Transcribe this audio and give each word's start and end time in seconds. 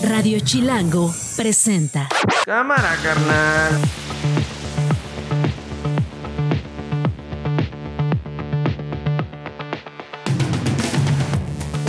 Radio 0.00 0.40
Chilango 0.40 1.14
presenta. 1.36 2.08
Cámara, 2.46 2.96
carnal. 3.02 3.72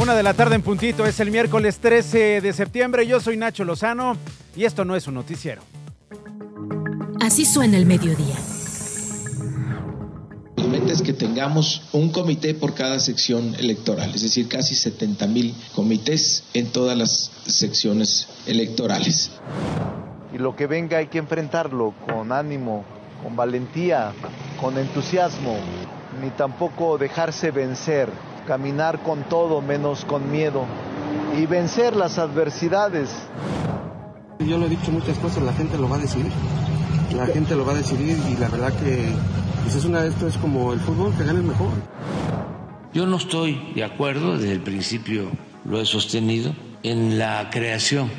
Una 0.01 0.15
de 0.15 0.23
la 0.23 0.33
tarde 0.33 0.55
en 0.55 0.61
puntito, 0.61 1.05
es 1.05 1.19
el 1.21 1.31
miércoles 1.31 1.79
13 1.79 2.41
de 2.41 2.53
septiembre. 2.53 3.07
Yo 3.07 3.19
soy 3.19 3.37
Nacho 3.37 3.63
Lozano 3.63 4.17
y 4.55 4.65
esto 4.65 4.83
no 4.83 4.95
es 4.95 5.07
un 5.07 5.15
noticiero. 5.15 5.61
Así 7.21 7.45
suena 7.45 7.77
el 7.77 7.85
mediodía. 7.85 8.35
Es 10.93 11.01
que 11.01 11.11
tengamos 11.11 11.81
un 11.91 12.11
comité 12.11 12.53
por 12.53 12.75
cada 12.75 12.99
sección 12.99 13.55
electoral, 13.55 14.13
es 14.13 14.21
decir, 14.21 14.47
casi 14.47 14.75
70 14.75 15.25
mil 15.25 15.55
comités 15.73 16.43
en 16.53 16.67
todas 16.67 16.95
las 16.95 17.31
secciones 17.47 18.27
electorales. 18.45 19.31
Y 20.31 20.37
lo 20.37 20.55
que 20.55 20.67
venga 20.67 20.99
hay 20.99 21.07
que 21.07 21.17
enfrentarlo 21.17 21.95
con 22.07 22.31
ánimo, 22.31 22.85
con 23.23 23.35
valentía, 23.35 24.13
con 24.61 24.77
entusiasmo, 24.77 25.57
ni 26.21 26.29
tampoco 26.29 26.99
dejarse 26.99 27.49
vencer, 27.49 28.09
caminar 28.45 29.01
con 29.01 29.23
todo 29.23 29.61
menos 29.61 30.05
con 30.05 30.31
miedo 30.31 30.63
y 31.35 31.47
vencer 31.47 31.95
las 31.95 32.19
adversidades. 32.19 33.09
Yo 34.41 34.59
lo 34.59 34.67
he 34.67 34.69
dicho 34.69 34.91
muchas 34.91 35.17
cosas, 35.17 35.41
la 35.41 35.53
gente 35.53 35.75
lo 35.79 35.89
va 35.89 35.95
a 35.95 35.99
decidir. 35.99 36.31
La 37.15 37.25
gente 37.25 37.55
lo 37.55 37.65
va 37.65 37.73
a 37.73 37.75
decidir 37.75 38.15
y 38.31 38.37
la 38.37 38.47
verdad 38.49 38.73
que 38.73 39.11
pues 39.63 39.75
es 39.75 39.85
una, 39.85 40.05
esto 40.05 40.27
es 40.27 40.37
como 40.37 40.73
el 40.73 40.79
fútbol, 40.79 41.13
que 41.17 41.23
gane 41.23 41.39
el 41.39 41.45
mejor. 41.45 41.69
Yo 42.93 43.07
no 43.07 43.17
estoy 43.17 43.59
de 43.73 43.83
acuerdo, 43.83 44.37
desde 44.37 44.51
el 44.51 44.61
principio 44.61 45.31
lo 45.65 45.81
he 45.81 45.85
sostenido, 45.85 46.53
en 46.83 47.17
la 47.17 47.49
creación 47.49 48.09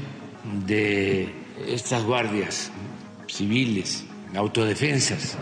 de 0.67 1.33
estas 1.69 2.03
guardias 2.05 2.73
civiles, 3.29 4.05
autodefensas. 4.35 5.37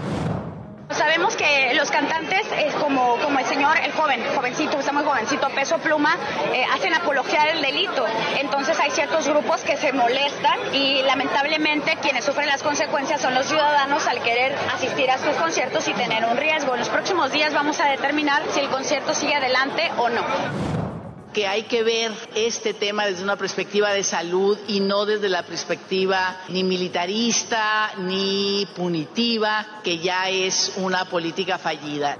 Sabemos 0.94 1.36
que 1.36 1.72
los 1.74 1.90
cantantes, 1.90 2.46
como, 2.78 3.18
el 3.38 3.46
señor, 3.46 3.76
el 3.82 3.92
joven, 3.92 4.22
jovencito, 4.34 4.78
está 4.78 4.92
muy 4.92 5.04
jovencito, 5.04 5.48
peso 5.50 5.78
pluma, 5.78 6.16
eh, 6.52 6.64
hacen 6.72 6.92
apología 6.94 7.44
del 7.44 7.62
delito. 7.62 8.04
Entonces 8.38 8.78
hay 8.78 8.90
ciertos 8.90 9.26
grupos 9.26 9.62
que 9.62 9.76
se 9.76 9.92
molestan 9.92 10.58
y 10.74 11.02
lamentablemente 11.02 11.96
quienes 12.02 12.24
sufren 12.24 12.46
las 12.46 12.62
consecuencias 12.62 13.20
son 13.20 13.34
los 13.34 13.46
ciudadanos 13.46 14.06
al 14.06 14.22
querer 14.22 14.54
asistir 14.74 15.10
a 15.10 15.14
estos 15.14 15.36
conciertos 15.36 15.88
y 15.88 15.94
tener 15.94 16.24
un 16.24 16.36
riesgo. 16.36 16.74
En 16.74 16.80
los 16.80 16.88
próximos 16.88 17.32
días 17.32 17.54
vamos 17.54 17.80
a 17.80 17.86
determinar 17.86 18.42
si 18.50 18.60
el 18.60 18.68
concierto 18.68 19.14
sigue 19.14 19.34
adelante 19.34 19.90
o 19.96 20.08
no 20.08 20.91
que 21.32 21.46
hay 21.46 21.62
que 21.64 21.82
ver 21.82 22.12
este 22.34 22.74
tema 22.74 23.06
desde 23.06 23.22
una 23.22 23.36
perspectiva 23.36 23.92
de 23.92 24.02
salud 24.02 24.58
y 24.68 24.80
no 24.80 25.06
desde 25.06 25.28
la 25.28 25.42
perspectiva 25.42 26.42
ni 26.48 26.64
militarista 26.64 27.92
ni 27.98 28.66
punitiva, 28.76 29.80
que 29.82 29.98
ya 29.98 30.28
es 30.28 30.74
una 30.76 31.06
política 31.06 31.58
fallida. 31.58 32.18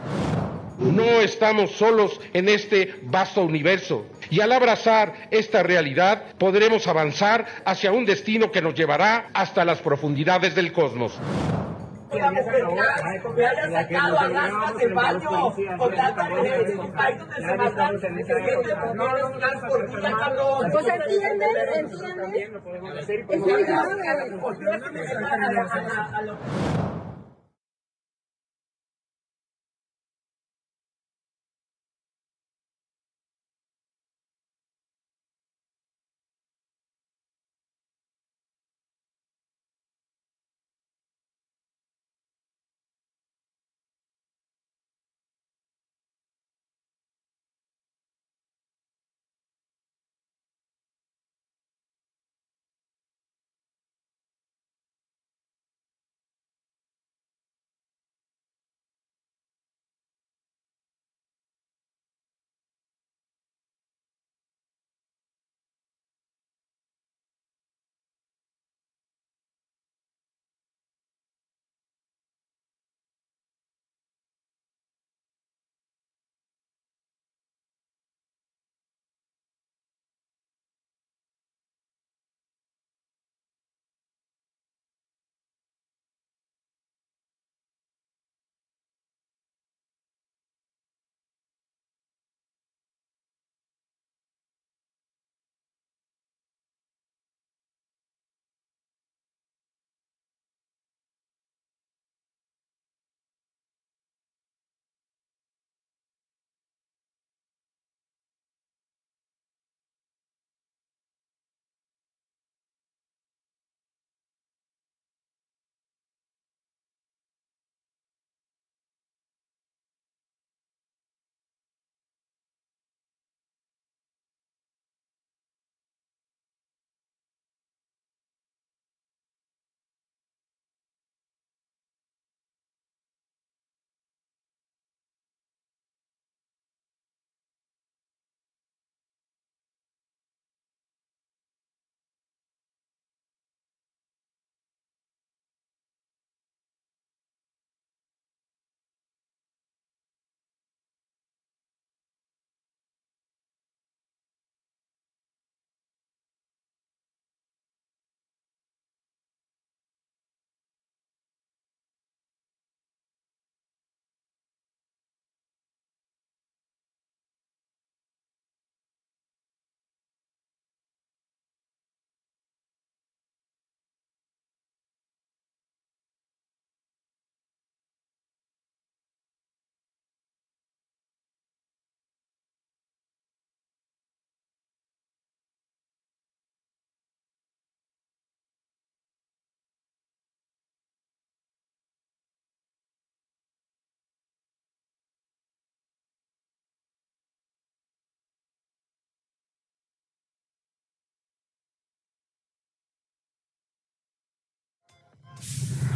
No 0.78 1.20
estamos 1.20 1.72
solos 1.72 2.18
en 2.32 2.48
este 2.48 3.00
vasto 3.02 3.42
universo 3.42 4.06
y 4.30 4.40
al 4.40 4.52
abrazar 4.52 5.28
esta 5.30 5.62
realidad 5.62 6.34
podremos 6.38 6.88
avanzar 6.88 7.46
hacia 7.64 7.92
un 7.92 8.04
destino 8.04 8.50
que 8.50 8.62
nos 8.62 8.74
llevará 8.74 9.28
hasta 9.32 9.64
las 9.64 9.78
profundidades 9.78 10.54
del 10.54 10.72
cosmos 10.72 11.12
que 12.12 12.20
que 13.34 13.46
haya 13.46 13.70
sacado 13.70 14.18
a 14.18 14.28
Gaspas 14.28 14.76
del 14.76 14.94
baño 14.94 15.54
con 15.78 15.94
tanta 15.94 16.22
ahí 16.24 17.18
donde 17.18 17.34
se 17.34 17.56
matan, 17.56 17.98
unas 19.34 19.60
tortillas, 19.68 20.14
cabrón. 20.14 20.70
Pues 20.70 20.86
entiende, 20.88 21.46
entiende. 21.74 22.50
Es 23.30 23.42
que 23.42 23.52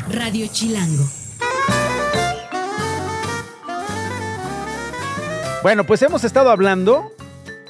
Radio 0.08 0.47
Chilango. 0.47 1.03
Bueno, 5.64 5.85
pues 5.85 6.00
hemos 6.03 6.23
estado 6.23 6.50
hablando 6.50 7.11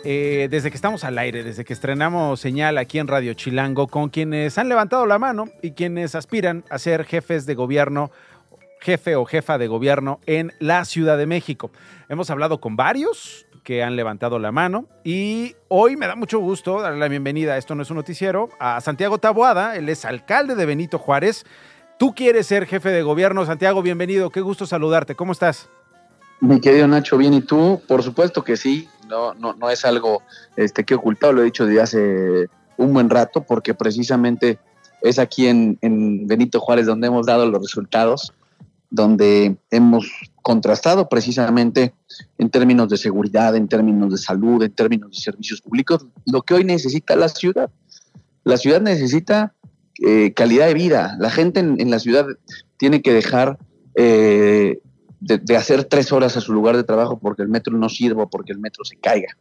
eh, 0.05 0.49
desde 0.51 0.71
que 0.71 0.77
estamos 0.77 1.05
al 1.05 1.17
aire, 1.17 1.43
desde 1.43 1.65
que 1.65 1.73
estrenamos 1.73 2.39
señal 2.39 2.77
aquí 2.77 2.99
en 2.99 3.09
Radio 3.09 3.33
Chilango, 3.33 3.87
con 3.87 4.11
quienes 4.11 4.59
han 4.59 4.69
levantado 4.69 5.07
la 5.07 5.19
mano 5.19 5.47
y 5.63 5.71
quienes 5.71 6.15
aspiran 6.15 6.65
a 6.69 6.79
ser 6.79 7.05
jefes 7.05 7.47
de 7.47 7.55
gobierno, 7.55 8.11
jefe 8.81 9.17
o 9.17 9.25
jefa 9.25 9.57
de 9.57 9.69
gobierno 9.69 10.21
en 10.27 10.53
la 10.59 10.85
Ciudad 10.85 11.17
de 11.17 11.25
México. 11.25 11.71
Hemos 12.11 12.29
hablado 12.29 12.61
con 12.61 12.77
varios 12.77 13.47
que 13.65 13.83
han 13.83 13.97
levantado 13.97 14.39
la 14.39 14.53
mano 14.53 14.87
y 15.05 15.57
hoy 15.69 15.97
me 15.97 16.07
da 16.07 16.15
mucho 16.17 16.39
gusto 16.39 16.83
darle 16.83 16.99
la 16.99 17.09
bienvenida, 17.09 17.57
esto 17.57 17.75
no 17.75 17.83
es 17.83 17.91
un 17.91 17.97
noticiero, 17.97 18.51
a 18.61 18.81
Santiago 18.83 19.17
Taboada, 19.17 19.75
él 19.77 19.89
es 19.89 20.05
alcalde 20.05 20.55
de 20.55 20.67
Benito 20.67 20.99
Juárez. 20.99 21.47
Tú 21.99 22.15
quieres 22.15 22.47
ser 22.47 22.67
jefe 22.67 22.91
de 22.91 23.03
gobierno, 23.03 23.47
Santiago, 23.47 23.81
bienvenido, 23.81 24.29
qué 24.29 24.43
gusto 24.43 24.67
saludarte, 24.67 25.15
¿cómo 25.15 25.33
estás? 25.33 25.69
Mi 26.41 26.61
querido 26.61 26.87
Nacho, 26.87 27.17
bien, 27.17 27.33
¿y 27.33 27.41
tú? 27.41 27.81
Por 27.89 28.03
supuesto 28.03 28.45
que 28.45 28.59
sí, 28.59 28.87
no, 29.09 29.33
no, 29.33 29.55
no 29.55 29.71
es 29.71 29.83
algo 29.87 30.23
este, 30.57 30.85
que 30.85 30.93
he 30.93 30.97
ocultado, 30.97 31.33
lo 31.33 31.41
he 31.41 31.47
dicho 31.47 31.65
desde 31.65 31.81
hace 31.81 32.51
un 32.77 32.93
buen 32.93 33.09
rato, 33.09 33.45
porque 33.45 33.73
precisamente 33.73 34.59
es 35.01 35.19
aquí 35.19 35.47
en, 35.47 35.79
en 35.81 36.27
Benito 36.27 36.61
Juárez 36.61 36.85
donde 36.85 37.07
hemos 37.07 37.25
dado 37.25 37.47
los 37.47 37.63
resultados, 37.63 38.35
donde 38.91 39.57
hemos 39.71 40.07
contrastado 40.43 41.09
precisamente 41.09 41.95
en 42.37 42.51
términos 42.51 42.91
de 42.91 42.99
seguridad, 42.99 43.57
en 43.57 43.69
términos 43.69 44.11
de 44.13 44.19
salud, 44.19 44.63
en 44.63 44.73
términos 44.73 45.13
de 45.13 45.17
servicios 45.17 45.63
públicos, 45.63 46.05
lo 46.27 46.43
que 46.43 46.53
hoy 46.53 46.65
necesita 46.65 47.17
la 47.17 47.31
ciudad. 47.31 47.71
La 48.45 48.59
ciudad 48.59 48.81
necesita 48.81 49.55
eh, 50.05 50.33
calidad 50.35 50.67
de 50.67 50.75
vida. 50.75 51.17
La 51.19 51.31
gente 51.31 51.61
en, 51.61 51.91
la 51.91 51.99
ciudad 51.99 52.27
tiene 52.77 53.01
que 53.01 53.15
dejar 53.15 53.59
eh, 53.95 54.81
de, 55.21 55.57
hacer 55.57 55.85
tres 55.85 56.13
horas 56.13 56.37
a 56.37 56.41
su 56.41 56.53
lugar 56.53 56.77
de 56.77 56.85
trabajo 56.85 57.19
porque 57.19 57.43
el 57.43 57.49
metro 57.49 57.77
no 57.77 57.89
sirva 57.89 58.27
porque 58.27 58.53
el 58.53 58.59
metro 58.59 58.85
se 58.85 58.97
caiga. 58.97 59.37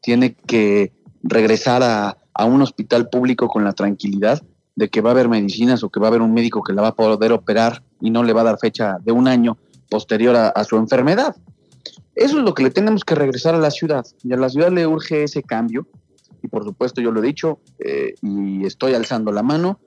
Tiene 0.00 0.34
que 0.34 0.92
regresar 1.22 1.82
a, 1.82 2.16
un 2.44 2.62
hospital 2.62 3.08
público 3.08 3.48
con 3.48 3.64
la 3.64 3.72
tranquilidad 3.72 4.40
de 4.76 4.88
que 4.88 5.00
va 5.00 5.10
a 5.10 5.12
haber 5.12 5.28
medicinas 5.28 5.82
o 5.82 5.90
que 5.90 5.98
va 5.98 6.06
a 6.06 6.10
haber 6.10 6.22
un 6.22 6.32
médico 6.32 6.62
que 6.62 6.72
la 6.72 6.82
va 6.82 6.88
a 6.88 6.94
poder 6.94 7.32
operar 7.32 7.82
y 8.00 8.10
no 8.10 8.22
le 8.22 8.32
va 8.32 8.42
a 8.42 8.44
dar 8.44 8.58
fecha 8.60 8.98
de 9.04 9.10
un 9.10 9.26
año 9.26 9.58
posterior 9.90 10.36
a, 10.36 10.50
a, 10.50 10.62
su 10.62 10.76
enfermedad. 10.76 11.34
Eso 12.14 12.38
es 12.38 12.44
lo 12.44 12.54
que 12.54 12.62
le 12.62 12.70
tenemos 12.70 13.04
que 13.04 13.16
regresar 13.16 13.56
a 13.56 13.58
la 13.58 13.72
ciudad. 13.72 14.06
Y 14.22 14.32
a 14.32 14.36
la 14.36 14.48
ciudad 14.48 14.70
le 14.70 14.86
urge 14.86 15.24
ese 15.24 15.42
cambio. 15.42 15.88
Y 16.40 16.46
por 16.46 16.62
supuesto, 16.62 17.00
yo 17.00 17.10
lo 17.10 17.20
he 17.20 17.26
dicho 17.26 17.58
eh, 17.80 18.14
y 18.22 18.64
estoy 18.64 18.94
alzando 18.94 19.32
la 19.32 19.42
mano 19.42 19.80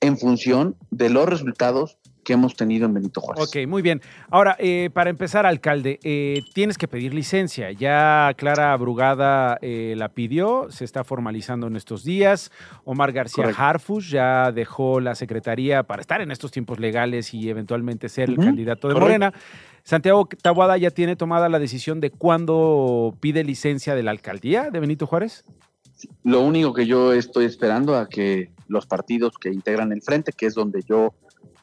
en 0.00 0.16
función 0.18 0.76
de 0.90 1.10
los 1.10 1.28
resultados 1.28 1.98
que 2.24 2.34
hemos 2.34 2.54
tenido 2.54 2.86
en 2.86 2.94
Benito 2.94 3.20
Juárez. 3.20 3.44
Ok, 3.44 3.66
muy 3.66 3.82
bien. 3.82 4.02
Ahora, 4.30 4.56
eh, 4.58 4.90
para 4.92 5.10
empezar, 5.10 5.46
alcalde, 5.46 5.98
eh, 6.02 6.42
tienes 6.54 6.76
que 6.76 6.86
pedir 6.86 7.14
licencia. 7.14 7.72
Ya 7.72 8.32
Clara 8.36 8.76
Brugada 8.76 9.58
eh, 9.62 9.94
la 9.96 10.10
pidió, 10.10 10.66
se 10.70 10.84
está 10.84 11.02
formalizando 11.02 11.66
en 11.66 11.76
estos 11.76 12.04
días. 12.04 12.52
Omar 12.84 13.12
García 13.12 13.44
Correcto. 13.44 13.62
Harfus 13.62 14.10
ya 14.10 14.52
dejó 14.52 15.00
la 15.00 15.14
secretaría 15.14 15.82
para 15.82 16.02
estar 16.02 16.20
en 16.20 16.30
estos 16.30 16.50
tiempos 16.50 16.78
legales 16.78 17.32
y 17.32 17.48
eventualmente 17.48 18.08
ser 18.08 18.30
uh 18.30 18.34
-huh. 18.34 18.38
el 18.40 18.44
candidato 18.44 18.88
de 18.88 18.94
Correcto. 18.94 19.08
Morena. 19.08 19.34
Santiago 19.82 20.28
Tabuada 20.42 20.76
ya 20.76 20.90
tiene 20.90 21.16
tomada 21.16 21.48
la 21.48 21.58
decisión 21.58 22.00
de 22.00 22.10
cuándo 22.10 23.14
pide 23.20 23.44
licencia 23.44 23.94
de 23.94 24.02
la 24.02 24.10
alcaldía 24.10 24.70
de 24.70 24.78
Benito 24.78 25.06
Juárez. 25.06 25.44
Lo 26.24 26.40
único 26.42 26.72
que 26.72 26.86
yo 26.86 27.12
estoy 27.12 27.44
esperando 27.44 27.96
a 27.96 28.08
que 28.08 28.52
los 28.68 28.86
partidos 28.86 29.34
que 29.40 29.50
integran 29.50 29.92
el 29.92 30.02
frente, 30.02 30.32
que 30.32 30.46
es 30.46 30.54
donde 30.54 30.82
yo 30.88 31.14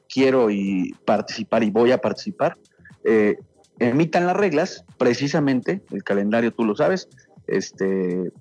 quiero 0.10 0.50
y 0.50 0.96
participar 1.06 1.64
y 1.64 1.70
voy 1.70 1.92
a 1.92 2.00
participar, 2.00 2.58
eh, 3.04 3.38
emitan 3.80 4.26
las 4.26 4.36
reglas, 4.36 4.86
precisamente, 4.98 5.82
el 5.92 6.04
calendario 6.04 6.52
tú 6.52 6.66
lo 6.66 6.76
sabes, 6.76 7.10
este, 7.48 8.32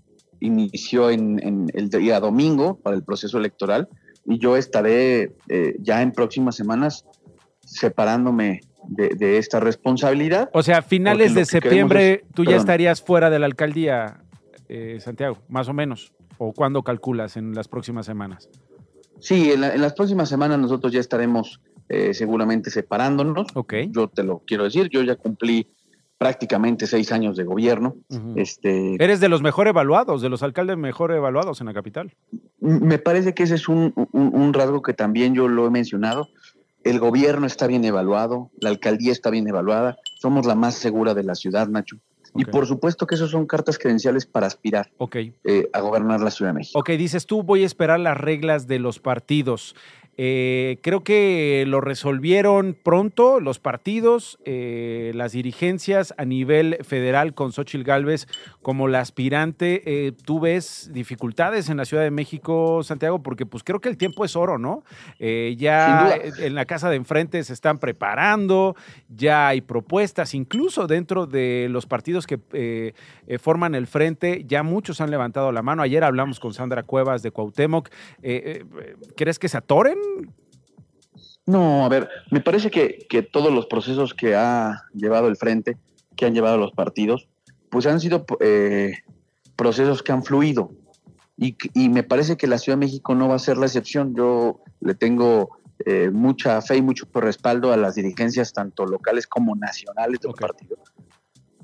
inició 0.40 1.10
en, 1.10 1.40
en 1.42 1.66
el 1.74 1.88
día 1.90 2.20
domingo 2.20 2.78
para 2.78 2.96
el 2.96 3.02
proceso 3.02 3.38
electoral 3.38 3.88
y 4.24 4.38
yo 4.38 4.56
estaré 4.56 5.34
eh, 5.48 5.76
ya 5.80 6.02
en 6.02 6.12
próximas 6.12 6.56
semanas 6.56 7.04
separándome 7.64 8.60
de, 8.88 9.08
de, 9.10 9.38
esta 9.38 9.60
responsabilidad. 9.60 10.50
O 10.52 10.62
sea, 10.62 10.78
a 10.78 10.82
finales 10.82 11.34
de 11.34 11.44
septiembre 11.44 12.12
es, 12.12 12.34
tú 12.34 12.44
ya 12.44 12.56
estarías 12.56 13.02
fuera 13.02 13.30
de 13.30 13.38
la 13.38 13.46
alcaldía, 13.46 14.20
eh, 14.68 14.98
Santiago, 15.00 15.38
más 15.48 15.68
o 15.68 15.72
menos. 15.72 16.12
¿O 16.38 16.52
cuándo 16.52 16.82
calculas 16.82 17.36
en 17.36 17.54
las 17.54 17.68
próximas 17.68 18.04
semanas? 18.06 18.48
Sí, 19.20 19.50
en, 19.52 19.62
la, 19.62 19.74
en 19.74 19.80
las 19.80 19.94
próximas 19.94 20.28
semanas 20.28 20.58
nosotros 20.58 20.92
ya 20.92 21.00
estaremos 21.00 21.60
eh, 21.88 22.12
seguramente 22.12 22.70
separándonos. 22.70 23.46
Okay. 23.54 23.88
Yo 23.90 24.08
te 24.08 24.22
lo 24.22 24.42
quiero 24.46 24.64
decir, 24.64 24.88
yo 24.90 25.02
ya 25.02 25.16
cumplí 25.16 25.66
prácticamente 26.18 26.86
seis 26.86 27.12
años 27.12 27.36
de 27.36 27.44
gobierno. 27.44 27.96
Uh 28.08 28.16
-huh. 28.16 28.40
este, 28.40 29.02
Eres 29.02 29.20
de 29.20 29.28
los 29.28 29.42
mejor 29.42 29.68
evaluados, 29.68 30.20
de 30.20 30.28
los 30.28 30.42
alcaldes 30.42 30.76
mejor 30.76 31.12
evaluados 31.12 31.60
en 31.60 31.66
la 31.66 31.74
capital. 31.74 32.14
Me 32.60 32.98
parece 32.98 33.34
que 33.34 33.44
ese 33.44 33.54
es 33.54 33.68
un, 33.68 33.92
un, 34.12 34.34
un 34.34 34.52
rasgo 34.52 34.82
que 34.82 34.92
también 34.94 35.34
yo 35.34 35.48
lo 35.48 35.66
he 35.66 35.70
mencionado. 35.70 36.28
El 36.84 37.00
gobierno 37.00 37.46
está 37.46 37.66
bien 37.66 37.84
evaluado, 37.84 38.50
la 38.60 38.68
alcaldía 38.68 39.12
está 39.12 39.28
bien 39.30 39.48
evaluada, 39.48 39.96
somos 40.20 40.46
la 40.46 40.54
más 40.54 40.74
segura 40.76 41.14
de 41.14 41.24
la 41.24 41.34
ciudad, 41.34 41.66
Nacho. 41.68 41.96
Okay. 42.36 42.44
Y 42.48 42.52
por 42.52 42.66
supuesto 42.66 43.06
que 43.06 43.14
esas 43.14 43.30
son 43.30 43.46
cartas 43.46 43.78
credenciales 43.78 44.26
para 44.26 44.46
aspirar 44.46 44.90
okay. 44.98 45.34
eh, 45.44 45.68
a 45.72 45.80
gobernar 45.80 46.20
la 46.20 46.30
Ciudad 46.30 46.50
de 46.50 46.58
México. 46.58 46.78
Ok, 46.78 46.90
dices 46.90 47.26
tú, 47.26 47.42
voy 47.42 47.62
a 47.62 47.66
esperar 47.66 47.98
las 48.00 48.16
reglas 48.16 48.66
de 48.66 48.78
los 48.78 48.98
partidos. 48.98 49.74
Eh, 50.18 50.78
creo 50.82 51.02
que 51.02 51.64
lo 51.66 51.80
resolvieron 51.80 52.76
pronto 52.80 53.40
los 53.40 53.58
partidos, 53.58 54.38
eh, 54.44 55.12
las 55.14 55.32
dirigencias 55.32 56.14
a 56.16 56.24
nivel 56.24 56.78
federal 56.82 57.34
con 57.34 57.52
Xochitl 57.52 57.84
Galvez 57.84 58.26
como 58.62 58.88
la 58.88 59.00
aspirante. 59.00 59.82
Eh, 59.86 60.12
¿Tú 60.24 60.40
ves 60.40 60.90
dificultades 60.92 61.68
en 61.68 61.76
la 61.76 61.84
Ciudad 61.84 62.02
de 62.02 62.10
México, 62.10 62.82
Santiago? 62.82 63.22
Porque 63.22 63.46
pues 63.46 63.62
creo 63.62 63.80
que 63.80 63.88
el 63.88 63.96
tiempo 63.96 64.24
es 64.24 64.36
oro, 64.36 64.58
¿no? 64.58 64.82
Eh, 65.18 65.54
ya 65.58 66.18
en 66.38 66.54
la 66.54 66.64
casa 66.64 66.90
de 66.90 66.96
enfrente 66.96 67.42
se 67.44 67.52
están 67.52 67.78
preparando, 67.78 68.76
ya 69.08 69.48
hay 69.48 69.60
propuestas, 69.60 70.34
incluso 70.34 70.86
dentro 70.86 71.26
de 71.26 71.68
los 71.70 71.86
partidos 71.86 72.26
que 72.26 72.38
eh, 72.52 72.92
eh, 73.26 73.38
forman 73.38 73.74
el 73.74 73.86
frente, 73.86 74.44
ya 74.46 74.62
muchos 74.62 75.00
han 75.00 75.10
levantado 75.10 75.52
la 75.52 75.62
mano. 75.62 75.82
Ayer 75.82 76.04
hablamos 76.04 76.40
con 76.40 76.54
Sandra 76.54 76.82
Cuevas 76.82 77.22
de 77.22 77.30
Cuauhtémoc. 77.30 77.90
¿Crees 79.16 79.38
que 79.38 79.48
se 79.48 79.56
atoren? 79.56 79.98
No, 81.46 81.84
a 81.84 81.88
ver, 81.88 82.08
me 82.30 82.40
parece 82.40 82.70
que, 82.70 83.06
que, 83.08 83.22
todos 83.22 83.52
los 83.52 83.66
procesos 83.66 84.14
que 84.14 84.34
ha 84.34 84.82
llevado 84.94 85.28
el 85.28 85.36
frente, 85.36 85.76
que 86.16 86.26
han 86.26 86.34
llevado 86.34 86.58
los 86.58 86.72
partidos, 86.72 87.28
pues 87.70 87.86
han 87.86 88.00
sido 88.00 88.26
eh, 88.40 88.98
procesos 89.54 90.02
que 90.02 90.12
han 90.12 90.24
fluido. 90.24 90.70
Y, 91.36 91.56
y, 91.74 91.88
me 91.88 92.02
parece 92.02 92.36
que 92.36 92.46
la 92.46 92.58
Ciudad 92.58 92.78
de 92.78 92.86
México 92.86 93.14
no 93.14 93.28
va 93.28 93.36
a 93.36 93.38
ser 93.38 93.58
la 93.58 93.66
excepción. 93.66 94.14
Yo 94.16 94.60
le 94.80 94.94
tengo 94.94 95.58
eh, 95.84 96.10
mucha 96.10 96.62
fe 96.62 96.78
y 96.78 96.82
mucho 96.82 97.06
respaldo 97.12 97.72
a 97.72 97.76
las 97.76 97.94
dirigencias, 97.94 98.52
tanto 98.52 98.86
locales 98.86 99.26
como 99.26 99.54
nacionales 99.54 100.20
del 100.20 100.30
okay. 100.30 100.46
partido, 100.48 100.78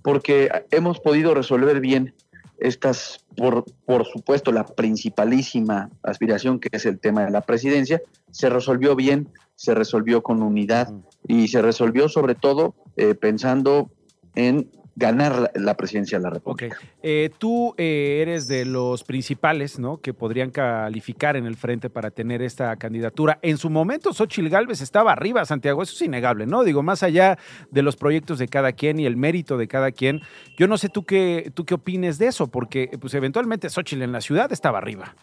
porque 0.02 0.50
hemos 0.70 1.00
podido 1.00 1.34
resolver 1.34 1.80
bien 1.80 2.14
estas, 2.62 3.24
por, 3.36 3.64
por 3.84 4.06
supuesto, 4.06 4.52
la 4.52 4.64
principalísima 4.64 5.90
aspiración 6.02 6.60
que 6.60 6.68
es 6.72 6.86
el 6.86 7.00
tema 7.00 7.24
de 7.24 7.30
la 7.30 7.40
presidencia, 7.40 8.00
se 8.30 8.48
resolvió 8.48 8.94
bien, 8.96 9.28
se 9.56 9.74
resolvió 9.74 10.22
con 10.22 10.42
unidad 10.42 10.92
y 11.26 11.48
se 11.48 11.60
resolvió 11.62 12.08
sobre 12.08 12.34
todo 12.34 12.74
eh, 12.96 13.14
pensando 13.14 13.90
en 14.34 14.70
ganar 14.94 15.50
la, 15.54 15.76
presidencia 15.76 16.18
de 16.18 16.24
la 16.24 16.30
República. 16.30 16.76
Okay. 16.76 16.88
Eh, 17.02 17.30
tú 17.38 17.74
eh, 17.78 18.18
eres 18.20 18.46
de 18.46 18.64
los 18.64 19.04
principales, 19.04 19.78
¿no? 19.78 20.00
Que 20.00 20.12
podrían 20.12 20.50
calificar 20.50 21.36
en 21.36 21.46
el 21.46 21.56
frente 21.56 21.88
para 21.88 22.10
tener 22.10 22.42
esta 22.42 22.76
candidatura. 22.76 23.38
En 23.42 23.56
su 23.56 23.70
momento, 23.70 24.12
Xochitl 24.12 24.48
Galvez 24.48 24.80
estaba 24.80 25.12
arriba, 25.12 25.44
Santiago, 25.44 25.82
eso 25.82 25.94
es 25.94 26.02
innegable, 26.02 26.46
¿no? 26.46 26.62
Digo, 26.62 26.82
más 26.82 27.02
allá 27.02 27.38
de 27.70 27.82
los 27.82 27.96
proyectos 27.96 28.38
de 28.38 28.48
cada 28.48 28.72
quien 28.72 29.00
y 29.00 29.06
el 29.06 29.16
mérito 29.16 29.56
de 29.56 29.66
cada 29.66 29.92
quien, 29.92 30.20
yo 30.58 30.68
no 30.68 30.76
sé 30.76 30.88
tú 30.88 31.04
qué, 31.04 31.50
tú 31.54 31.64
qué 31.64 31.74
opines 31.74 32.18
de 32.18 32.26
eso, 32.26 32.48
porque 32.48 32.90
pues 33.00 33.14
eventualmente 33.14 33.70
Xochitl 33.70 34.02
en 34.02 34.12
la 34.12 34.20
ciudad 34.20 34.52
estaba 34.52 34.78
arriba. 34.78 35.14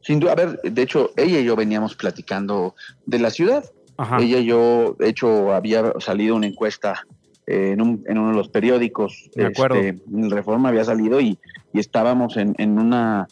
Sin 0.00 0.18
duda, 0.18 0.32
a 0.32 0.34
ver, 0.34 0.60
de 0.62 0.82
hecho, 0.82 1.12
ella 1.16 1.38
y 1.38 1.44
yo 1.44 1.54
veníamos 1.54 1.94
platicando 1.94 2.74
de 3.06 3.20
la 3.20 3.30
ciudad. 3.30 3.64
Ajá. 3.96 4.18
Ella 4.18 4.38
y 4.38 4.46
yo, 4.46 4.96
de 4.98 5.08
hecho, 5.08 5.52
había 5.52 5.92
salido 6.00 6.34
una 6.34 6.48
encuesta 6.48 7.06
en, 7.46 7.80
un, 7.80 8.04
en, 8.06 8.18
uno 8.18 8.30
de 8.30 8.36
los 8.36 8.48
periódicos. 8.48 9.30
De 9.34 9.46
acuerdo. 9.46 9.76
Este, 9.76 10.02
Reforma 10.28 10.68
había 10.68 10.84
salido 10.84 11.20
y, 11.20 11.38
y 11.72 11.80
estábamos 11.80 12.36
en, 12.36 12.54
en 12.58 12.78
una 12.78 13.26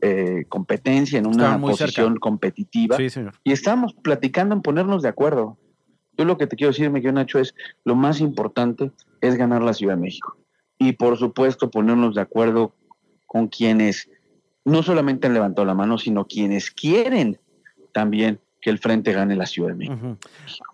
eh, 0.00 0.44
competencia, 0.48 1.18
en 1.18 1.26
una 1.26 1.60
posición 1.60 2.12
cerca. 2.12 2.20
competitiva. 2.20 2.96
Sí, 2.96 3.10
señor. 3.10 3.34
Y 3.44 3.52
estábamos 3.52 3.94
platicando 3.94 4.54
en 4.54 4.62
ponernos 4.62 5.02
de 5.02 5.08
acuerdo. 5.08 5.58
Yo 6.16 6.24
lo 6.24 6.36
que 6.36 6.46
te 6.46 6.56
quiero 6.56 6.72
decir, 6.72 6.90
Miguel 6.90 7.14
Nacho, 7.14 7.38
es 7.38 7.54
lo 7.84 7.94
más 7.94 8.20
importante 8.20 8.90
es 9.20 9.36
ganar 9.36 9.62
la 9.62 9.72
Ciudad 9.72 9.94
de 9.94 10.02
México. 10.02 10.36
Y 10.78 10.92
por 10.92 11.18
supuesto 11.18 11.70
ponernos 11.70 12.14
de 12.14 12.22
acuerdo 12.22 12.74
con 13.26 13.48
quienes 13.48 14.08
no 14.64 14.82
solamente 14.82 15.26
han 15.26 15.34
levantado 15.34 15.64
la 15.64 15.74
mano, 15.74 15.98
sino 15.98 16.26
quienes 16.26 16.70
quieren 16.70 17.38
también 17.92 18.40
que 18.60 18.70
el 18.70 18.78
Frente 18.78 19.12
gane 19.12 19.36
la 19.36 19.46
Ciudad 19.46 19.70
de 19.70 19.74
México. 19.74 20.16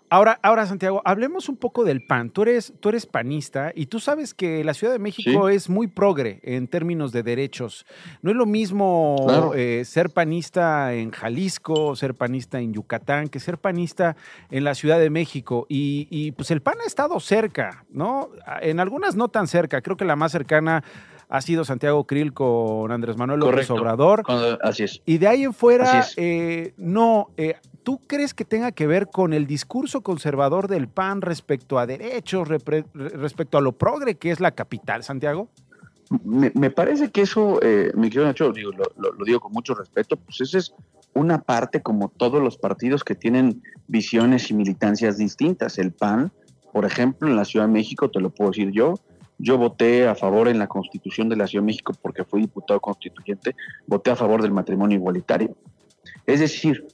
Ahora, 0.09 0.39
ahora, 0.41 0.65
Santiago, 0.65 1.01
hablemos 1.03 1.49
un 1.49 1.57
poco 1.57 1.83
del 1.83 2.01
PAN. 2.05 2.29
Tú 2.29 2.43
eres, 2.43 2.73
tú 2.79 2.89
eres 2.89 3.05
panista 3.05 3.71
y 3.75 3.87
tú 3.87 3.99
sabes 3.99 4.33
que 4.33 4.63
la 4.63 4.73
Ciudad 4.73 4.93
de 4.93 4.99
México 4.99 5.49
Sí. 5.49 5.55
es 5.55 5.69
muy 5.69 5.87
progre 5.87 6.39
en 6.43 6.67
términos 6.67 7.11
de 7.11 7.23
derechos. 7.23 7.85
No 8.21 8.31
es 8.31 8.37
lo 8.37 8.45
mismo 8.45 9.17
Claro. 9.27 9.53
eh, 9.53 9.83
ser 9.85 10.09
panista 10.09 10.93
en 10.93 11.11
Jalisco, 11.11 11.95
ser 11.97 12.13
panista 12.15 12.59
en 12.59 12.73
Yucatán, 12.73 13.27
que 13.27 13.39
ser 13.41 13.57
panista 13.57 14.15
en 14.49 14.63
la 14.63 14.75
Ciudad 14.75 14.97
de 14.99 15.09
México. 15.09 15.65
Y, 15.69 16.07
y, 16.09 16.31
pues 16.31 16.51
el 16.51 16.61
PAN 16.61 16.75
ha 16.83 16.87
estado 16.87 17.19
cerca, 17.19 17.85
¿no? 17.89 18.29
En 18.61 18.79
algunas 18.79 19.15
no 19.15 19.27
tan 19.27 19.47
cerca. 19.47 19.81
Creo 19.81 19.97
que 19.97 20.05
la 20.05 20.15
más 20.15 20.31
cercana 20.31 20.83
ha 21.29 21.41
sido 21.41 21.65
Santiago 21.65 22.05
Krill 22.05 22.33
con 22.33 22.91
Andrés 22.91 23.17
Manuel 23.17 23.39
López 23.41 23.53
Correcto. 23.67 23.73
Obrador. 23.75 24.23
Cuando- 24.23 24.57
así 24.63 24.83
es. 24.83 25.01
Y 25.05 25.17
de 25.17 25.27
ahí 25.27 25.43
en 25.43 25.53
fuera, 25.53 26.05
eh, 26.15 26.73
no. 26.77 27.29
eh, 27.37 27.55
¿Tú 27.83 27.99
crees 28.05 28.33
que 28.33 28.43
tenga 28.43 28.71
que 28.73 28.85
ver 28.85 29.07
con 29.07 29.31
el 29.33 29.47
discurso 29.47 30.01
conservador 30.01 30.67
del 30.67 30.89
PAN 30.89 31.21
respecto 31.21 31.79
a 31.79 31.85
derechos, 31.85 32.49
repre- 32.49 32.85
respecto 32.93 33.57
a 33.57 33.61
lo 33.61 33.71
progre 33.71 34.15
que 34.15 34.31
es 34.31 34.41
la 34.41 34.51
capital, 34.51 35.03
Santiago? 35.03 35.47
Me, 36.23 36.51
me 36.53 36.69
parece 36.69 37.11
que 37.11 37.21
eso, 37.21 37.59
eh, 37.61 37.91
mi 37.95 38.09
querido 38.09 38.25
Nacho, 38.25 38.51
digo, 38.51 38.71
lo, 38.71 38.83
lo- 38.97 39.13
lo 39.13 39.25
digo 39.25 39.39
con 39.39 39.51
mucho 39.53 39.73
respeto, 39.73 40.17
pues 40.17 40.41
esa 40.41 40.57
es 40.57 40.73
una 41.13 41.41
parte 41.41 41.81
como 41.81 42.09
todos 42.09 42.41
los 42.43 42.57
partidos 42.57 43.03
que 43.05 43.15
tienen 43.15 43.61
visiones 43.87 44.49
y 44.51 44.53
militancias 44.53 45.17
distintas. 45.17 45.77
El 45.77 45.91
PAN, 45.93 46.31
por 46.73 46.83
ejemplo, 46.85 47.27
en 47.29 47.35
la 47.37 47.45
Ciudad 47.45 47.67
de 47.67 47.71
México, 47.73 48.09
te 48.11 48.19
lo 48.19 48.29
puedo 48.31 48.51
decir 48.51 48.71
yo, 48.71 48.95
yo 49.37 49.57
voté 49.57 50.07
a 50.07 50.15
favor 50.15 50.47
en 50.47 50.59
la 50.59 50.67
Constitución 50.67 51.29
de 51.29 51.35
la 51.35 51.47
Ciudad 51.47 51.63
de 51.63 51.67
México 51.67 51.93
porque 52.01 52.23
fui 52.23 52.41
diputado 52.41 52.79
constituyente, 52.79 53.55
voté 53.85 54.11
a 54.11 54.15
favor 54.15 54.41
del 54.41 54.51
matrimonio 54.51 54.97
igualitario. 54.97 55.55
Es 56.25 56.39
decir, 56.39 56.85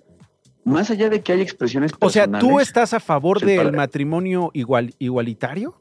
más 0.64 0.90
allá 0.92 1.10
de 1.10 1.22
que 1.22 1.34
haya 1.34 1.44
expresiones 1.44 1.92
O 2.00 2.10
sea, 2.10 2.26
¿tú 2.26 2.32
personales, 2.32 2.68
estás 2.68 2.94
a 2.94 3.00
favor 3.00 3.40
el 3.42 3.48
del 3.48 3.72
matrimonio 3.74 4.52
igual, 4.54 4.94
igualitario? 5.00 5.76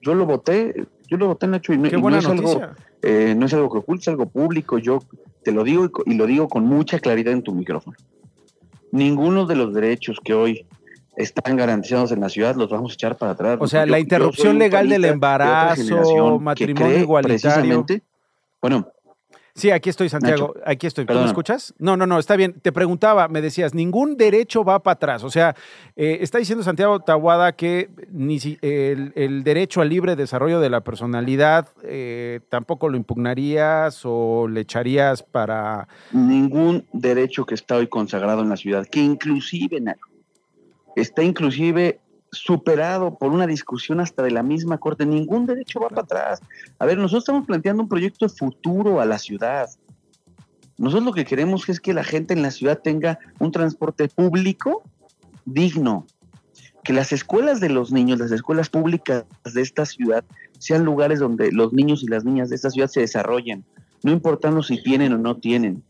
yo 0.00 0.14
lo 0.14 0.26
voté, 0.26 0.86
yo 1.08 1.16
lo 1.16 1.26
voté 1.26 1.46
Nacho 1.46 1.72
y 1.72 1.78
no, 1.78 1.88
Qué 1.88 1.96
y 1.96 2.00
no 2.00 2.16
es 2.16 2.26
algo, 2.26 2.60
eh, 3.02 3.34
no 3.36 3.46
es 3.46 3.54
algo 3.54 3.70
que 3.70 3.78
oculta, 3.78 4.02
es 4.02 4.08
algo 4.08 4.26
público. 4.26 4.78
Yo 4.78 5.00
te 5.42 5.52
lo 5.52 5.64
digo 5.64 5.86
y, 5.86 6.12
y 6.12 6.14
lo 6.14 6.26
digo 6.26 6.48
con 6.48 6.64
mucha 6.64 6.98
claridad 7.00 7.32
en 7.32 7.42
tu 7.42 7.54
micrófono. 7.54 7.96
Ninguno 8.92 9.46
de 9.46 9.56
los 9.56 9.74
derechos 9.74 10.18
que 10.24 10.34
hoy 10.34 10.66
están 11.18 11.56
garantizados 11.56 12.12
en 12.12 12.20
la 12.20 12.28
ciudad 12.28 12.54
los 12.56 12.70
vamos 12.70 12.92
a 12.92 12.94
echar 12.94 13.16
para 13.16 13.32
atrás. 13.32 13.58
O 13.60 13.66
sea, 13.68 13.84
Yo- 13.84 13.90
la 13.90 13.98
interrupción 13.98 14.58
legal 14.58 14.88
del 14.88 15.02
de 15.02 15.08
embarazo, 15.08 16.38
matrimonio 16.40 16.98
igualitario. 16.98 17.40
precisamente- 17.40 18.02
Bueno, 18.62 18.88
Sí, 19.54 19.72
aquí 19.72 19.90
estoy, 19.90 20.08
Santiago. 20.08 20.52
Nacho, 20.54 20.70
aquí 20.70 20.86
estoy. 20.86 21.04
¿Tú 21.04 21.14
me 21.14 21.24
escuchas? 21.24 21.74
No, 21.78 21.96
no, 21.96 22.06
no, 22.06 22.20
está 22.20 22.36
bien. 22.36 22.52
Te 22.62 22.70
preguntaba, 22.70 23.26
me 23.26 23.40
decías, 23.40 23.74
ningún 23.74 24.16
derecho 24.16 24.62
va 24.62 24.78
para 24.78 24.92
atrás. 24.92 25.24
O 25.24 25.30
sea, 25.30 25.56
eh, 25.96 26.18
está 26.20 26.38
diciendo 26.38 26.62
Santiago 26.62 27.00
Tahuada 27.00 27.50
que 27.56 27.90
ni 28.12 28.38
si- 28.38 28.56
el, 28.62 29.12
el 29.16 29.42
derecho 29.42 29.80
al 29.80 29.88
libre 29.88 30.14
desarrollo 30.14 30.60
de 30.60 30.70
la 30.70 30.82
personalidad 30.82 31.66
eh, 31.82 32.38
tampoco 32.50 32.88
lo 32.88 32.96
impugnarías 32.96 34.02
o 34.04 34.46
le 34.46 34.60
echarías 34.60 35.24
para. 35.24 35.88
ningún 36.12 36.86
derecho 36.92 37.44
que 37.44 37.56
está 37.56 37.74
hoy 37.78 37.88
consagrado 37.88 38.42
en 38.42 38.50
la 38.50 38.56
ciudad, 38.56 38.86
que 38.86 39.00
inclusive 39.00 39.80
Nacho, 39.80 40.06
está 41.00 41.22
inclusive 41.22 42.00
superado 42.30 43.16
por 43.16 43.32
una 43.32 43.46
discusión 43.46 44.00
hasta 44.00 44.22
de 44.22 44.30
la 44.30 44.42
misma 44.42 44.78
corte, 44.78 45.06
ningún 45.06 45.46
derecho 45.46 45.80
va 45.80 45.88
para 45.88 46.02
atrás. 46.02 46.40
A 46.78 46.86
ver, 46.86 46.98
nosotros 46.98 47.24
estamos 47.24 47.46
planteando 47.46 47.82
un 47.82 47.88
proyecto 47.88 48.26
de 48.26 48.34
futuro 48.34 49.00
a 49.00 49.06
la 49.06 49.18
ciudad. 49.18 49.68
Nosotros 50.76 51.06
lo 51.06 51.12
que 51.12 51.24
queremos 51.24 51.68
es 51.68 51.80
que 51.80 51.94
la 51.94 52.04
gente 52.04 52.34
en 52.34 52.42
la 52.42 52.50
ciudad 52.50 52.80
tenga 52.80 53.18
un 53.38 53.50
transporte 53.50 54.08
público 54.08 54.82
digno, 55.44 56.06
que 56.84 56.92
las 56.92 57.12
escuelas 57.12 57.60
de 57.60 57.70
los 57.70 57.90
niños, 57.90 58.18
las 58.18 58.30
escuelas 58.30 58.68
públicas 58.68 59.24
de 59.52 59.62
esta 59.62 59.86
ciudad, 59.86 60.24
sean 60.58 60.84
lugares 60.84 61.18
donde 61.18 61.50
los 61.52 61.72
niños 61.72 62.02
y 62.02 62.06
las 62.06 62.24
niñas 62.24 62.50
de 62.50 62.56
esta 62.56 62.70
ciudad 62.70 62.88
se 62.88 63.00
desarrollen, 63.00 63.64
no 64.02 64.12
importando 64.12 64.62
si 64.62 64.82
tienen 64.82 65.12
o 65.12 65.18
no 65.18 65.36
tienen. 65.36 65.82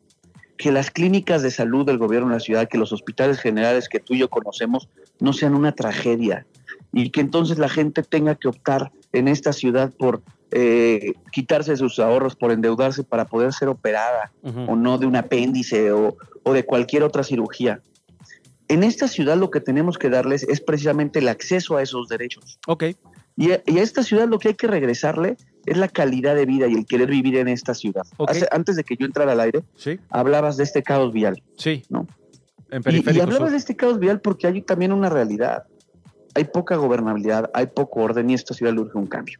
Que 0.58 0.70
las 0.72 0.90
clínicas 0.90 1.40
de 1.42 1.50
salud 1.50 1.86
del 1.86 1.96
gobierno 1.96 2.28
de 2.28 2.34
la 2.34 2.40
ciudad, 2.40 2.68
que 2.68 2.76
los 2.76 2.92
hospitales 2.92 3.40
generales 3.40 3.88
que 3.88 4.00
tú 4.00 4.12
y 4.12 4.18
yo 4.18 4.28
conocemos, 4.28 4.88
no 5.20 5.32
sean 5.32 5.54
una 5.54 5.72
tragedia. 5.72 6.44
Y 6.92 7.10
que 7.10 7.22
entonces 7.22 7.58
la 7.58 7.70
gente 7.70 8.02
tenga 8.02 8.34
que 8.34 8.48
optar 8.48 8.92
en 9.12 9.28
esta 9.28 9.52
ciudad 9.52 9.92
por 9.96 10.22
eh, 10.50 11.12
quitarse 11.32 11.76
sus 11.76 11.98
ahorros, 11.98 12.34
por 12.34 12.52
endeudarse 12.52 13.04
para 13.04 13.26
poder 13.26 13.52
ser 13.52 13.68
operada 13.68 14.32
o 14.66 14.76
no 14.76 14.98
de 14.98 15.06
un 15.06 15.16
apéndice 15.16 15.92
o, 15.92 16.16
o 16.42 16.52
de 16.52 16.64
cualquier 16.64 17.02
otra 17.02 17.22
cirugía. 17.22 17.80
En 18.68 18.82
esta 18.82 19.08
ciudad 19.08 19.36
lo 19.36 19.50
que 19.50 19.60
tenemos 19.60 19.96
que 19.96 20.10
darles 20.10 20.42
es 20.42 20.60
precisamente 20.60 21.20
el 21.20 21.28
acceso 21.28 21.76
a 21.76 21.82
esos 21.82 22.08
derechos. 22.08 22.58
Ok. 22.66 22.84
Y 23.36 23.52
a, 23.52 23.62
y 23.66 23.78
a 23.78 23.82
esta 23.82 24.02
ciudad 24.02 24.28
lo 24.28 24.38
que 24.38 24.48
hay 24.48 24.54
que 24.54 24.66
regresarle 24.66 25.36
es 25.70 25.76
la 25.76 25.88
calidad 25.88 26.34
de 26.34 26.46
vida 26.46 26.66
y 26.66 26.74
el 26.74 26.86
querer 26.86 27.08
vivir 27.10 27.36
en 27.36 27.48
esta 27.48 27.74
ciudad. 27.74 28.02
Hace- 28.26 28.48
antes 28.50 28.76
de 28.76 28.84
que 28.84 28.96
yo 28.96 29.06
entrara 29.06 29.32
al 29.32 29.40
aire, 29.40 29.62
Sí, 29.76 29.98
hablabas 30.10 30.56
de 30.56 30.64
este 30.64 30.82
caos 30.82 31.12
vial. 31.12 31.42
sí. 31.56 31.82
¿no? 31.88 32.06
En 32.70 32.82
Y, 32.86 32.96
y 32.96 33.20
hablabas 33.20 33.36
sur. 33.36 33.50
de 33.50 33.56
este 33.56 33.76
caos 33.76 33.98
vial 33.98 34.20
porque 34.20 34.46
hay 34.46 34.60
también 34.62 34.92
una 34.92 35.08
realidad. 35.08 35.64
Hay 36.34 36.44
poca 36.44 36.76
gobernabilidad, 36.76 37.50
hay 37.54 37.66
poco 37.68 38.00
orden 38.02 38.28
y 38.30 38.34
esta 38.34 38.52
ciudad 38.54 38.72
le 38.74 38.80
urge 38.80 38.98
un 38.98 39.06
cambio. 39.06 39.38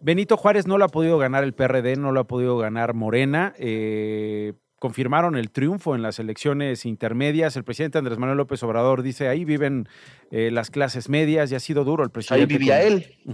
Benito 0.00 0.36
Juárez 0.38 0.66
no 0.66 0.78
lo 0.78 0.86
ha 0.86 0.88
podido 0.88 1.18
ganar 1.18 1.44
el 1.44 1.52
PRD, 1.52 1.96
no 1.96 2.10
lo 2.10 2.20
ha 2.20 2.24
podido 2.26 2.56
ganar 2.56 2.94
Morena. 2.94 3.52
eh, 3.58 4.54
confirmaron 4.78 5.36
el 5.36 5.50
triunfo 5.50 5.94
en 5.94 6.00
las 6.00 6.18
elecciones 6.20 6.86
intermedias. 6.86 7.54
El 7.54 7.64
presidente 7.64 7.98
Andrés 7.98 8.16
Manuel 8.16 8.38
López 8.38 8.62
Obrador 8.62 9.02
dice, 9.02 9.28
ahí 9.28 9.44
viven 9.44 9.86
eh, 10.30 10.50
las 10.50 10.70
clases 10.70 11.10
medias 11.10 11.52
y 11.52 11.54
ha 11.54 11.60
sido 11.60 11.84
duro 11.84 12.02
el 12.02 12.08
Ahí 12.08 12.12
presidente. 12.12 12.46
vivía 12.56 12.78
con- 12.78 12.86
él. 12.86 13.06
Ah, 13.28 13.32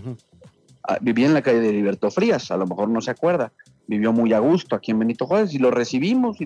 vivía 1.01 1.27
en 1.27 1.35
la 1.35 1.43
calle 1.43 1.61
de 1.61 1.73
Liberto 1.73 2.11
Frías, 2.11 2.51
a 2.51 2.57
lo 2.57 2.67
mejor 2.67 2.89
no 2.89 3.01
se 3.01 3.11
acuerda. 3.11 3.53
Vivió 3.87 4.13
muy 4.13 4.33
a 4.33 4.39
gusto 4.39 4.75
aquí 4.75 4.91
en 4.91 4.99
Benito 4.99 5.27
Juárez 5.27 5.55
y 5.55 5.59
lo 5.59 5.71
recibimos 5.71 6.39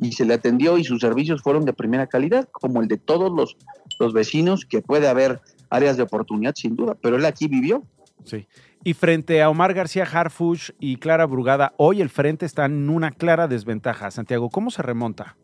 y 0.00 0.12
se 0.12 0.24
le 0.24 0.34
atendió 0.34 0.78
y 0.78 0.84
sus 0.84 1.00
servicios 1.00 1.42
fueron 1.42 1.64
de 1.64 1.72
primera 1.72 2.06
calidad, 2.06 2.48
como 2.52 2.80
el 2.80 2.88
de 2.88 2.98
todos 2.98 3.32
los, 3.32 3.56
los 3.98 4.12
vecinos, 4.12 4.64
que 4.64 4.82
puede 4.82 5.08
haber 5.08 5.40
áreas 5.70 5.96
de 5.96 6.04
oportunidad 6.04 6.54
sin 6.54 6.76
duda, 6.76 6.96
pero 7.00 7.16
él 7.16 7.24
aquí 7.24 7.48
vivió. 7.48 7.82
Sí. 8.24 8.46
Y 8.84 8.94
frente 8.94 9.42
a 9.42 9.50
Omar 9.50 9.74
García 9.74 10.04
Harfuch 10.04 10.70
y 10.78 10.96
Clara 10.96 11.26
Brugada, 11.26 11.74
hoy 11.76 12.00
el 12.00 12.08
frente 12.08 12.46
está 12.46 12.66
en 12.66 12.88
una 12.88 13.10
clara 13.10 13.48
desventaja. 13.48 14.10
Santiago, 14.10 14.48
¿cómo 14.48 14.70
se 14.70 14.82
remonta? 14.82 15.36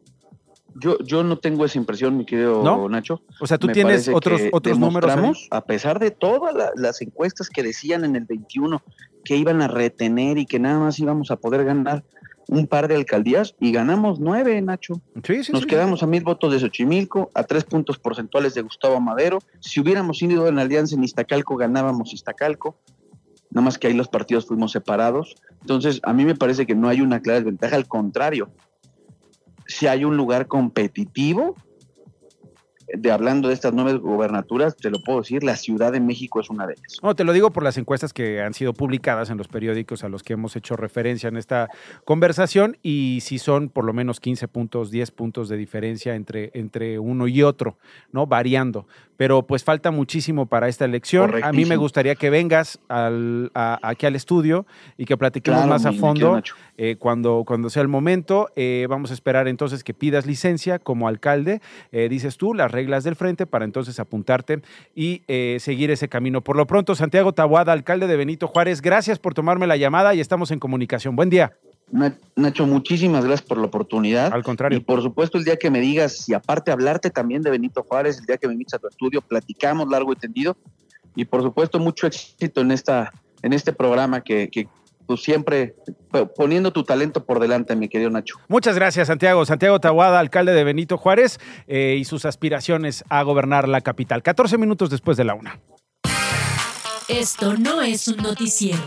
Yo, 0.81 0.99
yo 1.01 1.23
no 1.23 1.39
tengo 1.39 1.65
esa 1.65 1.79
impresión, 1.79 2.17
mi 2.17 2.25
querido 2.25 2.63
¿No? 2.63 2.89
Nacho. 2.89 3.23
O 3.41 3.47
sea, 3.47 3.59
tú 3.59 3.67
Me 3.67 3.73
tienes 3.75 4.09
otros, 4.09 4.41
otros 4.53 4.79
números. 4.79 5.11
ahí? 5.11 5.33
A 5.51 5.65
pesar 5.65 5.99
de 5.99 6.11
todas 6.11 6.55
la- 6.55 6.71
las 6.77 7.01
encuestas 7.03 7.49
que 7.51 7.63
decían 7.63 8.05
en 8.05 8.17
el 8.17 8.25
21 8.25 8.83
que 9.25 9.37
iban 9.37 9.61
a 9.63 9.69
retener 9.69 10.39
y 10.39 10.47
que 10.47 10.59
nada 10.59 10.79
más 10.79 10.99
íbamos 10.99 11.31
a 11.31 11.37
poder 11.37 11.65
ganar 11.65 12.05
un 12.49 12.67
par 12.67 12.89
de 12.89 12.97
alcaldías 12.97 13.55
y 13.61 13.71
ganamos 13.71 14.19
nueve, 14.19 14.61
Nacho. 14.61 15.01
Sí, 15.25 15.45
sí, 15.45 15.53
Nos 15.53 15.63
sí, 15.63 15.67
quedamos 15.69 16.03
a 16.03 16.07
mil 16.07 16.25
votos 16.25 16.53
de 16.53 16.59
Xochimilco, 16.59 17.31
a 17.35 17.45
tres 17.45 17.65
puntos 17.65 17.99
porcentuales 17.99 18.55
de 18.55 18.63
Gustavo 18.63 19.01
Madero. 19.01 19.39
Si 19.61 19.81
hubiéramos 19.81 20.21
ido 20.23 20.49
en 20.49 20.59
alianza 20.59 20.95
en 20.97 21.05
Iztacalco, 21.05 21.57
ganábamos 21.57 22.13
Iztacalco. 22.13 22.77
Nada 23.51 23.65
más 23.65 23.79
que 23.79 23.87
ahí 23.87 23.95
los 23.95 24.09
partidos 24.09 24.47
fuimos 24.47 24.73
separados. 24.73 25.37
Entonces, 25.61 26.01
a 26.03 26.13
mí 26.13 26.25
me 26.25 26.35
parece 26.35 26.67
que 26.67 26.75
no 26.75 26.89
hay 26.89 27.01
una 27.01 27.21
clara 27.21 27.39
desventaja, 27.41 27.77
al 27.77 27.87
contrario. 27.87 28.49
Si 29.67 29.87
hay 29.87 30.05
un 30.05 30.17
lugar 30.17 30.47
competitivo, 30.47 31.57
de 32.93 33.11
hablando 33.11 33.49
de 33.49 33.55
estas 33.55 33.73
nueve 33.73 33.95
gobernaturas, 33.99 34.77
te 34.77 34.91
lo 34.91 35.03
puedo 35.03 35.21
decir, 35.21 35.43
la 35.45 35.57
Ciudad 35.57 35.93
de 35.93 36.01
México 36.01 36.41
es 36.41 36.51
una 36.51 36.67
de 36.67 36.75
ellas. 36.75 36.99
No, 37.03 37.15
te 37.15 37.25
lo 37.25 37.33
digo 37.33 37.51
por 37.51 37.63
las 37.63 37.79
encuestas 37.79 38.13
que 38.13 38.41
han 38.43 38.55
sido 38.55 38.75
publicadas 38.75 39.31
en 39.31 39.39
los 39.39 39.49
periódicos 39.49 40.05
a 40.05 40.09
los 40.09 40.23
que 40.23 40.35
hemos 40.35 40.57
hecho 40.57 40.77
referencia 40.77 41.29
en 41.29 41.37
esta 41.37 41.69
conversación 42.05 42.77
y 42.83 43.21
si 43.23 43.39
son 43.39 43.69
por 43.69 43.85
lo 43.85 43.93
menos 43.93 44.21
15 44.21 44.49
puntos, 44.49 44.91
10 44.91 45.11
puntos 45.13 45.49
de 45.49 45.57
diferencia 45.57 46.15
entre, 46.15 46.51
entre 46.55 46.99
uno 46.99 47.27
y 47.29 47.43
otro, 47.43 47.79
¿no? 48.13 48.27
Variando. 48.27 48.87
Pero 49.17 49.47
pues 49.47 49.63
falta 49.63 49.91
muchísimo 49.93 50.47
para 50.47 50.67
esta 50.69 50.85
elección. 50.85 51.31
A 51.45 51.53
mí 51.53 51.65
me 51.65 51.77
gustaría 51.77 52.17
que 52.17 52.29
vengas 52.29 52.81
al, 52.89 53.53
a- 53.55 53.79
aquí 53.83 54.05
al 54.07 54.17
estudio 54.17 54.67
y 54.99 55.05
que 55.05 55.17
platiquemos 55.17 55.61
Claro, 55.61 55.71
más 55.73 55.87
a 55.87 55.93
fondo 55.93 56.43
eh, 56.77 56.97
cuando, 56.99 57.45
cuando 57.47 57.71
sea 57.71 57.83
el 57.83 57.89
momento. 57.89 58.49
Eh, 58.57 58.87
vamos 58.91 59.11
a 59.13 59.15
esperar 59.15 59.47
entonces 59.47 59.85
que 59.85 59.95
pidas 59.95 60.27
licencia 60.27 60.81
como 60.81 61.07
alcalde, 61.07 61.61
eh, 61.93 62.09
dices 62.09 62.37
tú, 62.37 62.53
las 62.53 62.73
reglas 62.73 62.82
del 63.05 63.17
frente 63.17 63.47
para 63.47 63.65
entonces 63.65 63.99
apuntarte 64.01 64.63
y 64.95 65.23
eh, 65.29 65.59
seguir 65.61 65.91
ese 65.91 66.09
camino. 66.09 66.43
Por 66.43 66.57
lo 66.57 66.67
pronto, 66.67 66.95
Santiago 66.95 67.33
Tabuada, 67.33 67.73
alcalde 67.73 68.07
de 68.07 68.17
Benito 68.17 68.47
Juárez, 68.49 68.83
gracias 68.83 69.19
por 69.19 69.35
tomarme 69.35 69.67
la 69.67 69.77
llamada 69.77 70.15
y 70.15 70.21
estamos 70.21 70.51
en 70.51 70.59
comunicación. 70.59 71.17
Buen 71.17 71.31
día. 71.31 71.53
Na- 71.91 72.17
Nacho, 72.37 72.67
muchísimas 72.67 73.25
gracias 73.25 73.47
por 73.47 73.59
la 73.59 73.67
oportunidad. 73.67 74.33
Al 74.33 74.43
contrario. 74.43 74.79
Y 74.79 74.81
por 74.83 75.03
supuesto, 75.03 75.37
el 75.39 75.45
día 75.45 75.57
que 75.57 75.71
me 75.71 75.81
digas, 75.81 76.29
y 76.29 76.35
aparte 76.35 76.71
hablarte 76.71 77.11
también 77.11 77.43
de 77.43 77.51
Benito 77.51 77.83
Juárez, 77.83 78.19
el 78.19 78.27
día 78.27 78.37
que 78.39 78.47
me 78.47 78.55
invites 78.55 78.75
a 78.75 78.79
tu 78.79 78.89
estudio, 78.89 79.21
platicamos 79.21 79.89
largo 79.89 80.13
y 80.13 80.17
tendido. 80.17 80.57
Y 81.15 81.25
por 81.27 81.43
supuesto, 81.43 81.79
mucho 81.79 82.07
éxito 82.07 82.63
en 82.63 82.71
esta 82.71 83.13
en 83.43 83.53
este 83.53 83.73
programa 83.73 84.21
que, 84.23 84.49
que 84.49 84.69
pues 85.07 85.23
siempre 85.23 85.75
poniendo 86.37 86.73
tu 86.73 86.85
talento 86.85 87.25
por 87.25 87.41
delante, 87.41 87.75
mi 87.77 87.89
querido 87.89 88.11
Nacho. 88.11 88.37
Muchas 88.49 88.77
gracias, 88.77 89.09
Santiago. 89.09 89.45
Santiago 89.45 89.81
Tahuada, 89.81 90.19
alcalde 90.21 90.53
de 90.53 90.65
Benito 90.65 90.99
Juárez, 90.99 91.39
eh, 91.67 91.97
y 91.99 92.05
sus 92.05 92.25
aspiraciones 92.25 93.05
a 93.09 93.23
gobernar 93.23 93.69
la 93.69 93.81
capital. 93.81 94.23
14 94.23 94.59
minutos 94.59 94.91
después 94.91 95.17
de 95.17 95.25
la 95.25 95.35
una. 95.35 95.61
Esto 97.09 97.55
no 97.57 97.83
es 97.83 98.09
un 98.09 98.19
noticiero. 98.19 98.79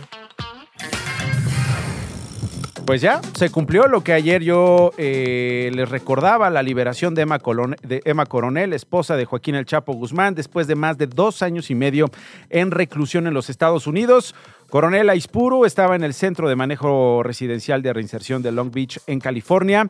Pues 2.86 3.02
ya, 3.02 3.20
se 3.36 3.50
cumplió 3.50 3.88
lo 3.88 4.04
que 4.04 4.14
ayer 4.14 4.44
yo 4.44 4.92
eh, 4.98 5.72
les 5.74 5.90
recordaba, 5.90 6.52
la 6.52 6.62
liberación 6.62 7.16
de 7.16 7.24
Emma, 7.24 7.40
de 7.82 8.02
Emma, 8.06 8.28
Coronel, 8.28 8.74
esposa 8.74 9.16
de 9.16 9.26
Joaquín 9.26 9.56
El 9.56 9.66
Chapo 9.66 9.94
Guzmán, 9.94 10.36
después 10.36 10.68
de 10.68 10.76
más 10.76 10.96
de 11.00 11.08
dos 11.08 11.42
años 11.42 11.72
y 11.72 11.76
medio 11.76 12.12
en 12.52 12.70
reclusión 12.70 13.26
en 13.26 13.34
los 13.34 13.50
Estados 13.50 13.88
Unidos. 13.88 14.36
Coronel 14.76 15.10
Aispuro 15.10 15.66
estaba 15.66 15.96
en 15.96 16.04
el 16.04 16.14
Centro 16.14 16.50
de 16.50 16.58
Manejo 16.58 17.24
Residencial 17.24 17.82
de 17.82 17.94
Reinserción 17.94 18.42
de 18.42 18.52
Long 18.52 18.74
Beach, 18.74 19.00
en 19.08 19.22
California. 19.22 19.88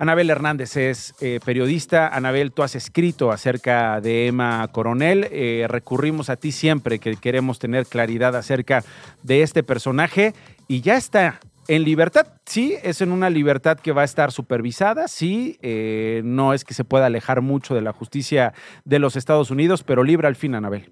Anabel 0.00 0.30
Hernández 0.30 0.76
es 0.76 1.14
eh, 1.20 1.38
periodista. 1.44 2.08
Anabel, 2.08 2.50
tú 2.50 2.64
has 2.64 2.74
escrito 2.74 3.30
acerca 3.30 4.00
de 4.00 4.26
Emma 4.26 4.66
Coronel. 4.72 5.28
Eh, 5.30 5.66
recurrimos 5.68 6.28
a 6.28 6.34
ti 6.34 6.50
siempre 6.50 6.98
que 6.98 7.14
queremos 7.18 7.60
tener 7.60 7.86
claridad 7.86 8.34
acerca 8.34 8.82
de 9.22 9.42
este 9.42 9.62
personaje 9.62 10.34
y 10.66 10.80
ya 10.80 10.96
está 10.96 11.38
en 11.68 11.84
libertad, 11.84 12.26
sí, 12.46 12.74
es 12.82 13.02
en 13.02 13.12
una 13.12 13.30
libertad 13.30 13.78
que 13.78 13.92
va 13.92 14.02
a 14.02 14.06
estar 14.06 14.32
supervisada, 14.32 15.06
sí, 15.06 15.56
eh, 15.62 16.20
no 16.24 16.52
es 16.52 16.64
que 16.64 16.74
se 16.74 16.82
pueda 16.82 17.06
alejar 17.06 17.42
mucho 17.42 17.76
de 17.76 17.80
la 17.80 17.92
justicia 17.92 18.54
de 18.84 18.98
los 18.98 19.14
Estados 19.14 19.52
Unidos, 19.52 19.84
pero 19.84 20.02
libre 20.02 20.26
al 20.26 20.34
fin, 20.34 20.56
Anabel. 20.56 20.90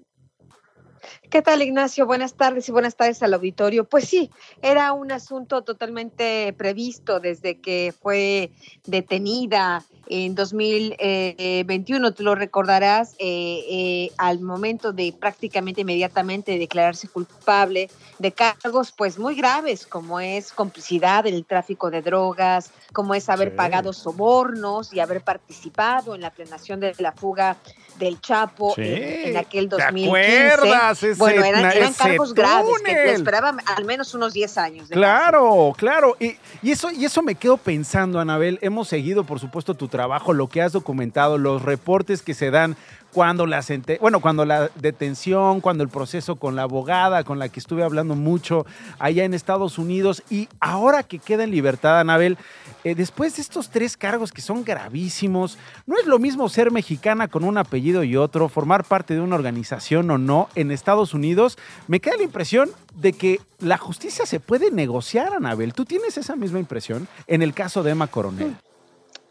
¿Qué 1.29 1.43
tal, 1.43 1.61
Ignacio? 1.61 2.07
Buenas 2.07 2.33
tardes 2.33 2.67
y 2.69 2.71
buenas 2.71 2.95
tardes 2.95 3.21
al 3.21 3.35
auditorio. 3.35 3.83
Pues 3.87 4.05
sí, 4.05 4.31
era 4.63 4.93
un 4.93 5.11
asunto 5.11 5.61
totalmente 5.61 6.51
previsto 6.53 7.19
desde 7.19 7.61
que 7.61 7.93
fue 8.01 8.51
detenida 8.87 9.85
en 10.09 10.33
2021, 10.33 12.13
tú 12.13 12.23
lo 12.23 12.33
recordarás, 12.33 13.13
eh, 13.19 13.63
eh, 13.69 14.11
al 14.17 14.39
momento 14.39 14.91
de 14.91 15.13
prácticamente 15.17 15.81
inmediatamente 15.81 16.57
declararse 16.57 17.07
culpable 17.07 17.89
de 18.17 18.31
cargos 18.31 18.91
pues 18.91 19.19
muy 19.19 19.35
graves, 19.35 19.85
como 19.85 20.19
es 20.19 20.51
complicidad 20.51 21.27
en 21.27 21.35
el 21.35 21.45
tráfico 21.45 21.91
de 21.91 22.01
drogas, 22.01 22.71
como 22.91 23.13
es 23.13 23.29
haber 23.29 23.55
pagado 23.55 23.93
sobornos 23.93 24.93
y 24.93 24.99
haber 24.99 25.21
participado 25.21 26.15
en 26.15 26.21
la 26.21 26.31
planeación 26.31 26.79
de 26.79 26.95
la 26.97 27.11
fuga 27.11 27.57
del 27.99 28.19
Chapo 28.19 28.73
en, 28.77 29.37
aquel 29.37 29.69
2015. 29.69 31.13
bueno, 31.15 31.43
eran, 31.43 31.93
cargos 31.93 32.33
graves 32.33 32.81
que 32.83 32.93
te 32.93 33.13
esperaban 33.13 33.57
al 33.65 33.85
menos 33.85 34.13
unos 34.13 34.33
10 34.33 34.57
años. 34.57 34.89
claro, 34.89 35.73
claro. 35.77 36.15
Y, 36.19 36.37
y, 36.63 36.71
eso, 36.71 36.89
y 36.89 37.05
eso 37.05 37.21
me 37.21 37.35
quedo 37.35 37.57
pensando, 37.57 38.19
Anabel. 38.19 38.57
Hemos 38.61 38.87
seguido, 38.87 39.23
por 39.23 39.39
supuesto, 39.39 39.73
tu 39.75 39.87
trabajo, 39.87 39.98
lo 40.33 40.47
que 40.47 40.61
has 40.61 40.71
documentado, 40.71 41.37
los 41.37 41.61
reportes 41.61 42.21
que 42.21 42.33
se 42.33 42.51
dan 42.51 42.75
cuando 43.11 43.45
la 43.47 43.63
bueno, 44.01 44.19
cuando 44.19 44.45
la 44.45 44.69
detención, 44.75 45.61
cuando 45.61 45.83
el 45.83 45.89
proceso 45.89 46.35
con 46.35 46.55
la 46.55 46.63
abogada 46.63 47.23
con 47.23 47.39
la 47.39 47.49
que 47.49 47.59
estuve 47.59 47.83
hablando 47.83 48.15
mucho 48.15 48.65
allá 48.99 49.23
en 49.23 49.33
Estados 49.33 49.77
Unidos 49.77 50.23
y 50.29 50.47
ahora 50.59 51.03
que 51.03 51.19
queda 51.19 51.43
en 51.43 51.51
libertad 51.51 51.99
Anabel, 51.99 52.37
eh, 52.83 52.95
después 52.95 53.35
de 53.35 53.41
estos 53.41 53.69
tres 53.69 53.97
cargos 53.97 54.31
que 54.31 54.41
son 54.41 54.63
gravísimos, 54.63 55.57
no 55.87 55.97
es 55.97 56.05
lo 56.05 56.19
mismo 56.19 56.49
ser 56.49 56.71
mexicana 56.71 57.27
con 57.27 57.43
un 57.43 57.57
apellido 57.57 58.03
y 58.03 58.15
otro, 58.15 58.47
formar 58.47 58.83
parte 58.83 59.15
de 59.15 59.21
una 59.21 59.35
organización 59.35 60.09
o 60.11 60.17
no 60.17 60.49
en 60.55 60.71
Estados 60.71 61.13
Unidos, 61.13 61.57
me 61.87 61.99
queda 61.99 62.17
la 62.17 62.23
impresión 62.23 62.69
de 62.95 63.13
que 63.13 63.41
la 63.59 63.77
justicia 63.77 64.25
se 64.25 64.39
puede 64.39 64.71
negociar, 64.71 65.33
Anabel. 65.33 65.73
¿Tú 65.73 65.85
tienes 65.85 66.17
esa 66.17 66.35
misma 66.35 66.59
impresión 66.59 67.07
en 67.27 67.41
el 67.41 67.53
caso 67.53 67.83
de 67.83 67.91
Emma 67.91 68.07
Coronel? 68.07 68.55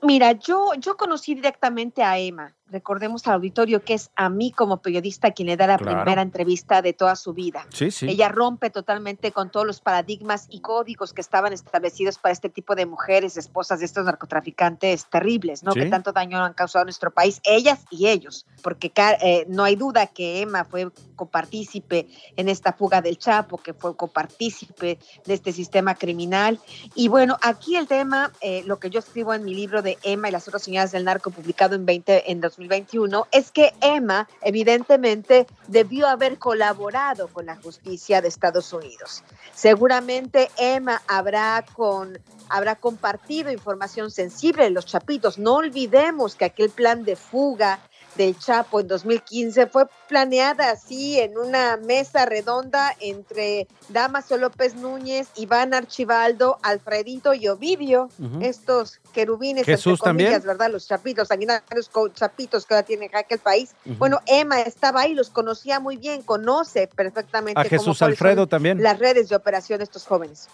Mira, 0.02 0.32
yo, 0.32 0.74
yo 0.74 0.96
conocí 0.96 1.34
directamente 1.34 2.02
a 2.02 2.18
Emma 2.18 2.57
recordemos 2.70 3.26
al 3.26 3.34
auditorio 3.34 3.82
que 3.82 3.94
es 3.94 4.10
a 4.16 4.28
mí 4.28 4.52
como 4.52 4.78
periodista 4.82 5.30
quien 5.32 5.48
le 5.48 5.56
da 5.56 5.66
la 5.66 5.78
primera 5.78 6.22
entrevista 6.22 6.82
de 6.82 6.92
toda 6.92 7.16
su 7.16 7.32
vida. 7.32 7.66
Ella 8.02 8.28
rompe 8.28 8.70
totalmente 8.70 9.32
con 9.32 9.50
todos 9.50 9.66
los 9.66 9.80
paradigmas 9.80 10.46
y 10.50 10.60
códigos 10.60 11.12
que 11.12 11.20
estaban 11.20 11.52
establecidos 11.52 12.18
para 12.18 12.32
este 12.32 12.48
tipo 12.48 12.74
de 12.74 12.86
mujeres, 12.86 13.36
esposas 13.36 13.80
de 13.80 13.86
estos 13.86 14.04
narcotraficantes 14.04 15.06
terribles, 15.06 15.62
¿no? 15.62 15.72
Que 15.72 15.86
tanto 15.86 16.12
daño 16.12 16.42
han 16.42 16.54
causado 16.54 16.82
a 16.82 16.84
nuestro 16.84 17.10
país, 17.10 17.40
ellas 17.44 17.84
y 17.90 18.08
ellos, 18.08 18.46
porque 18.62 18.92
eh, 19.22 19.46
no 19.48 19.64
hay 19.64 19.76
duda 19.76 20.06
que 20.06 20.42
Emma 20.42 20.64
fue 20.64 20.90
copartícipe 21.16 22.08
en 22.36 22.48
esta 22.48 22.72
fuga 22.72 23.00
del 23.00 23.18
Chapo, 23.18 23.58
que 23.58 23.74
fue 23.74 23.96
copartícipe 23.96 24.98
de 25.24 25.34
este 25.34 25.52
sistema 25.52 25.94
criminal. 25.94 26.58
Y 26.94 27.08
bueno, 27.08 27.38
aquí 27.42 27.76
el 27.76 27.86
tema, 27.86 28.32
eh, 28.40 28.62
lo 28.66 28.78
que 28.78 28.90
yo 28.90 29.00
escribo 29.00 29.34
en 29.34 29.44
mi 29.44 29.54
libro 29.54 29.82
de 29.82 29.98
Emma 30.02 30.28
y 30.28 30.32
las 30.32 30.46
otras 30.48 30.62
señoras 30.62 30.92
del 30.92 31.04
narco, 31.04 31.30
publicado 31.30 31.74
en 31.74 31.86
20 31.86 32.30
en 32.30 32.40
2021 32.58 33.28
es 33.30 33.50
que 33.52 33.72
Emma 33.80 34.28
evidentemente 34.42 35.46
debió 35.68 36.08
haber 36.08 36.38
colaborado 36.38 37.28
con 37.28 37.46
la 37.46 37.56
justicia 37.56 38.20
de 38.20 38.28
Estados 38.28 38.72
Unidos. 38.72 39.22
Seguramente 39.54 40.50
Emma 40.58 41.00
habrá 41.06 41.64
con 41.74 42.18
habrá 42.48 42.76
compartido 42.76 43.52
información 43.52 44.10
sensible 44.10 44.64
de 44.64 44.70
los 44.70 44.86
chapitos. 44.86 45.38
No 45.38 45.56
olvidemos 45.56 46.34
que 46.34 46.46
aquel 46.46 46.70
plan 46.70 47.04
de 47.04 47.14
fuga 47.14 47.78
del 48.16 48.38
Chapo 48.38 48.80
en 48.80 48.88
2015 48.88 49.66
fue 49.66 49.86
planeada 50.08 50.70
así 50.70 51.18
en 51.20 51.38
una 51.38 51.76
mesa 51.76 52.26
redonda 52.26 52.94
entre 53.00 53.68
Damaso 53.88 54.36
López 54.36 54.74
Núñez, 54.74 55.28
Iván 55.36 55.74
Archibaldo, 55.74 56.58
Alfredito 56.62 57.34
y 57.34 57.48
Ovidio, 57.48 58.08
estos 58.40 59.00
querubines, 59.12 59.64
Jesús 59.64 60.00
también, 60.00 60.42
¿verdad? 60.44 60.70
Los 60.70 60.88
chapitos, 60.88 61.28
sanguinarios 61.28 61.90
chapitos 62.14 62.66
que 62.66 62.74
ahora 62.74 62.86
tiene 62.86 63.08
jaque 63.08 63.34
el 63.34 63.40
país. 63.40 63.74
Bueno, 63.84 64.20
Emma 64.26 64.60
estaba 64.60 65.02
ahí, 65.02 65.14
los 65.14 65.30
conocía 65.30 65.80
muy 65.80 65.96
bien, 65.96 66.22
conoce 66.22 66.88
perfectamente. 66.88 67.60
A 67.60 67.64
Jesús 67.64 68.02
Alfredo 68.02 68.46
también. 68.46 68.82
Las 68.82 68.98
redes 68.98 69.28
de 69.28 69.36
operación 69.36 69.78
de 69.78 69.84
estos 69.84 70.06
jóvenes. 70.06 70.48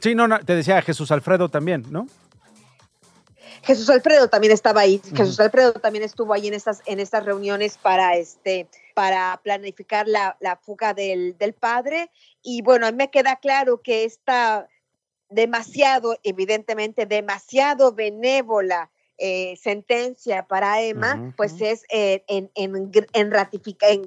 Sí, 0.00 0.14
no, 0.14 0.26
no, 0.26 0.40
te 0.40 0.56
decía 0.56 0.82
Jesús 0.82 1.12
Alfredo 1.12 1.48
también, 1.48 1.86
¿no? 1.90 2.06
Jesús 3.62 3.88
Alfredo 3.90 4.28
también 4.28 4.52
estaba 4.52 4.80
ahí. 4.82 5.00
Jesús 5.14 5.38
Alfredo 5.40 5.72
también 5.74 6.04
estuvo 6.04 6.32
ahí 6.32 6.48
en 6.48 6.54
estas, 6.54 6.82
en 6.86 7.00
estas 7.00 7.24
reuniones 7.24 7.78
para 7.78 8.16
este 8.16 8.68
para 8.94 9.40
planificar 9.42 10.06
la, 10.06 10.58
fuga 10.60 10.94
del, 10.94 11.56
padre. 11.58 12.10
Y 12.42 12.62
bueno, 12.62 12.86
a 12.86 12.90
mí 12.90 12.96
me 12.96 13.10
queda 13.10 13.36
claro 13.36 13.80
que 13.80 14.04
esta 14.04 14.68
demasiado, 15.28 16.18
evidentemente, 16.22 17.06
demasiado 17.06 17.92
benévola 17.92 18.90
eh, 19.16 19.56
sentencia 19.56 20.46
para 20.46 20.82
Emma, 20.82 21.32
pues 21.36 21.60
es 21.60 21.84
eh, 21.90 22.24
en, 22.26 22.50
en, 22.54 22.90
en, 23.12 24.06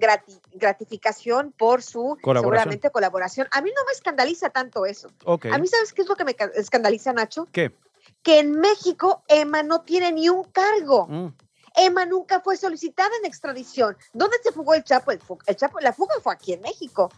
gratificación 0.54 1.54
por 1.54 1.82
su 1.82 2.18
seguramente 2.22 2.90
colaboración. 2.92 3.48
A 3.52 3.62
mí 3.62 3.72
no 3.76 3.86
me 3.86 3.94
escandaliza 3.94 4.50
tanto 4.50 4.86
eso. 4.86 5.10
A 5.26 5.58
mí, 5.58 5.68
¿sabes 5.68 5.94
qué 5.94 6.02
es 6.02 6.10
lo 6.10 6.16
que 6.16 6.26
me 6.26 6.36
escandaliza, 6.56 7.14
Nacho? 7.14 7.48
¿Qué? 7.52 7.72
Que 8.26 8.40
en 8.40 8.60
México 8.60 9.24
Emma 9.28 9.62
no 9.62 9.82
tiene 9.82 10.12
ni 10.12 10.30
un 10.30 10.44
cargo. 10.46 11.06
Mm. 11.08 11.28
Emma 11.76 12.06
nunca 12.08 12.42
fue 12.42 12.58
solicitada 12.58 13.12
en 13.20 13.26
extradición. 13.26 13.96
¿Dónde 14.14 14.38
se 14.44 14.52
fugó 14.52 14.74
el 14.74 14.84
Chapo? 14.84 15.12
El, 15.12 15.20
Chapo, 15.56 15.80
la 15.80 15.94
fuga 15.94 16.16
fue 16.24 16.34
aquí 16.34 16.54
en 16.54 16.62
México. 16.62 17.12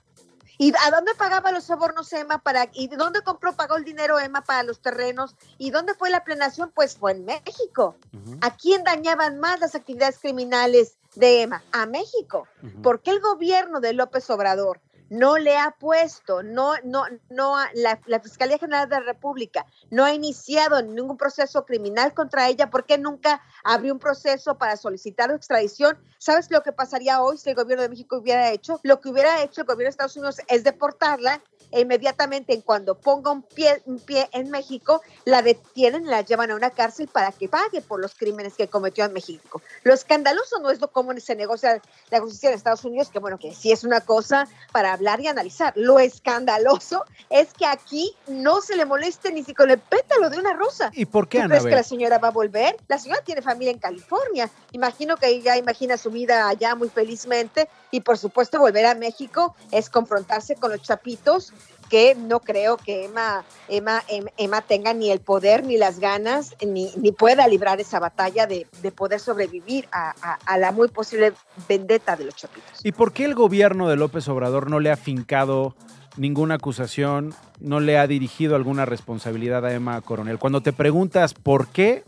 ¿Y 0.58 0.74
a 0.86 0.92
dónde 0.92 1.16
pagaba 1.16 1.54
los 1.54 1.64
sobornos 1.64 2.12
Emma 2.12 2.40
para 2.40 2.68
y 2.74 2.90
dónde 2.90 3.22
compró 3.22 3.54
pagó 3.54 3.78
el 3.78 3.86
dinero 3.86 4.20
Emma 4.20 4.44
para 4.44 4.64
los 4.64 4.82
terrenos 4.82 5.36
y 5.58 5.70
dónde 5.70 5.94
fue 5.94 6.10
la 6.10 6.26
plenación? 6.26 6.72
Pues 6.76 6.98
fue 6.98 7.14
en 7.14 7.24
México. 7.24 7.96
¿A 8.42 8.58
quién 8.58 8.84
dañaban 8.84 9.40
más 9.40 9.62
las 9.62 9.76
actividades 9.76 10.20
criminales 10.20 10.98
de 11.16 11.44
Emma? 11.44 11.64
A 11.72 11.86
México. 11.86 12.50
Porque 12.84 13.12
el 13.12 13.22
gobierno 13.22 13.80
de 13.80 13.94
López 13.94 14.30
Obrador 14.30 14.82
no 15.10 15.38
le 15.38 15.58
ha 15.58 15.72
puesto, 15.72 16.44
no, 16.44 16.74
no, 16.84 17.04
no, 17.30 17.56
la, 17.74 18.00
la, 18.06 18.20
Fiscalía 18.20 18.58
General 18.58 18.90
de 18.90 18.96
la 18.96 19.06
República 19.06 19.66
no 19.90 20.04
ha 20.04 20.14
iniciado 20.14 20.82
ningún 20.82 21.18
proceso 21.18 21.66
criminal 21.66 22.14
contra 22.14 22.48
ella 22.50 22.70
porque 22.70 22.98
nunca 22.98 23.42
abrió 23.64 23.94
un 23.94 24.00
proceso 24.00 24.58
para 24.58 24.76
solicitar 24.78 25.32
extradición. 25.32 25.98
¿Sabes 26.18 26.50
lo 26.52 26.62
que 26.62 26.72
pasaría 26.72 27.22
hoy 27.22 27.38
si 27.38 27.50
el 27.50 27.56
gobierno 27.56 27.84
de 27.84 27.90
México 27.90 28.18
hubiera 28.18 28.52
hecho? 28.52 28.80
Lo 28.84 29.00
que 29.00 29.10
hubiera 29.10 29.42
hecho 29.42 29.62
el 29.62 29.68
gobierno 29.68 29.86
de 29.86 29.90
Estados 29.92 30.16
Unidos 30.18 30.42
es 30.48 30.64
deportarla 30.64 31.42
e 31.72 31.82
inmediatamente 31.82 32.54
en 32.54 32.62
cuando 32.62 32.96
ponga 32.96 33.32
un 33.32 33.42
pie, 33.42 33.82
un 33.86 34.00
pie 34.00 34.30
en 34.32 34.50
México, 34.50 35.02
la 35.26 35.42
detienen, 35.42 36.06
la 36.06 36.22
llevan 36.22 36.52
a 36.52 36.56
una 36.56 36.70
cárcel 36.70 37.08
para 37.08 37.32
que 37.32 37.50
pague 37.50 37.82
por 37.82 38.00
los 38.00 38.16
crímenes 38.16 38.56
que 38.56 38.68
cometió 38.68 39.06
en 39.06 39.14
México. 39.14 39.62
Lo 39.84 39.94
escandaloso 39.94 40.60
no 40.60 40.70
es 40.70 40.80
lo 40.80 40.92
cómo 40.92 41.18
se 41.20 41.36
negocia 41.36 41.82
la 42.10 42.20
justicia 42.20 42.50
en 42.50 42.56
Estados 42.56 42.86
Unidos, 42.86 43.10
que 43.10 43.20
bueno, 43.20 43.38
que 43.38 43.54
sí 43.54 43.72
es 43.72 43.84
una 43.84 44.02
cosa 44.02 44.48
para 44.72 44.97
hablar 44.98 45.22
y 45.22 45.28
analizar. 45.28 45.74
Lo 45.76 46.00
escandaloso 46.00 47.06
es 47.30 47.54
que 47.54 47.66
aquí 47.66 48.16
no 48.28 48.62
se 48.62 48.76
le 48.76 48.86
moleste 48.86 49.32
ni 49.32 49.44
si 49.44 49.54
con 49.54 49.70
el 49.70 49.80
pétalo 49.80 50.30
de 50.30 50.40
una 50.40 50.54
rosa. 50.54 50.92
¿Y 50.94 51.06
por 51.06 51.30
qué, 51.30 51.42
¿Tú 51.42 51.50
crees 51.50 51.64
que 51.64 51.72
la 51.72 51.84
señora 51.84 52.18
va 52.18 52.30
a 52.30 52.32
volver? 52.32 52.78
La 52.88 52.98
señora 52.98 53.22
tiene 53.22 53.42
familia 53.42 53.72
en 53.72 53.80
California. 53.80 54.50
Imagino 54.72 55.18
que 55.18 55.28
ella 55.28 55.58
imagina 55.58 55.98
su 55.98 56.10
vida 56.10 56.50
allá 56.50 56.76
muy 56.76 56.90
felizmente 56.90 57.70
y 57.92 58.02
por 58.02 58.18
supuesto 58.18 58.60
volver 58.60 58.86
a 58.86 58.96
México 58.96 59.56
es 59.72 59.90
confrontarse 59.90 60.56
con 60.56 60.72
los 60.72 60.82
chapitos 60.82 61.54
que 61.90 62.16
no 62.16 62.40
creo 62.40 62.78
que 62.78 63.06
Emma, 63.06 63.44
Emma, 63.68 64.04
em, 64.08 64.26
Emma 64.38 64.62
tenga 64.62 64.94
ni 64.94 65.12
el 65.12 65.20
poder, 65.20 65.64
ni 65.66 65.78
las 65.78 66.00
ganas, 66.00 66.56
ni, 66.66 66.92
ni 66.96 67.12
pueda 67.12 67.48
librar 67.48 67.80
esa 67.80 68.00
batalla 68.00 68.48
de, 68.48 68.68
de 68.82 68.92
poder 68.92 69.20
sobrevivir 69.20 69.88
a, 69.92 70.38
a, 70.46 70.58
la 70.58 70.72
muy 70.72 70.88
posible 70.90 71.34
vendetta 71.68 72.16
de 72.16 72.26
los 72.26 72.36
chapitos. 72.36 72.82
¿Y 72.84 72.92
por 72.92 73.14
qué 73.14 73.26
el 73.26 73.36
gobierno 73.36 73.88
de 73.88 73.96
López 73.96 74.28
Obrador 74.28 74.70
no 74.70 74.80
le 74.80 74.92
ha 74.92 74.98
fincado 74.98 75.76
ninguna 76.18 76.56
acusación, 76.56 77.34
no 77.60 77.80
le 77.80 77.98
ha 77.98 78.08
dirigido 78.08 78.56
alguna 78.56 78.86
responsabilidad 78.86 79.66
a 79.66 79.74
Emma 79.74 80.00
Coronel? 80.02 80.40
Cuando 80.40 80.62
te 80.62 80.74
preguntas 80.74 81.34
por 81.34 81.68
qué, 81.68 82.04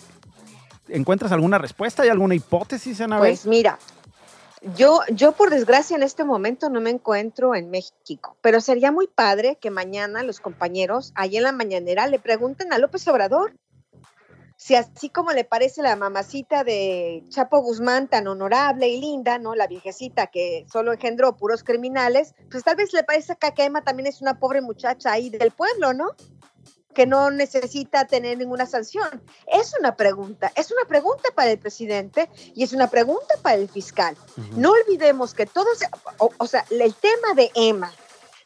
¿encuentras 0.87 1.31
alguna 1.31 1.57
respuesta? 1.57 2.03
¿Hay 2.03 2.09
alguna 2.09 2.35
hipótesis, 2.35 2.99
Ana? 3.01 3.19
Pues 3.19 3.45
mira, 3.45 3.79
yo, 4.76 5.02
yo 5.12 5.32
por 5.32 5.50
desgracia 5.50 5.95
en 5.95 6.04
este 6.04 6.24
momento 6.24 6.69
no 6.69 6.82
me 6.82 6.89
encuentro 6.89 7.56
en 7.56 7.69
México, 7.69 8.38
pero 8.41 8.62
sería 8.62 8.91
muy 8.91 9.08
padre 9.08 9.58
que 9.60 9.72
mañana 9.72 10.24
los 10.24 10.39
compañeros 10.39 11.12
ahí 11.15 11.38
en 11.38 11.43
la 11.43 11.52
mañanera 11.52 12.08
le 12.08 12.19
pregunten 12.19 12.74
a 12.74 12.78
López 12.78 13.08
Obrador 13.08 13.54
si 14.60 14.76
así 14.76 15.10
como 15.10 15.32
le 15.32 15.45
parece 15.45 15.82
la 15.82 15.95
mamacita 15.95 16.65
de 16.65 17.24
Chapo 17.30 17.62
Guzmán 17.62 18.10
tan 18.10 18.28
honorable 18.28 18.89
y 18.89 19.00
linda, 19.00 19.39
¿no? 19.39 19.56
La 19.56 19.67
viejecita 19.67 20.28
que 20.28 20.65
solo 20.69 20.91
engendró 20.91 21.38
puros 21.38 21.63
criminales, 21.63 22.36
pues 22.52 22.65
tal 22.65 22.76
vez 22.76 22.91
le 22.91 23.06
parece 23.06 23.38
que 23.38 23.63
Emma 23.63 23.86
también 23.86 24.08
es 24.08 24.22
una 24.22 24.38
pobre 24.38 24.60
muchacha 24.60 25.13
ahí 25.13 25.30
del 25.30 25.52
pueblo, 25.52 25.93
¿no? 25.93 26.08
Que 26.93 27.06
no 27.06 27.32
necesita 27.32 28.06
tener 28.06 28.38
ninguna 28.38 28.65
sanción? 28.65 29.21
Es 29.47 29.73
una 29.80 29.95
pregunta, 29.95 30.52
es 30.56 30.71
una 30.71 30.86
pregunta 30.88 31.30
para 31.36 31.52
el 31.52 31.60
presidente 31.60 32.30
y 32.56 32.63
es 32.63 32.73
una 32.73 32.89
pregunta 32.89 33.36
para 33.41 33.56
el 33.56 33.69
fiscal. 33.69 34.15
No 34.56 34.71
olvidemos 34.71 35.34
que 35.34 35.45
todos, 35.45 35.80
o, 36.17 36.47
sea, 36.47 36.65
el 36.69 36.93
tema 36.93 37.34
de 37.36 37.52
Emma, 37.56 37.91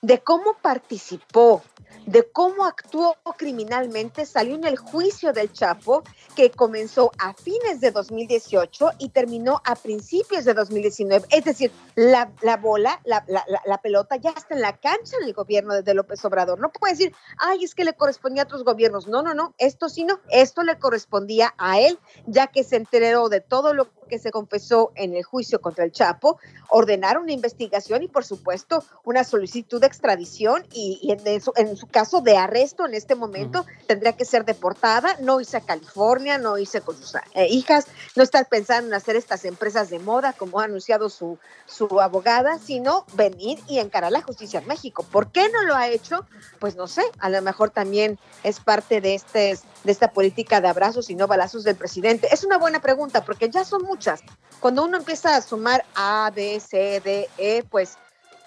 de 0.03 0.19
cómo 0.19 0.57
participó, 0.61 1.63
de 2.05 2.29
cómo 2.29 2.65
actuó 2.65 3.15
criminalmente 3.37 4.25
salió 4.25 4.55
en 4.55 4.65
el 4.65 4.77
juicio 4.77 5.31
del 5.31 5.51
Chapo 5.53 6.03
que 6.35 6.51
comenzó 6.51 7.11
a 7.17 7.33
fines 7.33 7.79
de 7.79 7.91
2018 7.91 8.91
y 8.99 9.09
terminó 9.09 9.61
a 9.65 9.75
principios 9.75 10.43
de 10.43 10.53
2019. 10.53 11.25
Es 11.31 11.45
decir, 11.45 11.71
la, 11.95 12.29
bola, 12.61 13.01
la, 13.05 13.77
pelota 13.81 14.17
ya 14.17 14.31
está 14.31 14.55
en 14.55 14.61
la 14.61 14.75
cancha 14.77 15.15
en 15.21 15.27
el 15.27 15.33
gobierno 15.33 15.81
de 15.81 15.93
López 15.93 16.23
Obrador. 16.25 16.59
No 16.59 16.69
puede 16.69 16.93
decir, 16.93 17.15
ay, 17.39 17.63
es 17.63 17.73
que 17.73 17.85
le 17.85 17.93
correspondía 17.93 18.43
a 18.43 18.45
otros 18.45 18.65
gobiernos. 18.65 19.07
No, 19.07 19.21
no, 19.21 19.33
no, 19.33 19.55
esto 19.57 19.87
sí 19.87 20.03
no, 20.03 20.19
esto 20.29 20.63
le 20.63 20.77
correspondía 20.77 21.53
a 21.57 21.79
él, 21.79 21.97
ya 22.27 22.47
que 22.47 22.65
se 22.65 22.75
enteró 22.75 23.29
de 23.29 23.39
todo 23.39 23.73
lo 23.73 23.89
que 24.13 24.19
se 24.19 24.30
confesó 24.30 24.91
en 24.93 25.15
el 25.15 25.23
juicio 25.23 25.60
contra 25.60 25.84
el 25.84 25.91
Chapo, 25.91 26.38
ordenar 26.69 27.17
una 27.17 27.32
investigación 27.32 28.04
y, 28.04 28.08
por 28.08 28.23
supuesto, 28.23 28.84
una 29.04 29.23
solicitud 29.23 29.82
de 29.82 29.88
extradición 29.88 30.67
y, 30.71 31.12
en, 31.12 31.41
su, 31.41 31.52
en, 31.56 31.76
su, 31.76 31.88
caso 31.88 32.21
de 32.21 32.38
arresto 32.38 32.86
en 32.86 32.93
este 32.93 33.15
momento 33.15 33.65
tendría 33.88 34.15
que 34.15 34.23
ser 34.23 34.45
deportada, 34.45 35.17
no 35.19 35.41
irse 35.41 35.58
a 35.58 35.62
California, 35.62 36.38
no 36.38 36.60
irse 36.60 36.82
con 36.82 36.95
sus 36.95 37.15
eh, 37.15 37.47
hijas, 37.49 37.88
no 38.15 38.21
estar 38.21 38.47
pensando 38.47 38.89
en 38.89 38.93
hacer 38.93 39.15
estas 39.15 39.45
empresas 39.45 39.89
de 39.89 39.97
moda 39.97 40.34
como 40.34 40.60
ha 40.60 40.65
anunciado 40.65 41.10
su, 41.10 41.39
su 41.65 41.99
abogada, 41.99 42.60
sino 42.60 43.08
venir 43.15 43.58
y 43.67 43.80
encarar 43.80 44.12
la 44.12 44.21
justicia 44.21 44.60
en 44.60 44.67
México. 44.67 45.04
¿Por 45.12 45.32
qué 45.32 45.49
no 45.49 45.63
lo 45.63 45.73
ha 45.73 45.88
hecho? 45.88 46.28
Pues 46.60 46.76
no 46.76 46.86
sé, 46.86 47.02
a 47.17 47.30
lo 47.30 47.41
mejor 47.41 47.71
también 47.71 48.19
es 48.43 48.60
parte 48.60 49.02
de, 49.02 49.15
este, 49.15 49.58
de 49.83 49.91
esta 49.91 50.11
política 50.11 50.61
de 50.61 50.67
abrazos 50.67 51.09
y 51.09 51.15
no 51.15 51.27
balazos 51.27 51.63
del 51.63 51.75
presidente. 51.75 52.27
Es 52.31 52.43
una 52.43 52.57
buena 52.57 52.81
pregunta 52.81 53.23
porque 53.23 53.49
ya 53.49 53.65
son 53.65 53.83
muchas. 53.83 54.21
Cuando 54.59 54.83
uno 54.83 54.97
empieza 54.97 55.35
a 55.35 55.41
sumar 55.41 55.85
A, 55.95 56.31
B, 56.33 56.59
C, 56.59 57.01
D, 57.03 57.29
E, 57.37 57.63
pues 57.69 57.97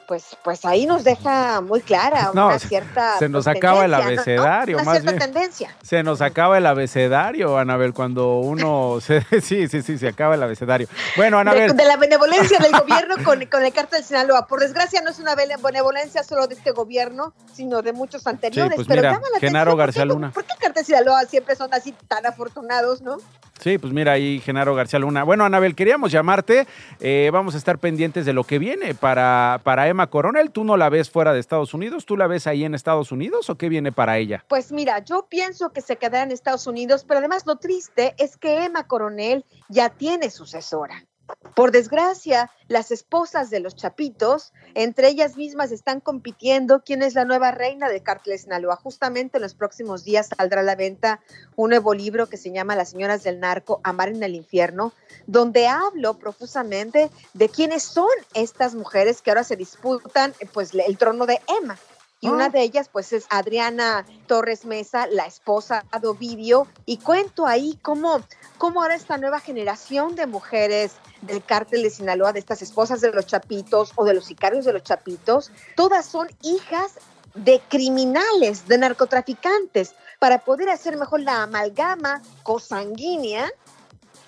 pues, 0.07 0.37
pues 0.43 0.65
ahí 0.65 0.87
nos 0.87 1.05
deja 1.05 1.61
muy 1.61 1.81
clara 1.81 2.31
una 2.33 2.59
cierta. 2.59 3.19
Se 3.19 3.29
nos 3.29 3.47
acaba 3.47 3.85
el 3.85 3.95
abecedario, 3.95 4.79
Una 4.79 4.93
cierta 5.01 5.19
tendencia. 5.19 5.77
Se 5.83 6.03
nos 6.03 6.21
acaba 6.21 6.59
el 6.59 6.67
abecedario, 6.67 7.59
Anabel, 7.59 7.93
cuando 7.93 8.39
uno. 8.39 8.99
Se, 9.07 9.23
sí, 9.41 9.69
sí, 9.69 9.83
sí, 9.83 9.99
se 9.99 10.09
acaba 10.09 10.35
el 10.35 10.43
abecedario. 10.43 10.89
Bueno, 11.17 11.39
Anabel. 11.39 11.77
De, 11.77 11.85
la 11.85 11.97
benevolencia 11.97 12.59
del 12.59 12.73
gobierno 12.73 13.17
con, 13.25 13.45
con 13.47 13.65
el 13.65 13.73
cártel 13.73 14.01
de 14.01 14.07
Sinaloa. 14.07 14.47
Por 14.47 14.61
desgracia, 14.61 15.01
no 15.03 15.11
es 15.11 15.19
una 15.19 15.35
benevolencia 15.35 16.23
solo 16.23 16.47
de 16.47 16.55
este 16.55 16.73
gobierno, 16.73 17.33
sino 17.53 17.83
de 17.83 17.93
muchos 17.93 18.27
anteriores. 18.27 18.75
pues 18.77 18.87
pero 18.87 19.03
mira, 19.03 19.21
Genaro 19.41 19.77
García 19.77 20.05
Luna. 20.05 20.31
¿Por 20.33 20.45
qué 20.45 20.55
cártel 20.59 20.83
de 20.83 20.85
Sinaloa 20.85 21.25
siempre 21.25 21.55
son 21.57 21.73
así 21.73 21.95
tan 22.09 22.27
afortunados, 22.27 23.03
no? 23.03 23.19
Sí, 23.61 23.79
pues 23.79 23.93
mira 23.93 24.13
ahí 24.13 24.41
Genaro 24.41 24.75
García 24.75 24.99
Luna. 24.99 25.25
Bueno, 25.25 25.45
Anabel, 25.45 25.75
queríamos 25.75 26.13
llamarte. 26.13 26.67
Eh, 27.01 27.31
vamos 27.33 27.55
a 27.55 27.59
estar 27.59 27.79
pendientes 27.79 28.27
de 28.27 28.33
lo 28.33 28.45
que 28.45 28.59
viene 28.59 28.95
para, 28.95 29.61
para 29.65 29.89
Emma 29.97 30.11
Coronel. 30.11 30.51
¿Tú 30.51 30.63
no 30.63 30.77
la 30.77 30.91
ves 30.91 31.09
fuera 31.09 31.33
de 31.33 31.41
Estados 31.41 31.73
Unidos? 31.73 32.05
¿Tú 32.05 32.19
la 32.19 32.27
ves 32.27 32.47
ahí 32.47 32.65
en 32.65 32.75
Estados 32.75 33.13
Unidos 33.13 33.49
o 33.49 33.57
qué 33.57 33.71
viene 33.71 33.93
para 33.93 34.19
ella? 34.19 34.45
Pues 34.47 34.71
mira, 34.71 34.99
yo 35.03 35.27
pienso 35.27 35.73
que 35.73 35.81
se 35.81 35.97
quedará 35.97 36.23
en 36.23 36.33
Estados 36.33 36.67
Unidos, 36.67 37.07
pero 37.09 37.19
además 37.19 37.47
lo 37.47 37.57
triste 37.57 38.15
es 38.19 38.37
que 38.37 38.67
Emma 38.67 38.87
Coronel 38.87 39.47
ya 39.71 39.89
tiene 39.89 40.29
sucesora. 40.29 41.07
Por 41.55 41.73
desgracia, 41.73 42.51
las 42.69 42.91
esposas 42.91 43.49
de 43.51 43.61
los 43.61 43.75
chapitos, 43.75 44.53
entre 44.75 45.09
ellas 45.09 45.37
mismas, 45.37 45.73
están 45.73 46.01
compitiendo 46.01 46.83
quién 46.85 47.03
es 47.03 47.15
la 47.15 47.25
nueva 47.25 47.51
reina 47.51 47.89
del 47.89 48.03
cártel 48.03 48.35
de. 48.35 48.77
Justamente 48.77 49.39
en 49.39 49.43
los 49.43 49.55
próximos 49.55 50.05
días 50.05 50.29
saldrá 50.37 50.61
a 50.61 50.65
la 50.65 50.77
venta 50.77 51.21
un 51.57 51.71
nuevo 51.71 51.95
libro 51.95 52.29
que 52.29 52.37
se 52.37 52.53
llama 52.53 52.77
Las 52.77 52.91
señoras 52.91 53.23
del 53.23 53.41
narco, 53.41 53.81
Amar 53.85 54.11
en 54.11 54.23
el 54.23 54.35
infierno, 54.35 54.93
donde 55.27 55.67
hablo 55.67 56.19
profusamente 56.19 57.11
de 57.33 57.49
quiénes 57.49 57.83
son 57.83 58.09
estas 58.35 58.75
mujeres 58.75 59.23
que 59.23 59.31
ahora 59.31 59.45
se 59.45 59.57
disputan 59.57 60.35
pues, 60.53 60.73
el 60.75 60.99
trono 60.99 61.27
de 61.27 61.41
Emma. 61.61 61.79
Y 62.21 62.29
una 62.29 62.47
ah. 62.47 62.49
de 62.49 62.63
ellas, 62.63 62.89
pues, 62.91 63.13
es 63.13 63.27
Adriana 63.29 64.07
Torres 64.27 64.65
Mesa, 64.65 65.07
la 65.07 65.27
esposa 65.27 65.85
de 66.01 66.09
Ovidio, 66.09 66.67
y 66.87 66.99
cuento 66.99 67.47
ahí 67.47 67.79
cómo, 67.83 68.23
cómo 68.59 68.83
ahora 68.83 68.95
esta 68.95 69.19
nueva 69.19 69.41
generación 69.41 70.15
de 70.15 70.27
mujeres 70.27 70.93
del 71.23 71.45
cártel 71.45 71.83
de 71.83 71.91
Sinaloa, 71.91 72.33
de 72.33 72.39
estas 72.39 72.63
esposas 72.63 73.01
de 73.01 73.13
los 73.13 73.27
chapitos 73.27 73.93
o 73.97 74.05
de 74.05 74.15
los 74.15 74.25
sicarios 74.25 74.65
de 74.65 74.73
los 74.73 74.83
chapitos, 74.83 75.51
todas 75.75 76.07
son 76.07 76.29
hijas 76.43 76.99
de 77.35 77.61
criminales, 77.69 78.67
de 78.67 78.79
narcotraficantes, 78.79 79.95
para 80.19 80.39
poder 80.39 80.71
hacer 80.71 80.97
mejor 80.97 81.21
la 81.21 81.43
amalgama 81.43 82.23
cosanguínea 82.43 83.51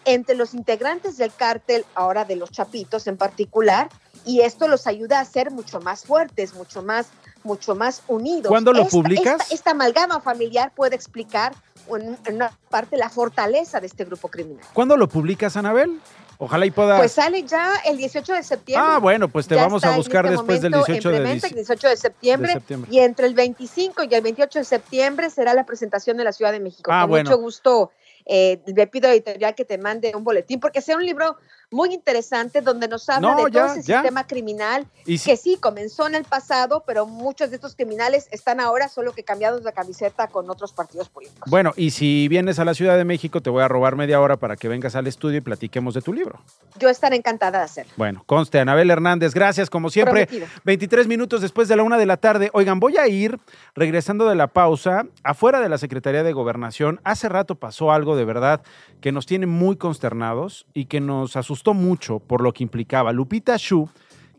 entre 0.05 0.37
los 0.37 0.55
integrantes 0.55 1.16
del 1.16 1.35
cártel, 1.35 1.85
ahora 1.94 2.24
de 2.24 2.37
los 2.37 2.51
chapitos 2.51 3.07
en 3.07 3.16
particular, 3.16 3.88
y 4.24 4.40
esto 4.40 4.68
los 4.68 4.87
ayuda 4.87 5.20
a 5.20 5.24
ser 5.24 5.51
mucho 5.51 5.81
más 5.81 6.05
fuertes, 6.05 6.55
mucho 6.55 6.83
más, 6.83 7.07
mucho 7.44 7.74
más 7.74 8.03
unidos. 8.09 8.48
¿Cuándo 8.48 8.72
lo 8.72 8.87
publicas? 8.87 9.51
Esta, 9.53 9.70
amalgama 9.72 10.20
familiar 10.20 10.72
puede 10.74 10.96
explicar 10.96 11.55
en 11.96 12.35
una 12.35 12.51
parte 12.70 12.96
la 12.96 13.09
fortaleza 13.09 13.81
de 13.81 13.87
este 13.87 14.05
grupo 14.05 14.29
criminal. 14.29 14.64
¿Cuándo 14.72 14.96
lo 14.96 15.09
publicas, 15.09 15.57
Anabel? 15.57 16.01
Ojalá 16.40 16.66
y 16.66 16.70
pueda. 16.70 16.98
Pues 16.98 17.12
sale 17.12 17.42
ya 17.42 17.74
el 17.85 17.96
18 17.96 18.33
de 18.33 18.42
septiembre. 18.44 18.88
Ah, 18.88 18.98
bueno, 18.98 19.29
pues 19.29 19.48
te 19.48 19.57
vamos 19.57 19.83
a 19.83 19.96
buscar 19.96 20.24
este 20.24 20.37
después 20.37 20.62
del 20.62 20.72
18 20.72 21.11
de, 21.11 21.35
18 21.35 21.88
de, 21.88 21.96
septiembre, 21.96 22.62
Y 22.90 23.01
entre 23.01 23.27
el 23.27 23.35
25 23.35 24.05
y 24.05 24.14
el 24.14 24.22
28 24.22 24.61
de 24.61 24.64
septiembre 24.64 25.31
será 25.31 25.53
la 25.55 25.66
presentación 25.66 26.16
de 26.16 26.24
la 26.24 26.33
Ciudad 26.33 26.53
de 26.53 26.61
México. 26.61 26.92
Ah, 26.92 27.07
Con 27.09 27.18
mucho 27.18 27.38
gusto 27.38 27.90
eh, 28.24 28.62
le 28.66 28.87
pido 28.87 29.09
a 29.09 29.12
editorial 29.12 29.55
que 29.57 29.64
te 29.64 29.79
mande 29.79 30.12
un 30.14 30.22
boletín, 30.22 30.61
porque 30.61 30.81
sea 30.81 30.96
un 30.96 31.05
libro 31.05 31.38
muy 31.70 31.92
interesante 31.92 32.62
donde 32.62 32.88
nos 32.88 33.09
habla 33.09 33.35
de 33.35 33.50
todo 33.50 33.66
ese 33.66 33.83
sistema 33.83 34.26
criminal 34.26 34.87
que 35.04 35.37
sí 35.37 35.59
comenzó 35.61 36.07
en 36.07 36.14
el 36.14 36.24
pasado, 36.24 36.83
pero 36.87 37.07
muchos 37.07 37.50
de 37.50 37.57
estos 37.57 37.74
criminales 37.74 38.28
están 38.31 38.61
ahora 38.61 38.88
solo 38.88 39.12
que 39.12 39.22
cambiados 39.22 39.64
de 39.64 39.72
camiseta 39.72 40.28
con 40.28 40.48
otros 40.48 40.72
partidos 40.72 41.09
políticos. 41.09 41.50
Bueno, 41.50 41.72
y 41.76 41.90
si 41.90 42.26
vienes 42.28 42.59
a 42.59 42.64
la 42.64 42.74
Ciudad 42.74 42.96
de 42.96 43.04
México, 43.04 43.42
te 43.42 43.50
voy 43.50 43.62
a 43.62 43.68
robar 43.68 43.96
media 43.96 44.20
hora 44.20 44.37
para 44.37 44.57
que 44.57 44.68
vengas 44.68 44.94
al 44.94 45.07
estudio 45.07 45.38
y 45.38 45.40
platiquemos 45.42 45.94
de 45.94 46.00
tu 46.00 46.14
libro. 46.14 46.40
Yo 46.78 46.88
estaré 46.88 47.16
encantada 47.16 47.59
de 47.59 47.64
hacerlo. 47.64 47.92
Bueno, 47.96 48.22
conste, 48.24 48.61
Anabel 48.61 48.90
Hernández, 48.90 49.35
gracias 49.35 49.68
como 49.68 49.90
siempre. 49.90 50.26
23 50.64 51.07
minutos 51.07 51.42
después 51.42 51.68
de 51.68 51.76
la 51.76 51.83
una 51.83 51.98
de 51.98 52.07
la 52.07 52.16
tarde. 52.16 52.50
Oigan, 52.54 52.81
voy 52.81 52.96
a 52.96 53.09
ir 53.09 53.38
regresando 53.74 54.28
de 54.28 54.37
la 54.37 54.46
pausa 54.46 55.07
afuera 55.22 55.61
de 55.61 55.68
la 55.68 55.76
Secretaría 55.76 56.22
de 56.22 56.33
Gobernación. 56.33 57.00
Hace 57.04 57.28
rato 57.28 57.57
pasó 57.57 57.92
algo 57.92 58.16
de 58.16 58.24
verdad 58.24 58.62
que 59.00 59.12
nos 59.12 59.26
tiene 59.26 59.46
muy 59.46 59.76
consternados 59.76 60.66
y 60.72 60.87
que 60.87 61.00
nos 61.00 61.37
asustó 61.37 61.57
mucho 61.74 62.18
por 62.18 62.42
lo 62.42 62.52
que 62.52 62.62
implicaba. 62.62 63.12
Lupita 63.12 63.56
Shu, 63.56 63.88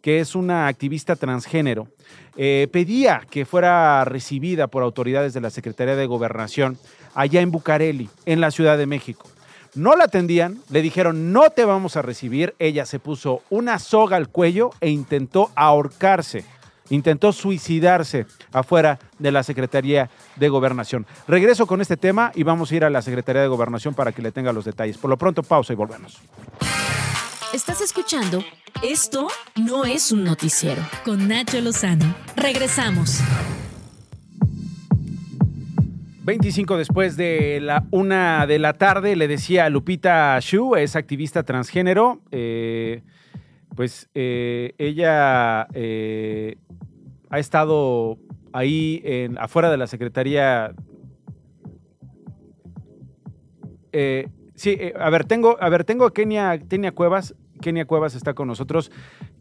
que 0.01 0.19
es 0.19 0.35
una 0.35 0.67
activista 0.67 1.15
transgénero, 1.15 1.87
eh, 2.37 2.67
pedía 2.71 3.21
que 3.29 3.45
fuera 3.45 4.05
recibida 4.05 4.67
por 4.67 4.83
autoridades 4.83 5.33
de 5.33 5.41
la 5.41 5.49
Secretaría 5.49 5.95
de 5.95 6.05
Gobernación 6.05 6.77
allá 7.13 7.41
en 7.41 7.51
Bucareli, 7.51 8.09
en 8.25 8.41
la 8.41 8.51
Ciudad 8.51 8.77
de 8.77 8.85
México. 8.85 9.27
No 9.75 9.95
la 9.95 10.05
atendían, 10.05 10.59
le 10.69 10.81
dijeron 10.81 11.31
no 11.31 11.49
te 11.51 11.65
vamos 11.65 11.95
a 11.95 12.01
recibir, 12.01 12.55
ella 12.59 12.85
se 12.85 12.99
puso 12.99 13.43
una 13.49 13.77
soga 13.77 14.17
al 14.17 14.29
cuello 14.29 14.71
e 14.81 14.89
intentó 14.89 15.51
ahorcarse 15.55 16.43
intentó 16.89 17.31
suicidarse 17.31 18.25
afuera 18.51 18.99
de 19.17 19.31
la 19.31 19.43
Secretaría 19.43 20.09
de 20.35 20.49
Gobernación. 20.49 21.05
Regreso 21.27 21.67
con 21.67 21.81
este 21.81 21.97
tema 21.97 22.31
y 22.35 22.43
vamos 22.43 22.71
a 22.71 22.75
ir 22.75 22.83
a 22.83 22.89
la 22.89 23.01
Secretaría 23.01 23.41
de 23.41 23.47
Gobernación 23.47 23.93
para 23.93 24.11
que 24.11 24.21
le 24.21 24.31
tenga 24.31 24.53
los 24.53 24.65
detalles. 24.65 24.97
Por 24.97 25.09
lo 25.09 25.17
pronto, 25.17 25.43
pausa 25.43 25.73
y 25.73 25.75
volvemos. 25.75 26.19
Estás 27.51 27.81
escuchando 27.81 28.43
Esto 28.83 29.27
no 29.55 29.83
es 29.83 30.11
un 30.11 30.23
noticiero 30.23 30.83
con 31.03 31.27
Nacho 31.27 31.59
Lozano. 31.61 32.15
Regresamos. 32.35 33.21
25 36.25 36.77
después 36.77 37.17
de 37.17 37.59
la 37.59 37.87
una 37.89 38.45
de 38.45 38.59
la 38.59 38.73
tarde, 38.73 39.15
le 39.15 39.27
decía 39.27 39.65
a 39.65 39.69
Lupita 39.71 40.37
Shu, 40.39 40.75
es 40.75 40.95
activista 40.95 41.41
transgénero. 41.41 42.21
Eh, 42.29 43.01
pues 43.75 44.11
eh, 44.13 44.75
ella 44.77 45.67
eh, 45.73 46.55
ha 47.31 47.39
estado 47.39 48.19
ahí 48.53 49.01
en, 49.03 49.39
afuera 49.39 49.71
de 49.71 49.77
la 49.77 49.87
Secretaría. 49.87 50.75
sí, 54.53 54.77
a 54.99 55.09
ver, 55.09 55.25
tengo, 55.25 55.57
a 55.59 55.67
ver, 55.69 55.83
tengo 55.83 56.05
a 56.05 56.13
Kenia, 56.13 56.59
Kenia 56.59 56.91
Cuevas. 56.91 57.33
Kenia 57.61 57.85
Cuevas 57.85 58.15
está 58.15 58.33
con 58.33 58.47
nosotros. 58.47 58.91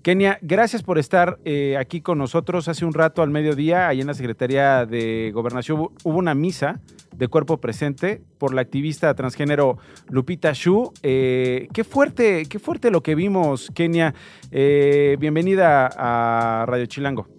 Kenia, 0.03 0.39
gracias 0.43 0.83
por 0.83 0.99
estar 0.99 1.39
eh, 1.45 1.77
aquí 1.79 2.01
con 2.01 2.19
nosotros. 2.19 2.69
Hace 2.69 2.85
un 2.85 2.95
rato 2.95 3.23
al 3.23 3.31
mediodía, 3.31 3.89
ahí 3.89 4.01
en 4.01 4.07
la 4.07 4.15
Secretaría 4.15 4.87
de 4.87 5.31
Gobernación, 5.33 5.79
hubo 5.81 6.19
una 6.19 6.35
misa 6.35 6.81
de 7.17 7.29
cuerpo 7.29 7.59
presente 7.59 8.23
por 8.39 8.55
la 8.55 8.61
activista 8.61 9.15
transgénero 9.15 9.79
Lupita 10.09 10.53
Shu. 10.53 10.93
Eh, 11.03 11.69
qué 11.73 11.85
fuerte, 11.85 12.47
qué 12.47 12.59
fuerte 12.59 12.91
lo 12.91 13.03
que 13.03 13.15
vimos, 13.15 13.71
Kenia. 13.75 14.15
Eh, 14.51 15.17
bienvenida 15.19 15.91
a 15.97 16.67
Radio 16.67 16.87
Chilango. 16.87 17.38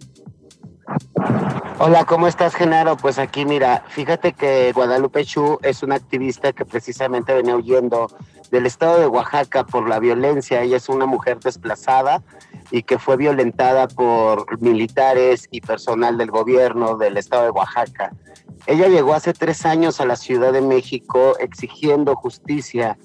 Hola, 1.80 2.06
¿cómo 2.06 2.28
estás, 2.28 2.56
Genaro? 2.56 2.98
Pues 2.98 3.20
aquí, 3.20 3.46
mira, 3.46 3.84
fíjate 3.88 4.34
que 4.34 4.72
Guadalupe 4.74 5.24
Chu 5.24 5.60
es 5.62 5.82
una 5.84 5.96
activista 5.96 6.52
que 6.54 6.66
precisamente 6.66 7.34
venía 7.34 7.56
huyendo 7.56 8.08
del 8.52 8.66
estado 8.66 9.00
de 9.00 9.08
Oaxaca 9.08 9.66
por 9.66 9.88
la 9.88 10.00
violencia. 10.00 10.62
Ella 10.62 10.78
es 10.78 10.90
una 10.90 11.06
mujer 11.06 11.40
desplazada 11.40 12.22
y 12.72 12.84
que 12.84 13.00
fue 13.00 13.18
violentada 13.18 13.88
por 13.88 14.62
militares 14.62 15.48
y 15.52 15.62
personal 15.62 16.18
del 16.18 16.32
gobierno 16.32 16.98
del 16.98 17.18
estado 17.18 17.44
de 17.44 17.52
Oaxaca. 17.52 18.12
Ella 18.66 18.88
llegó 18.88 19.14
hace 19.14 19.34
tres 19.34 19.66
años 19.66 20.02
a 20.02 20.06
la 20.06 20.16
Ciudad 20.16 20.52
de 20.52 20.62
México 20.62 21.38
exigiendo 21.40 22.16
justicia 22.16 22.98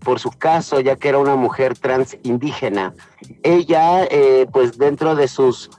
por 0.00 0.20
su 0.20 0.30
caso, 0.30 0.80
ya 0.80 0.96
que 0.96 1.08
era 1.08 1.18
una 1.18 1.34
mujer 1.34 1.76
trans 1.78 2.16
indígena. 2.22 2.94
Ella, 3.42 4.04
eh, 4.04 4.46
pues 4.52 4.78
dentro 4.78 5.14
de 5.14 5.28
sus 5.28 5.70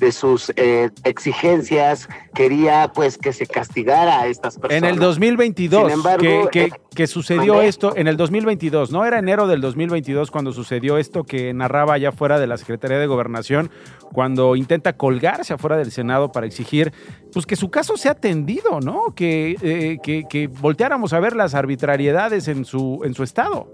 de 0.00 0.12
sus 0.12 0.52
eh, 0.56 0.90
exigencias, 1.04 2.08
quería 2.34 2.90
pues 2.94 3.18
que 3.18 3.32
se 3.32 3.46
castigara 3.46 4.22
a 4.22 4.26
estas 4.26 4.58
personas. 4.58 4.82
En 4.82 4.84
el 4.88 4.98
2022, 4.98 5.92
embargo, 5.92 6.48
que, 6.50 6.70
que, 6.94 7.06
sucedió 7.06 7.60
esto, 7.60 7.94
en 7.96 8.08
el 8.08 8.16
2022, 8.16 8.90
¿no? 8.90 9.04
Era 9.04 9.18
enero 9.18 9.46
del 9.46 9.60
2022 9.60 10.30
cuando 10.30 10.52
sucedió 10.52 10.98
esto 10.98 11.24
que 11.24 11.52
narraba 11.54 11.94
allá 11.94 12.10
fuera 12.10 12.40
de 12.40 12.46
la 12.46 12.56
Secretaría 12.56 12.98
de 12.98 13.06
Gobernación, 13.06 13.70
cuando 14.12 14.56
intenta 14.56 14.94
colgarse 14.94 15.54
afuera 15.54 15.76
del 15.76 15.92
Senado 15.92 16.32
para 16.32 16.46
exigir 16.46 16.92
pues 17.32 17.46
que 17.46 17.54
su 17.54 17.70
caso 17.70 17.96
sea 17.96 18.12
atendido, 18.12 18.80
¿no? 18.80 19.14
Que, 19.14 19.56
eh, 19.62 19.98
que, 20.02 20.24
que 20.28 20.48
volteáramos 20.48 21.12
a 21.12 21.20
ver 21.20 21.36
las 21.36 21.54
arbitrariedades 21.54 22.48
en 22.48 22.64
su, 22.64 23.02
en 23.04 23.14
su 23.14 23.22
estado. 23.22 23.72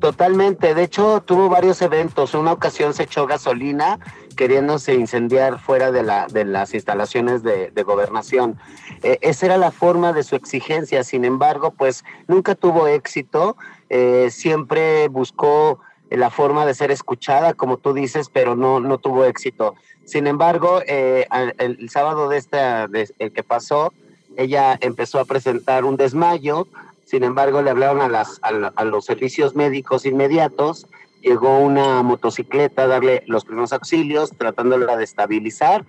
Totalmente, 0.00 0.74
de 0.74 0.84
hecho 0.84 1.22
tuvo 1.26 1.48
varios 1.48 1.82
eventos, 1.82 2.34
una 2.34 2.52
ocasión 2.52 2.94
se 2.94 3.02
echó 3.02 3.26
gasolina 3.26 3.98
queriéndose 4.36 4.94
incendiar 4.94 5.58
fuera 5.58 5.90
de, 5.90 6.04
la, 6.04 6.28
de 6.28 6.44
las 6.44 6.72
instalaciones 6.72 7.42
de, 7.42 7.82
gobernación. 7.82 8.56
Eh, 9.02 9.18
esa 9.22 9.46
era 9.46 9.56
la 9.56 9.72
forma 9.72 10.12
de 10.12 10.22
su 10.22 10.36
exigencia, 10.36 11.02
sin 11.02 11.24
embargo, 11.24 11.72
pues 11.72 12.04
nunca 12.28 12.54
tuvo 12.54 12.86
éxito, 12.86 13.56
eh, 13.90 14.28
siempre 14.30 15.08
buscó 15.08 15.80
la 16.08 16.30
forma 16.30 16.64
de 16.64 16.74
ser 16.74 16.92
escuchada, 16.92 17.52
como 17.54 17.78
tú 17.78 17.92
dices, 17.92 18.30
pero 18.32 18.54
no, 18.54 18.78
no 18.78 18.98
tuvo 18.98 19.24
éxito. 19.24 19.74
Sin 20.04 20.28
embargo, 20.28 20.80
eh, 20.86 21.26
el, 21.58 21.90
sábado 21.90 22.28
de 22.28 22.38
esta, 22.38 22.84
el 22.84 23.32
que 23.32 23.42
pasó, 23.42 23.92
ella 24.36 24.78
empezó 24.80 25.18
a 25.18 25.24
presentar 25.24 25.84
un 25.84 25.96
desmayo, 25.96 26.68
sin 27.08 27.24
embargo, 27.24 27.62
le 27.62 27.70
hablaron 27.70 28.02
a, 28.02 28.08
las, 28.08 28.38
a 28.42 28.84
los 28.84 29.04
servicios 29.06 29.54
médicos 29.54 30.04
inmediatos 30.04 30.86
llegó 31.22 31.58
una 31.58 32.02
motocicleta 32.02 32.82
a 32.82 32.86
darle 32.86 33.22
los 33.26 33.44
primeros 33.44 33.72
auxilios, 33.72 34.32
tratándola 34.36 34.96
de 34.96 35.04
estabilizar. 35.04 35.84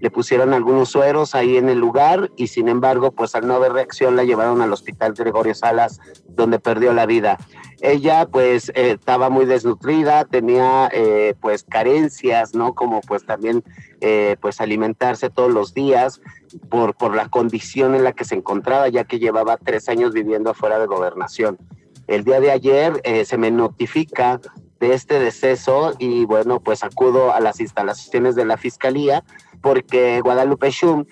Le 0.00 0.10
pusieron 0.10 0.52
algunos 0.52 0.88
sueros 0.88 1.34
ahí 1.34 1.56
en 1.56 1.68
el 1.68 1.78
lugar 1.78 2.30
y 2.36 2.48
sin 2.48 2.68
embargo, 2.68 3.12
pues 3.12 3.34
al 3.34 3.46
no 3.46 3.54
haber 3.54 3.72
reacción 3.72 4.16
la 4.16 4.24
llevaron 4.24 4.60
al 4.60 4.72
hospital 4.72 5.14
Gregorio 5.14 5.54
Salas, 5.54 6.00
donde 6.28 6.58
perdió 6.58 6.92
la 6.92 7.06
vida. 7.06 7.38
Ella 7.84 8.26
pues 8.26 8.70
eh, 8.70 8.92
estaba 8.92 9.28
muy 9.28 9.44
desnutrida, 9.44 10.24
tenía 10.24 10.88
eh, 10.90 11.34
pues 11.38 11.64
carencias, 11.64 12.54
¿no? 12.54 12.74
Como 12.74 13.02
pues 13.02 13.26
también 13.26 13.62
eh, 14.00 14.36
pues 14.40 14.62
alimentarse 14.62 15.28
todos 15.28 15.52
los 15.52 15.74
días 15.74 16.22
por, 16.70 16.94
por 16.94 17.14
la 17.14 17.28
condición 17.28 17.94
en 17.94 18.02
la 18.02 18.12
que 18.12 18.24
se 18.24 18.36
encontraba, 18.36 18.88
ya 18.88 19.04
que 19.04 19.18
llevaba 19.18 19.58
tres 19.58 19.90
años 19.90 20.14
viviendo 20.14 20.52
afuera 20.52 20.78
de 20.78 20.86
gobernación. 20.86 21.58
El 22.06 22.24
día 22.24 22.40
de 22.40 22.52
ayer 22.52 23.02
se 23.26 23.36
me 23.36 23.50
notifica 23.50 24.40
de 24.80 24.94
este 24.94 25.18
deceso 25.18 25.92
y 25.98 26.24
bueno, 26.24 26.60
pues 26.60 26.84
acudo 26.84 27.34
a 27.34 27.40
las 27.40 27.60
instalaciones 27.60 28.34
de 28.34 28.46
la 28.46 28.56
fiscalía 28.56 29.24
porque 29.60 30.20
Guadalupe 30.22 30.70
Schum 30.70 31.04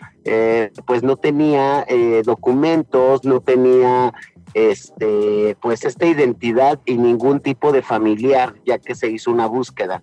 pues 0.86 1.02
no 1.02 1.16
tenía 1.16 1.86
documentos, 2.24 3.24
no 3.24 3.40
tenía 3.40 4.12
este 4.54 5.56
pues 5.60 5.84
esta 5.84 6.06
identidad 6.06 6.80
y 6.84 6.96
ningún 6.96 7.40
tipo 7.40 7.72
de 7.72 7.82
familiar 7.82 8.54
ya 8.64 8.78
que 8.78 8.94
se 8.94 9.10
hizo 9.10 9.30
una 9.30 9.46
búsqueda. 9.46 10.02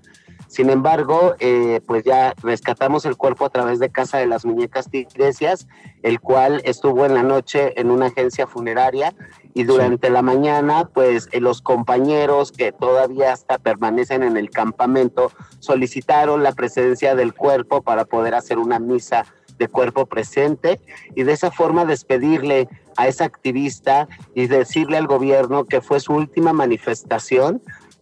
Sin 0.50 0.72
embargo, 0.72 1.36
eh, 1.40 1.80
pues 1.86 2.04
ya 2.04 2.34
rescatamos 2.42 3.06
el 3.06 3.18
cuerpo 3.18 3.46
a 3.46 3.50
través 3.52 3.78
de 3.78 3.92
Casa 3.92 4.18
de 4.18 4.26
las 4.26 4.46
Muñecas 4.46 4.90
Tiresias, 4.90 5.68
el 6.02 6.20
cual 6.20 6.62
estuvo 6.66 7.06
en 7.06 7.14
la 7.14 7.22
noche 7.22 7.80
en 7.80 7.92
una 7.92 8.08
agencia 8.08 8.48
funeraria 8.48 9.14
y 9.54 9.64
durante 9.64 10.10
la 10.10 10.24
mañana, 10.24 10.90
pues 10.92 11.30
eh, 11.34 11.40
los 11.40 11.62
compañeros 11.62 12.52
que 12.52 12.72
todavía 12.72 13.32
hasta 13.32 13.60
permanecen 13.60 14.24
en 14.24 14.38
el 14.38 14.50
campamento 14.50 15.32
solicitaron 15.60 16.42
la 16.42 16.54
presencia 16.54 17.14
del 17.14 17.36
cuerpo 17.36 17.84
para 17.84 18.06
poder 18.06 18.34
hacer 18.34 18.58
una 18.58 18.80
misa 18.80 19.26
de 19.60 19.68
cuerpo 19.68 20.08
presente 20.08 20.80
y 21.16 21.24
de 21.24 21.34
esa 21.34 21.52
forma 21.52 21.86
despedirle 21.86 22.68
a 22.98 23.08
esa 23.08 23.26
activista 23.26 24.08
y 24.34 24.48
decirle 24.48 24.98
al 24.98 25.08
gobierno 25.08 25.66
que 25.66 25.82
fue 25.82 26.00
su 26.00 26.14
última 26.14 26.54
manifestación 26.54 27.62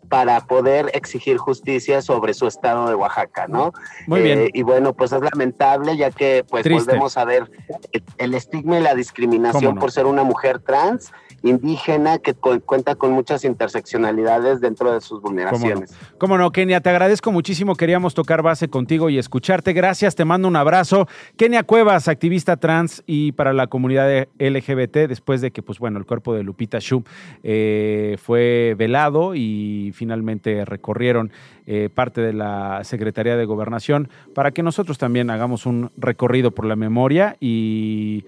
para 0.09 0.45
poder 0.45 0.89
exigir 0.93 1.37
justicia 1.37 2.01
sobre 2.01 2.33
su 2.33 2.47
estado 2.47 2.87
de 2.89 2.95
Oaxaca, 2.95 3.47
¿no? 3.47 3.73
Muy 4.07 4.21
bien. 4.21 4.39
Eh, 4.39 4.49
y 4.53 4.63
bueno, 4.63 4.93
pues 4.93 5.11
es 5.11 5.21
lamentable 5.21 5.97
ya 5.97 6.11
que 6.11 6.45
pues 6.49 6.67
volvemos 6.67 7.17
a 7.17 7.25
ver 7.25 7.51
el 8.17 8.33
estigma 8.33 8.79
y 8.79 8.81
la 8.81 8.95
discriminación 8.95 9.75
por 9.75 9.91
ser 9.91 10.05
una 10.05 10.23
mujer 10.23 10.59
trans 10.59 11.11
indígena 11.43 12.17
que 12.17 12.33
cuenta 12.33 12.95
con 12.95 13.11
muchas 13.11 13.43
interseccionalidades 13.45 14.59
dentro 14.59 14.91
de 14.91 15.01
sus 15.01 15.21
vulneraciones. 15.21 15.95
¿Cómo 16.17 16.37
no? 16.37 16.51
Kenia? 16.51 16.81
Te 16.81 16.89
agradezco 16.89 17.31
muchísimo. 17.31 17.75
Queríamos 17.75 18.13
tocar 18.13 18.41
base 18.41 18.69
contigo 18.69 19.09
y 19.09 19.17
escucharte. 19.17 19.73
Gracias, 19.73 20.15
te 20.15 20.25
mando 20.25 20.47
un 20.47 20.55
abrazo. 20.55 21.07
Kenia 21.35 21.63
Cuevas, 21.63 22.07
activista 22.07 22.57
trans 22.57 23.03
y 23.05 23.33
para 23.33 23.53
la 23.53 23.67
comunidad 23.67 24.27
LGBT, 24.39 25.07
después 25.07 25.41
de 25.41 25.51
que, 25.51 25.61
pues 25.61 25.79
bueno, 25.79 25.99
el 25.99 26.05
cuerpo 26.05 26.33
de 26.33 26.43
Lupita 26.43 26.79
Shu 26.79 27.03
eh, 27.43 28.17
fue 28.21 28.75
velado 28.77 29.35
y 29.35 29.91
finalmente 29.97 30.63
recorrieron 30.63 31.31
eh, 31.65 31.89
parte 31.93 32.21
de 32.21 32.33
la 32.33 32.83
Secretaría 32.83 33.35
de 33.35 33.45
Gobernación 33.45 34.09
para 34.33 34.51
que 34.51 34.63
nosotros 34.63 34.97
también 34.97 35.29
hagamos 35.29 35.65
un 35.65 35.91
recorrido 35.97 36.51
por 36.51 36.65
la 36.65 36.75
memoria 36.75 37.35
y 37.41 38.23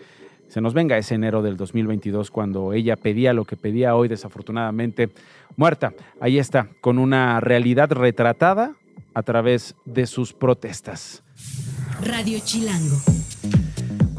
se 0.50 0.62
nos 0.62 0.74
venga 0.74 0.98
ese 0.98 1.16
enero 1.16 1.44
del 1.44 1.58
2022 1.58 2.32
cuando 2.32 2.74
ella 2.74 2.96
pedía 2.96 3.34
lo 3.34 3.46
que 3.46 3.56
pedía 3.56 3.96
hoy, 3.96 4.08
desafortunadamente 4.08 5.10
muerta. 5.56 5.94
Ahí 6.20 6.40
está, 6.40 6.70
con 6.82 6.98
una 6.98 7.40
realidad 7.40 7.92
retratada 7.92 8.76
a 9.14 9.24
través 9.24 9.76
de 9.86 10.08
sus 10.08 10.34
protestas. 10.34 11.24
Radio 12.02 12.40
Chilango. 12.44 12.98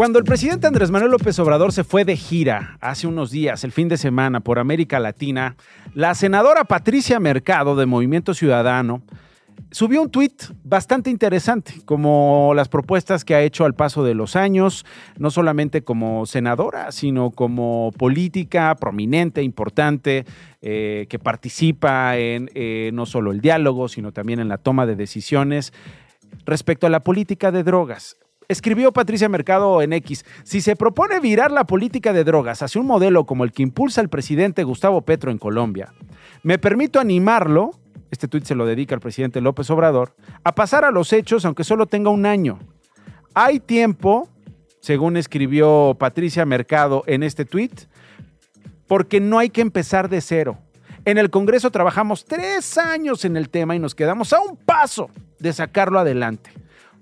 Cuando 0.01 0.19
el 0.19 0.25
presidente 0.25 0.67
Andrés 0.67 0.91
Manuel 0.91 1.11
López 1.11 1.39
Obrador 1.41 1.75
se 1.75 1.85
fue 1.85 2.07
de 2.07 2.17
gira 2.17 2.79
hace 2.81 3.07
unos 3.07 3.31
días, 3.31 3.65
el 3.65 3.71
fin 3.71 3.89
de 3.89 3.99
semana, 3.99 4.41
por 4.41 4.59
América 4.59 4.99
Latina, 4.99 5.57
la 5.93 6.15
senadora 6.15 6.65
Patricia 6.65 7.21
Mercado 7.21 7.77
de 7.77 7.85
Movimiento 7.85 8.33
Ciudadano 8.33 9.03
subió 9.71 10.01
un 10.01 10.11
tuit 10.11 10.45
bastante 10.65 11.11
interesante, 11.11 11.83
como 11.85 12.53
las 12.57 12.71
propuestas 12.71 13.27
que 13.27 13.35
ha 13.35 13.43
hecho 13.43 13.67
al 13.67 13.75
paso 13.75 14.03
de 14.03 14.15
los 14.15 14.37
años, 14.37 14.87
no 15.19 15.31
solamente 15.31 15.85
como 15.85 16.25
senadora, 16.25 16.93
sino 16.93 17.31
como 17.31 17.93
política 17.99 18.75
prominente, 18.77 19.43
importante, 19.43 20.25
eh, 20.63 21.09
que 21.11 21.19
participa 21.19 22.17
en 22.17 22.51
eh, 22.55 22.91
no 22.95 23.05
solo 23.05 23.33
el 23.33 23.43
diálogo, 23.43 23.87
sino 23.87 24.13
también 24.13 24.41
en 24.41 24.49
la 24.49 24.57
toma 24.57 24.87
de 24.87 24.97
decisiones 24.97 25.75
respecto 26.47 26.87
a 26.87 26.91
la 26.91 27.01
política 27.01 27.53
de 27.53 27.65
drogas. 27.65 28.17
Escribió 28.51 28.93
Patricia 28.93 29.29
Mercado 29.29 29.81
en 29.81 29.93
X, 29.93 30.25
si 30.43 30.61
se 30.61 30.75
propone 30.75 31.21
virar 31.21 31.53
la 31.53 31.65
política 31.65 32.13
de 32.13 32.25
drogas 32.25 32.63
hacia 32.63 32.81
un 32.81 32.87
modelo 32.89 33.25
como 33.25 33.45
el 33.45 33.53
que 33.53 33.63
impulsa 33.63 34.01
el 34.01 34.09
presidente 34.09 34.65
Gustavo 34.65 35.03
Petro 35.03 35.31
en 35.31 35.39
Colombia, 35.39 35.93
me 36.43 36.59
permito 36.59 36.99
animarlo 36.99 37.71
este 38.11 38.27
tuit 38.27 38.43
se 38.43 38.57
lo 38.57 38.67
dedica 38.67 38.97
al 38.97 39.01
presidente 39.01 39.41
López 39.41 39.71
Obrador, 39.71 40.17
a 40.43 40.53
pasar 40.53 40.85
a 40.85 40.91
los 40.91 41.13
hechos 41.13 41.45
aunque 41.45 41.63
solo 41.63 41.87
tenga 41.87 42.11
un 42.11 42.27
año. 42.27 42.59
Hay 43.35 43.61
tiempo 43.61 44.29
según 44.81 45.17
escribió 45.17 45.97
Patricia 45.97 46.45
Mercado 46.45 47.05
en 47.07 47.23
este 47.23 47.45
tweet, 47.45 47.71
porque 48.89 49.21
no 49.21 49.39
hay 49.39 49.51
que 49.51 49.61
empezar 49.61 50.09
de 50.09 50.21
cero. 50.21 50.59
En 51.05 51.19
el 51.19 51.31
Congreso 51.31 51.71
trabajamos 51.71 52.25
tres 52.25 52.79
años 52.79 53.25
en 53.25 53.37
el 53.37 53.49
tema 53.49 53.77
y 53.77 53.79
nos 53.79 53.95
quedamos 53.95 54.33
a 54.33 54.41
un 54.41 54.57
paso 54.57 55.09
de 55.39 55.53
sacarlo 55.53 56.01
adelante. 56.01 56.51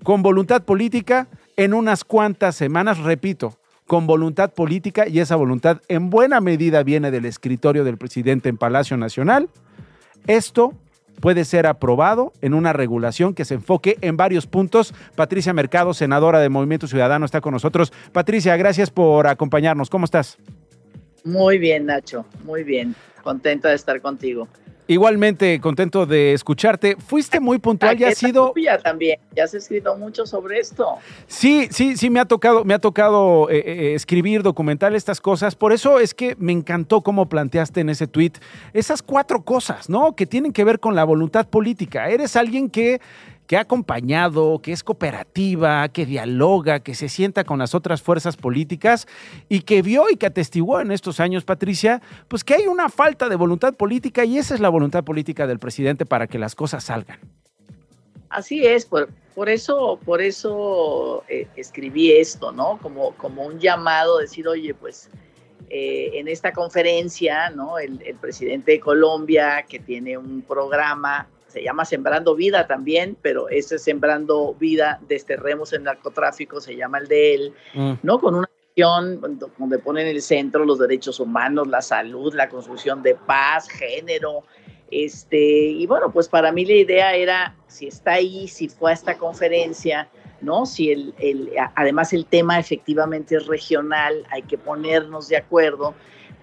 Con 0.03 0.21
voluntad 0.21 0.63
política, 0.63 1.27
en 1.59 1.73
unas 1.73 2.05
cuantas 2.05 2.55
semanas, 2.55 2.99
repito, 2.99 3.59
con 3.85 4.07
voluntad 4.07 4.53
política 4.53 5.09
y 5.09 5.19
esa 5.19 5.35
voluntad 5.35 5.81
en 5.89 6.09
buena 6.09 6.39
medida 6.39 6.83
viene 6.83 7.11
del 7.11 7.25
escritorio 7.25 7.83
del 7.83 7.97
presidente 7.97 8.47
en 8.47 8.55
Palacio 8.55 8.95
Nacional, 8.95 9.49
esto 10.25 10.73
puede 11.19 11.43
ser 11.43 11.67
aprobado 11.67 12.31
en 12.41 12.53
una 12.53 12.71
regulación 12.71 13.33
que 13.33 13.43
se 13.43 13.55
enfoque 13.55 13.97
en 13.99 14.15
varios 14.15 14.47
puntos. 14.47 14.93
Patricia 15.17 15.51
Mercado, 15.51 15.93
senadora 15.93 16.39
de 16.39 16.47
Movimiento 16.47 16.87
Ciudadano, 16.87 17.25
está 17.25 17.41
con 17.41 17.51
nosotros. 17.51 17.91
Patricia, 18.13 18.55
gracias 18.55 18.89
por 18.89 19.27
acompañarnos. 19.27 19.89
¿Cómo 19.89 20.05
estás? 20.05 20.37
Muy 21.25 21.57
bien, 21.57 21.87
Nacho, 21.87 22.25
muy 22.45 22.63
bien. 22.63 22.95
Contenta 23.21 23.67
de 23.67 23.75
estar 23.75 23.99
contigo. 23.99 24.47
Igualmente 24.89 25.61
contento 25.61 26.07
de 26.07 26.33
escucharte. 26.33 26.95
Fuiste 26.95 27.39
muy 27.39 27.59
puntual 27.59 28.01
y 28.01 28.05
ha 28.05 28.11
sido. 28.15 28.53
Ya 28.55 28.79
también. 28.79 29.19
Ya 29.35 29.43
has 29.43 29.53
escrito 29.53 29.95
mucho 29.95 30.25
sobre 30.25 30.57
esto. 30.57 30.95
Sí, 31.27 31.67
sí, 31.69 31.95
sí, 31.95 32.09
me 32.09 32.19
ha 32.19 32.25
tocado, 32.25 32.65
me 32.65 32.73
ha 32.73 32.79
tocado 32.79 33.51
eh, 33.51 33.61
eh, 33.63 33.93
escribir, 33.93 34.41
documentar 34.41 34.95
estas 34.95 35.21
cosas. 35.21 35.55
Por 35.55 35.73
eso 35.73 35.99
es 35.99 36.15
que 36.15 36.35
me 36.39 36.53
encantó 36.53 37.01
cómo 37.01 37.29
planteaste 37.29 37.81
en 37.81 37.89
ese 37.89 38.07
tweet 38.07 38.31
esas 38.73 39.03
cuatro 39.03 39.43
cosas, 39.43 39.91
¿no? 39.91 40.15
Que 40.15 40.25
tienen 40.25 40.53
que 40.53 40.63
ver 40.63 40.79
con 40.79 40.95
la 40.95 41.03
voluntad 41.03 41.47
política. 41.47 42.09
Eres 42.09 42.35
alguien 42.35 42.67
que 42.67 42.99
que 43.49 43.57
ha 43.57 43.61
acompañado, 43.61 44.61
que 44.61 44.71
es 44.71 44.83
cooperativa, 44.83 45.89
que 45.89 46.05
dialoga, 46.05 46.81
que 46.81 46.93
se 46.93 47.09
sienta 47.09 47.45
con 47.45 47.57
las 47.57 47.73
otras 47.73 47.99
fuerzas 47.99 48.37
políticas 48.37 49.07
y 49.49 49.61
que 49.61 49.81
vio 49.81 50.07
y 50.11 50.17
que 50.17 50.27
atestiguó 50.27 50.81
en 50.81 50.91
estos 50.91 51.19
años, 51.19 51.45
Patricia, 51.45 51.99
pues 52.27 52.43
que 52.43 52.53
hay 52.53 52.67
una 52.67 52.89
falta 52.89 53.27
de 53.27 53.35
voluntad 53.35 53.73
política 53.73 54.23
y 54.23 54.37
esa 54.37 54.53
es 54.53 54.59
la 54.59 54.69
voluntad 54.69 55.03
política 55.03 55.47
del 55.47 55.57
presidente 55.57 56.05
para 56.05 56.27
que 56.27 56.37
las 56.37 56.53
cosas 56.53 56.83
salgan. 56.83 57.17
Así 58.29 58.67
es, 58.67 58.85
por, 58.85 59.09
eso, 59.47 59.99
por 60.05 60.21
eso 60.21 61.23
eh, 61.27 61.47
escribí 61.55 62.11
esto, 62.11 62.51
¿no? 62.51 62.77
Como, 62.77 63.15
como 63.15 63.47
un 63.47 63.59
llamado, 63.59 64.19
decir, 64.19 64.47
oye, 64.47 64.75
pues 64.75 65.09
eh, 65.71 66.11
en 66.13 66.27
esta 66.27 66.53
conferencia, 66.53 67.49
¿no? 67.49 67.79
El 67.79 67.97
presidente 68.21 68.73
de 68.73 68.79
Colombia, 68.79 69.65
que 69.67 69.79
tiene 69.79 70.19
un 70.19 70.43
programa 70.43 71.27
se 71.49 71.63
llama 71.63 71.83
Sembrando 71.83 72.35
Vida 72.35 72.67
también, 72.67 73.17
pero 73.21 73.49
ese 73.49 73.77
Sembrando 73.79 74.53
Vida, 74.53 74.99
desterremos 75.07 75.73
el 75.73 75.83
narcotráfico, 75.83 76.61
se 76.61 76.75
llama 76.75 76.99
el 76.99 77.07
de 77.07 77.33
él, 77.33 77.53
mm. 77.73 77.93
¿no? 78.03 78.19
Con 78.19 78.35
una 78.35 78.49
visión 78.75 79.19
donde 79.57 79.79
ponen 79.79 80.07
en 80.07 80.15
el 80.15 80.21
centro 80.21 80.63
los 80.63 80.79
derechos 80.79 81.19
humanos, 81.19 81.67
la 81.67 81.81
salud, 81.81 82.33
la 82.33 82.47
construcción 82.47 83.03
de 83.03 83.15
paz, 83.15 83.67
género, 83.67 84.43
este, 84.91 85.37
y 85.37 85.85
bueno, 85.85 86.11
pues 86.11 86.27
para 86.27 86.51
mí 86.51 86.65
la 86.65 86.73
idea 86.73 87.13
era, 87.13 87.55
si 87.67 87.87
está 87.87 88.13
ahí, 88.13 88.47
si 88.47 88.69
fue 88.69 88.91
a 88.91 88.93
esta 88.93 89.17
conferencia, 89.17 90.09
¿no? 90.41 90.65
Si 90.65 90.91
el, 90.91 91.13
el, 91.19 91.51
además 91.75 92.13
el 92.13 92.25
tema 92.25 92.59
efectivamente 92.59 93.35
es 93.35 93.45
regional, 93.45 94.25
hay 94.31 94.41
que 94.43 94.57
ponernos 94.57 95.27
de 95.27 95.37
acuerdo 95.37 95.93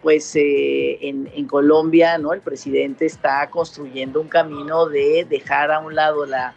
pues 0.07 0.37
eh, 0.37 0.99
en, 1.01 1.49
Colombia, 1.49 2.17
¿no? 2.17 2.33
El 2.33 2.41
presidente 2.41 3.07
está 3.07 3.51
construyendo 3.51 4.21
un 4.21 4.29
camino 4.29 4.87
de 4.87 5.27
dejar 5.29 5.73
a 5.73 5.81
un 5.81 5.97
lado 5.97 6.25
la, 6.27 6.55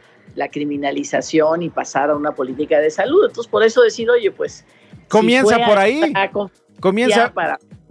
criminalización 0.51 1.63
y 1.63 1.71
pasar 1.71 2.11
a 2.11 2.15
una 2.15 2.35
política 2.35 2.79
de 2.79 2.91
salud. 2.91 3.25
Entonces, 3.25 3.49
por 3.49 3.63
eso 3.63 3.81
decir, 3.81 4.07
oye, 4.07 4.29
pues... 4.29 4.65
Comienza 5.07 5.65
por 5.65 5.79
ahí. 5.79 6.13
Comienza, 6.79 7.33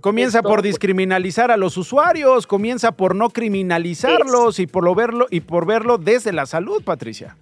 comienza 0.00 0.42
por 0.44 0.62
descriminalizar 0.62 1.50
a 1.50 1.56
los 1.56 1.76
usuarios, 1.76 2.46
comienza 2.46 2.92
por 2.92 3.16
no 3.16 3.30
criminalizarlos 3.30 4.60
y 4.60 4.68
por 4.68 4.84
lo 4.84 4.94
verlo 4.94 5.26
y 5.28 5.40
por 5.40 5.66
verlo 5.66 5.98
desde 5.98 6.32
la 6.32 6.46
salud, 6.46 6.84
Patricia. 6.84 7.36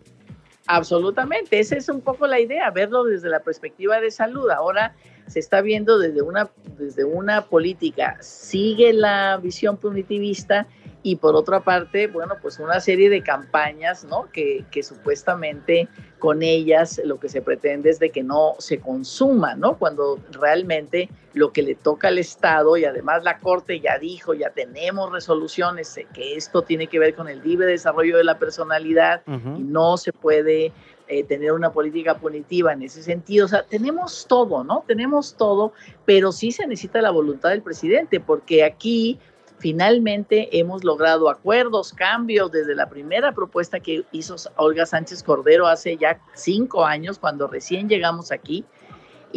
Absolutamente, 0.66 1.58
esa 1.58 1.76
es 1.76 1.90
un 1.90 2.00
poco 2.00 2.26
la 2.26 2.40
idea, 2.40 2.70
verlo 2.70 3.04
desde 3.04 3.28
la 3.28 3.40
perspectiva 3.40 4.00
de 4.00 4.10
salud. 4.10 4.48
Ahora 4.48 4.94
se 5.26 5.40
está 5.40 5.60
viendo 5.60 5.98
desde 5.98 6.22
una, 6.22 6.50
desde 6.78 7.04
una 7.04 7.46
política, 7.46 8.16
sigue 8.20 8.92
la 8.92 9.38
visión 9.42 9.76
punitivista 9.76 10.66
y 11.02 11.14
por 11.14 11.36
otra 11.36 11.60
parte, 11.60 12.08
bueno, 12.08 12.34
pues 12.42 12.58
una 12.58 12.80
serie 12.80 13.08
de 13.08 13.22
campañas, 13.22 14.04
¿no? 14.04 14.28
Que, 14.32 14.64
que, 14.72 14.82
supuestamente 14.82 15.88
con 16.18 16.42
ellas 16.42 17.00
lo 17.04 17.20
que 17.20 17.28
se 17.28 17.42
pretende 17.42 17.90
es 17.90 18.00
de 18.00 18.10
que 18.10 18.24
no 18.24 18.56
se 18.58 18.80
consuma, 18.80 19.54
¿no? 19.54 19.78
Cuando 19.78 20.18
realmente 20.32 21.08
lo 21.32 21.52
que 21.52 21.62
le 21.62 21.76
toca 21.76 22.08
al 22.08 22.18
Estado 22.18 22.76
y 22.76 22.86
además 22.86 23.22
la 23.22 23.38
Corte 23.38 23.78
ya 23.78 23.98
dijo, 23.98 24.34
ya 24.34 24.50
tenemos 24.50 25.12
resoluciones, 25.12 26.00
que 26.12 26.34
esto 26.34 26.62
tiene 26.62 26.88
que 26.88 26.98
ver 26.98 27.14
con 27.14 27.28
el 27.28 27.40
libre 27.40 27.66
desarrollo 27.66 28.16
de 28.16 28.24
la 28.24 28.40
personalidad 28.40 29.22
y 29.28 29.62
no 29.62 29.98
se 29.98 30.12
puede 30.12 30.72
eh, 31.08 31.24
tener 31.24 31.52
una 31.52 31.72
política 31.72 32.18
punitiva 32.18 32.72
en 32.72 32.82
ese 32.82 33.02
sentido. 33.02 33.46
O 33.46 33.48
sea, 33.48 33.62
tenemos 33.62 34.26
todo, 34.28 34.64
¿no? 34.64 34.84
Tenemos 34.86 35.34
todo, 35.36 35.72
pero 36.04 36.32
sí 36.32 36.52
se 36.52 36.66
necesita 36.66 37.00
la 37.00 37.10
voluntad 37.10 37.50
del 37.50 37.62
presidente, 37.62 38.20
porque 38.20 38.64
aquí 38.64 39.18
finalmente 39.58 40.58
hemos 40.58 40.84
logrado 40.84 41.30
acuerdos, 41.30 41.92
cambios 41.92 42.50
desde 42.52 42.74
la 42.74 42.88
primera 42.88 43.32
propuesta 43.32 43.80
que 43.80 44.04
hizo 44.12 44.36
Olga 44.56 44.86
Sánchez 44.86 45.22
Cordero 45.22 45.66
hace 45.66 45.96
ya 45.96 46.20
cinco 46.34 46.84
años, 46.84 47.18
cuando 47.18 47.46
recién 47.46 47.88
llegamos 47.88 48.32
aquí, 48.32 48.64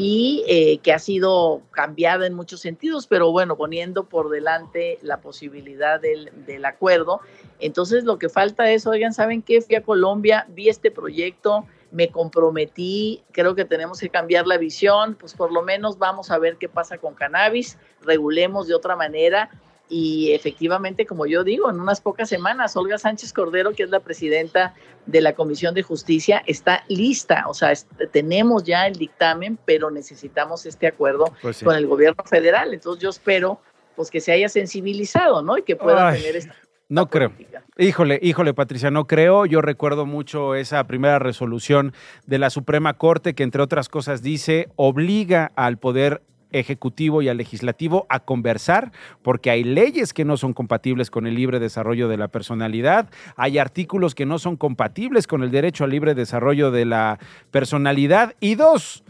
y 0.02 0.46
eh, 0.48 0.78
que 0.78 0.94
ha 0.94 1.00
sido 1.00 1.62
cambiada 1.72 2.26
en 2.26 2.34
muchos 2.34 2.62
sentidos, 2.62 3.06
pero 3.06 3.34
bueno, 3.34 3.58
poniendo 3.58 4.06
por 4.06 4.30
delante 4.30 4.98
la 5.02 5.20
posibilidad 5.20 6.00
del, 6.00 6.32
del 6.46 6.64
acuerdo. 6.64 7.20
Entonces 7.60 8.06
lo 8.06 8.18
que 8.18 8.30
falta 8.30 8.72
es, 8.72 8.88
oigan, 8.88 9.14
¿saben 9.14 9.42
qué? 9.42 9.60
Fui 9.60 9.76
a 9.76 9.84
Colombia, 9.84 10.46
vi 10.48 10.70
este 10.70 10.90
proyecto, 10.90 11.66
me 11.92 12.08
comprometí, 12.08 13.24
creo 13.34 13.56
que 13.56 13.66
tenemos 13.66 14.00
que 14.00 14.08
cambiar 14.08 14.48
la 14.48 14.58
visión, 14.58 15.16
pues 15.16 15.34
por 15.34 15.52
lo 15.52 15.64
menos 15.64 15.98
vamos 15.98 16.32
a 16.32 16.38
ver 16.38 16.56
qué 16.56 16.70
pasa 16.70 16.98
con 16.98 17.14
cannabis, 17.14 17.78
regulemos 18.02 18.68
de 18.70 18.76
otra 18.76 18.96
manera 18.96 19.50
y 19.90 20.32
efectivamente, 20.34 21.06
como 21.06 21.26
yo 21.26 21.44
digo, 21.44 21.70
en 21.70 21.80
unas 21.80 22.00
pocas 22.00 22.30
semanas, 22.30 22.78
Olga 22.78 22.98
Sánchez 22.98 23.34
Cordero, 23.34 23.74
que 23.74 23.84
es 23.84 23.90
la 23.90 24.00
presidenta 24.00 24.76
de 25.08 25.22
la 25.22 25.34
Comisión 25.34 25.74
de 25.74 25.82
Justicia, 25.82 26.44
está 26.46 26.84
lista. 26.88 27.46
O 27.48 27.56
sea, 27.56 27.74
tenemos 28.12 28.64
ya 28.64 28.86
el 28.86 28.96
dictamen, 28.96 29.58
pero 29.66 29.90
necesitamos 29.90 30.66
este 30.68 30.88
acuerdo 30.88 31.34
pues 31.42 31.64
con 31.64 31.76
el 31.76 31.88
gobierno 31.88 32.24
federal. 32.26 32.74
Entonces 32.74 33.02
yo 33.02 33.10
espero 33.10 33.60
pues 33.96 34.12
que 34.12 34.22
se 34.22 34.32
haya 34.32 34.48
sensibilizado, 34.48 35.42
¿no? 35.42 35.58
Y 35.58 35.64
que 35.64 35.76
pueda 35.76 36.14
tener 36.14 36.36
esta 36.36 36.56
no 36.90 37.08
creo. 37.08 37.32
Híjole, 37.78 38.20
híjole, 38.22 38.56
Patricia, 38.56 38.90
no 38.90 39.06
creo. 39.06 39.46
Yo 39.46 39.62
recuerdo 39.62 40.08
mucho 40.08 40.56
esa 40.56 40.84
primera 40.86 41.20
resolución 41.20 41.94
de 42.26 42.40
la 42.40 42.50
Suprema 42.50 42.96
Corte 42.96 43.36
que, 43.36 43.44
entre 43.44 43.62
otras 43.62 43.90
cosas, 43.90 44.24
dice, 44.24 44.70
obliga 44.76 45.52
al 45.56 45.78
Poder 45.78 46.24
ejecutivo 46.52 47.22
y 47.22 47.30
al 47.30 47.38
legislativo 47.38 48.06
a 48.10 48.20
conversar, 48.20 48.92
porque 49.22 49.52
hay 49.52 49.64
leyes 49.64 50.14
que 50.14 50.26
no 50.26 50.38
son 50.38 50.54
compatibles 50.54 51.12
con 51.12 51.28
el 51.28 51.36
libre 51.36 51.60
desarrollo 51.60 52.08
de 52.08 52.18
la 52.18 52.28
personalidad, 52.28 53.10
hay 53.36 53.58
artículos 53.58 54.16
que 54.16 54.26
no 54.26 54.40
son 54.40 54.58
compatibles 54.58 55.28
con 55.28 55.44
el 55.44 55.52
derecho 55.52 55.84
al 55.84 55.92
libre 55.92 56.16
desarrollo 56.16 56.72
de 56.72 56.86
la 56.86 57.20
personalidad, 57.52 58.36
y 58.40 58.56
dos, 58.56 59.04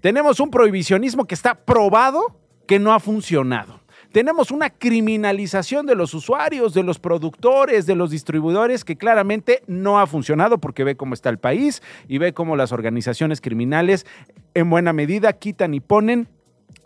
tenemos 0.00 0.40
un 0.40 0.50
prohibicionismo 0.50 1.26
que 1.26 1.34
está 1.34 1.54
probado 1.54 2.36
que 2.66 2.78
no 2.78 2.92
ha 2.92 3.00
funcionado. 3.00 3.80
Tenemos 4.12 4.50
una 4.50 4.70
criminalización 4.70 5.86
de 5.86 5.94
los 5.94 6.14
usuarios, 6.14 6.74
de 6.74 6.82
los 6.82 6.98
productores, 6.98 7.86
de 7.86 7.94
los 7.94 8.10
distribuidores 8.10 8.84
que 8.84 8.96
claramente 8.96 9.62
no 9.68 10.00
ha 10.00 10.06
funcionado 10.08 10.58
porque 10.58 10.82
ve 10.82 10.96
cómo 10.96 11.14
está 11.14 11.30
el 11.30 11.38
país 11.38 11.80
y 12.08 12.18
ve 12.18 12.32
cómo 12.32 12.56
las 12.56 12.72
organizaciones 12.72 13.40
criminales 13.40 14.06
en 14.54 14.68
buena 14.68 14.92
medida 14.92 15.32
quitan 15.34 15.74
y 15.74 15.80
ponen 15.80 16.26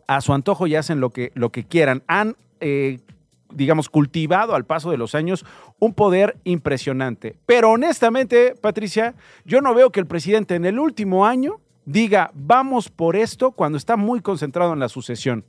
a 0.06 0.20
su 0.20 0.32
antojo 0.32 0.66
y 0.66 0.76
hacen 0.76 1.00
lo 1.00 1.10
que, 1.10 1.32
lo 1.34 1.50
que 1.50 1.64
quieran. 1.64 2.02
Han, 2.06 2.36
eh, 2.60 3.00
digamos, 3.52 3.88
cultivado 3.88 4.54
al 4.54 4.64
paso 4.64 4.90
de 4.90 4.96
los 4.96 5.14
años 5.14 5.44
un 5.78 5.94
poder 5.94 6.36
impresionante. 6.44 7.36
Pero 7.46 7.70
honestamente, 7.70 8.54
Patricia, 8.60 9.14
yo 9.44 9.60
no 9.60 9.74
veo 9.74 9.90
que 9.90 10.00
el 10.00 10.06
presidente 10.06 10.54
en 10.54 10.64
el 10.64 10.78
último 10.78 11.26
año 11.26 11.60
diga, 11.84 12.30
vamos 12.34 12.88
por 12.88 13.16
esto 13.16 13.52
cuando 13.52 13.78
está 13.78 13.96
muy 13.96 14.20
concentrado 14.20 14.72
en 14.72 14.80
la 14.80 14.88
sucesión. 14.88 15.44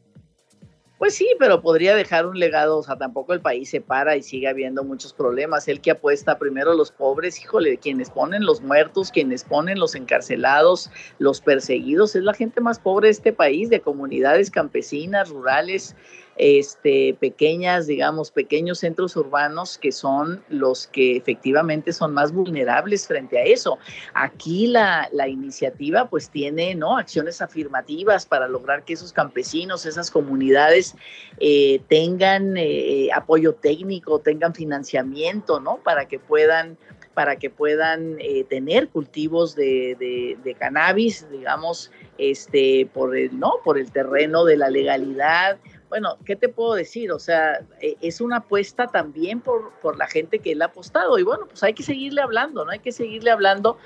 Pues 1.06 1.14
sí, 1.14 1.30
pero 1.38 1.62
podría 1.62 1.96
dejar 1.96 2.26
un 2.26 2.40
legado, 2.40 2.80
o 2.80 2.82
sea, 2.82 2.96
tampoco 2.96 3.34
el 3.34 3.40
país 3.40 3.70
se 3.70 3.80
para 3.80 4.18
y 4.18 4.24
sigue 4.24 4.48
habiendo 4.48 4.84
muchos 4.84 5.14
problemas. 5.14 5.68
El 5.68 5.80
que 5.80 5.92
apuesta 5.92 6.40
primero 6.40 6.72
a 6.72 6.76
los 6.76 6.92
pobres, 6.92 7.40
híjole, 7.40 7.78
quienes 7.78 8.10
ponen 8.10 8.44
los 8.44 8.62
muertos, 8.62 9.12
quienes 9.12 9.44
ponen 9.44 9.78
los 9.78 9.94
encarcelados, 9.94 10.90
los 11.20 11.42
perseguidos, 11.42 12.16
es 12.16 12.24
la 12.24 12.34
gente 12.34 12.60
más 12.60 12.80
pobre 12.80 13.10
de 13.10 13.12
este 13.12 13.34
país, 13.34 13.70
de 13.70 13.82
comunidades 13.82 14.50
campesinas, 14.50 15.30
rurales, 15.30 15.96
este, 16.38 17.16
pequeñas, 17.20 17.88
digamos, 17.88 18.32
pequeños 18.32 18.80
centros 18.80 19.16
urbanos 19.16 19.78
que 19.78 19.92
son 19.92 20.44
los 20.50 20.88
que 20.88 21.16
efectivamente 21.16 21.94
son 21.94 22.14
más 22.14 22.32
vulnerables 22.32 23.08
frente 23.08 23.38
a 23.38 23.44
eso. 23.44 23.78
Aquí 24.14 24.68
la, 24.68 25.10
iniciativa 25.28 26.08
pues 26.10 26.30
tiene, 26.30 26.76
¿no? 26.76 26.98
Acciones 26.98 27.42
afirmativas 27.42 28.26
para 28.26 28.48
lograr 28.48 28.84
que 28.84 28.94
esos 28.94 29.12
campesinos, 29.12 29.86
esas 29.86 30.12
comunidades 30.12 30.96
eh, 31.40 31.82
tengan 31.88 32.56
eh, 32.58 33.10
apoyo 33.14 33.54
técnico, 33.54 34.20
tengan 34.20 34.54
financiamiento, 34.54 35.60
¿no? 35.60 35.78
Para 35.78 36.08
que 36.08 36.20
puedan 36.20 36.78
para 37.16 37.38
que 37.38 37.50
puedan 37.50 38.18
eh, 38.20 38.44
tener 38.44 38.90
cultivos 38.90 39.56
de, 39.56 39.96
de, 40.44 40.54
cannabis, 40.56 41.26
digamos, 41.32 41.90
este, 42.18 42.88
por 42.94 43.18
el, 43.18 43.40
¿no? 43.40 43.54
por 43.64 43.80
el 43.80 43.92
terreno 43.92 44.44
de 44.44 44.58
la 44.58 44.70
legalidad, 44.70 45.58
bueno, 45.90 46.18
¿qué 46.26 46.36
te 46.36 46.50
puedo 46.50 46.74
decir? 46.74 47.12
O 47.12 47.20
sea, 47.20 47.66
e, 47.80 47.96
es 48.02 48.22
una 48.22 48.38
apuesta 48.38 48.88
también 48.88 49.42
por, 49.42 49.72
por 49.82 49.98
la 49.98 50.08
gente 50.08 50.40
que 50.40 50.52
él 50.52 50.62
ha 50.62 50.66
apostado. 50.66 51.18
Y 51.20 51.24
bueno, 51.24 51.46
pues 51.48 51.64
hay 51.64 51.74
que 51.74 51.84
seguirle 51.84 52.22
hablando, 52.22 52.66
¿no? 52.66 52.72
Hay 52.72 52.80
que 52.80 52.92
seguirle 52.92 53.32
hablando. 53.32 53.78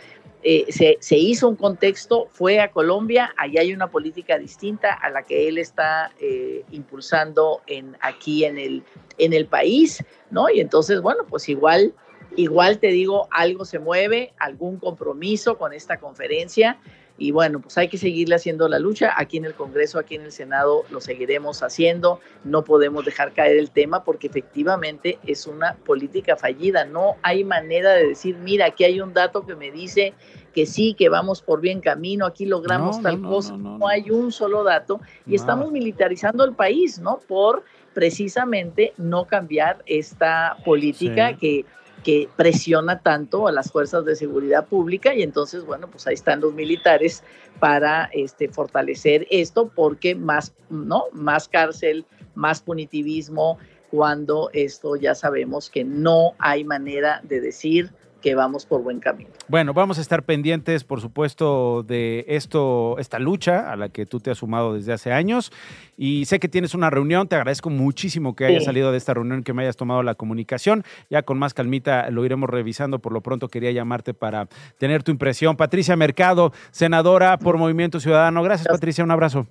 Eh, 0.42 0.66
se, 0.72 1.18
hizo 1.18 1.50
un 1.50 1.58
contexto, 1.58 2.30
fue 2.32 2.62
a 2.62 2.72
Colombia, 2.72 3.34
allí 3.36 3.58
hay 3.58 3.74
una 3.74 3.88
política 3.88 4.38
distinta 4.38 4.94
a 4.94 5.10
la 5.10 5.24
que 5.24 5.50
él 5.50 5.58
está 5.58 6.14
eh, 6.22 6.64
impulsando 6.72 7.62
en, 7.68 7.98
aquí 8.00 8.46
en 8.46 8.58
el, 8.58 8.84
en 9.18 9.34
el 9.34 9.48
país, 9.48 10.02
¿no? 10.32 10.50
Y 10.50 10.62
entonces, 10.62 11.02
bueno, 11.02 11.26
pues 11.28 11.50
igual, 11.50 11.94
igual 12.38 12.80
te 12.80 12.88
digo, 12.88 13.28
algo 13.32 13.66
se 13.66 13.80
mueve, 13.80 14.34
algún 14.40 14.78
compromiso 14.78 15.58
con 15.58 15.74
esta 15.74 16.00
conferencia 16.00 16.80
y 17.20 17.32
bueno, 17.32 17.60
pues 17.60 17.78
hay 17.78 17.90
que 17.90 17.98
seguirle 17.98 18.36
haciendo 18.36 18.70
la 18.70 18.80
lucha. 18.80 19.14
Aquí 19.18 19.38
en 19.38 19.46
el 19.46 19.54
Congreso, 19.54 20.00
aquí 20.00 20.16
en 20.16 20.22
el 20.22 20.32
Senado, 20.32 20.86
lo 20.90 21.02
seguiremos 21.02 21.62
haciendo. 21.62 22.22
No 22.46 22.64
podemos 22.64 23.04
dejar 23.04 23.34
caer 23.34 23.58
el 23.58 23.72
tema 23.72 24.06
porque 24.06 24.28
efectivamente 24.28 25.20
es 25.28 25.46
una 25.46 25.76
política 25.76 26.38
fallida. 26.38 26.86
No 26.86 27.18
hay 27.22 27.44
manera 27.44 27.92
de 27.92 28.08
decir, 28.08 28.38
mira, 28.38 28.68
aquí 28.68 28.86
hay 28.86 29.02
un 29.02 29.14
dato 29.14 29.46
que 29.46 29.56
me 29.56 29.70
dice 29.70 30.14
que 30.54 30.66
sí, 30.66 30.96
que 30.98 31.10
vamos 31.10 31.42
por 31.42 31.60
bien 31.60 31.82
camino, 31.82 32.26
aquí 32.26 32.46
logramos 32.46 33.02
tal 33.02 33.22
cosa. 33.22 33.58
No, 33.58 33.86
hay 33.86 34.10
un 34.10 34.32
solo 34.32 34.64
dato 34.64 35.02
y 35.28 35.36
estamos 35.36 35.72
militarizando 35.72 36.46
el 36.46 36.54
país, 36.54 37.00
¿no? 37.00 37.20
Por 37.28 37.64
precisamente 37.94 38.94
no 38.98 39.26
cambiar 39.26 39.84
esta 39.86 40.56
política 40.64 41.36
que 41.36 41.66
que 42.04 42.30
presiona 42.36 43.00
tanto 43.00 43.48
a 43.48 43.52
las 43.52 43.72
fuerzas 43.72 44.06
de 44.06 44.16
seguridad 44.16 44.66
pública 44.68 45.14
y 45.14 45.22
entonces, 45.22 45.66
bueno, 45.66 45.90
pues 45.90 46.08
ahí 46.08 46.14
están 46.14 46.42
los 46.42 46.54
militares 46.54 47.24
para 47.60 48.06
este, 48.14 48.50
fortalecer 48.50 49.28
esto 49.30 49.72
porque 49.74 50.16
más, 50.16 50.54
¿no? 50.70 51.06
Más 51.12 51.48
cárcel, 51.48 52.06
más 52.36 52.62
punitivismo, 52.62 53.58
cuando 53.90 54.50
esto 54.54 54.96
ya 54.96 55.16
sabemos 55.16 55.70
que 55.70 55.84
no 55.84 56.34
hay 56.38 56.64
manera 56.64 57.22
de 57.24 57.42
decir 57.42 57.92
que 58.22 58.36
vamos 58.36 58.66
por 58.66 58.82
buen 58.84 59.00
camino. 59.00 59.30
Bueno, 59.48 59.74
vamos 59.74 59.98
a 59.98 60.02
estar 60.02 60.24
pendientes, 60.24 60.84
por 60.84 61.02
supuesto, 61.02 61.84
de 61.84 62.26
esto, 62.28 62.98
esta 63.00 63.20
lucha 63.20 63.72
a 63.72 63.76
la 63.76 63.90
que 63.90 64.06
tú 64.06 64.20
te 64.20 64.32
has 64.32 64.40
sumado 64.40 64.74
desde 64.74 64.94
hace 64.94 65.12
años. 65.12 65.52
Y 65.98 66.26
sé 66.26 66.40
que 66.40 66.48
tienes 66.48 66.74
una 66.74 66.90
reunión, 66.90 67.28
te 67.28 67.36
agradezco 67.36 67.70
muchísimo 67.70 68.36
que 68.36 68.46
hayas 68.46 68.64
salido 68.64 68.92
de 68.92 68.98
esta 68.98 69.14
reunión, 69.14 69.44
que 69.44 69.54
me 69.54 69.64
hayas 69.64 69.76
tomado 69.78 70.04
la 70.04 70.16
comunicación. 70.16 70.84
Ya 71.10 71.24
con 71.24 71.38
más 71.40 71.54
calmita 71.54 72.10
lo 72.10 72.26
iremos 72.26 72.50
revisando. 72.50 73.00
Por 73.00 73.14
lo 73.14 73.22
pronto 73.22 73.48
quería 73.48 73.72
llamarte 73.72 74.14
para 74.14 74.48
tener 74.78 75.04
tu 75.04 75.12
impresión. 75.12 75.58
Patricia 75.58 75.96
Mercado, 75.96 76.54
senadora 76.72 77.38
por 77.38 77.58
Movimiento 77.58 78.00
Ciudadano. 78.00 78.44
Gracias, 78.44 78.68
Patricia, 78.68 79.04
un 79.04 79.12
abrazo. 79.12 79.48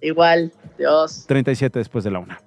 Igual, 0.00 0.52
Dios. 0.78 1.24
37 1.26 1.78
después 1.78 2.04
de 2.04 2.10
la 2.10 2.20
una. 2.20 2.40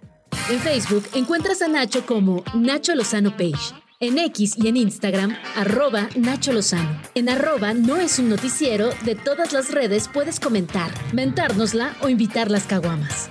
En 0.49 0.59
Facebook 0.59 1.03
encuentras 1.13 1.61
a 1.61 1.67
Nacho 1.67 2.05
como 2.05 2.43
Nacho 2.53 2.95
Lozano 2.95 3.31
Page 3.31 3.73
en 4.01 4.17
X 4.17 4.55
y 4.57 4.67
en 4.67 4.77
Instagram, 4.77 5.37
arroba 5.55 6.09
Nacho 6.15 6.51
Lozano. 6.51 6.99
En 7.13 7.29
arroba 7.29 7.75
no 7.75 7.97
es 7.97 8.17
un 8.17 8.29
noticiero, 8.29 8.89
de 9.05 9.13
todas 9.13 9.53
las 9.53 9.71
redes 9.71 10.09
puedes 10.11 10.39
comentar, 10.39 10.91
mentárnosla 11.13 11.95
o 12.01 12.09
invitar 12.09 12.49
las 12.49 12.63
caguamas. 12.63 13.29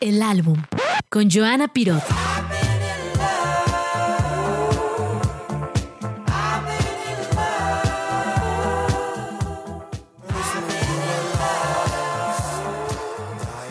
El 0.00 0.22
álbum, 0.22 0.62
con 1.10 1.30
Joana 1.30 1.68
Pirot. 1.68 2.02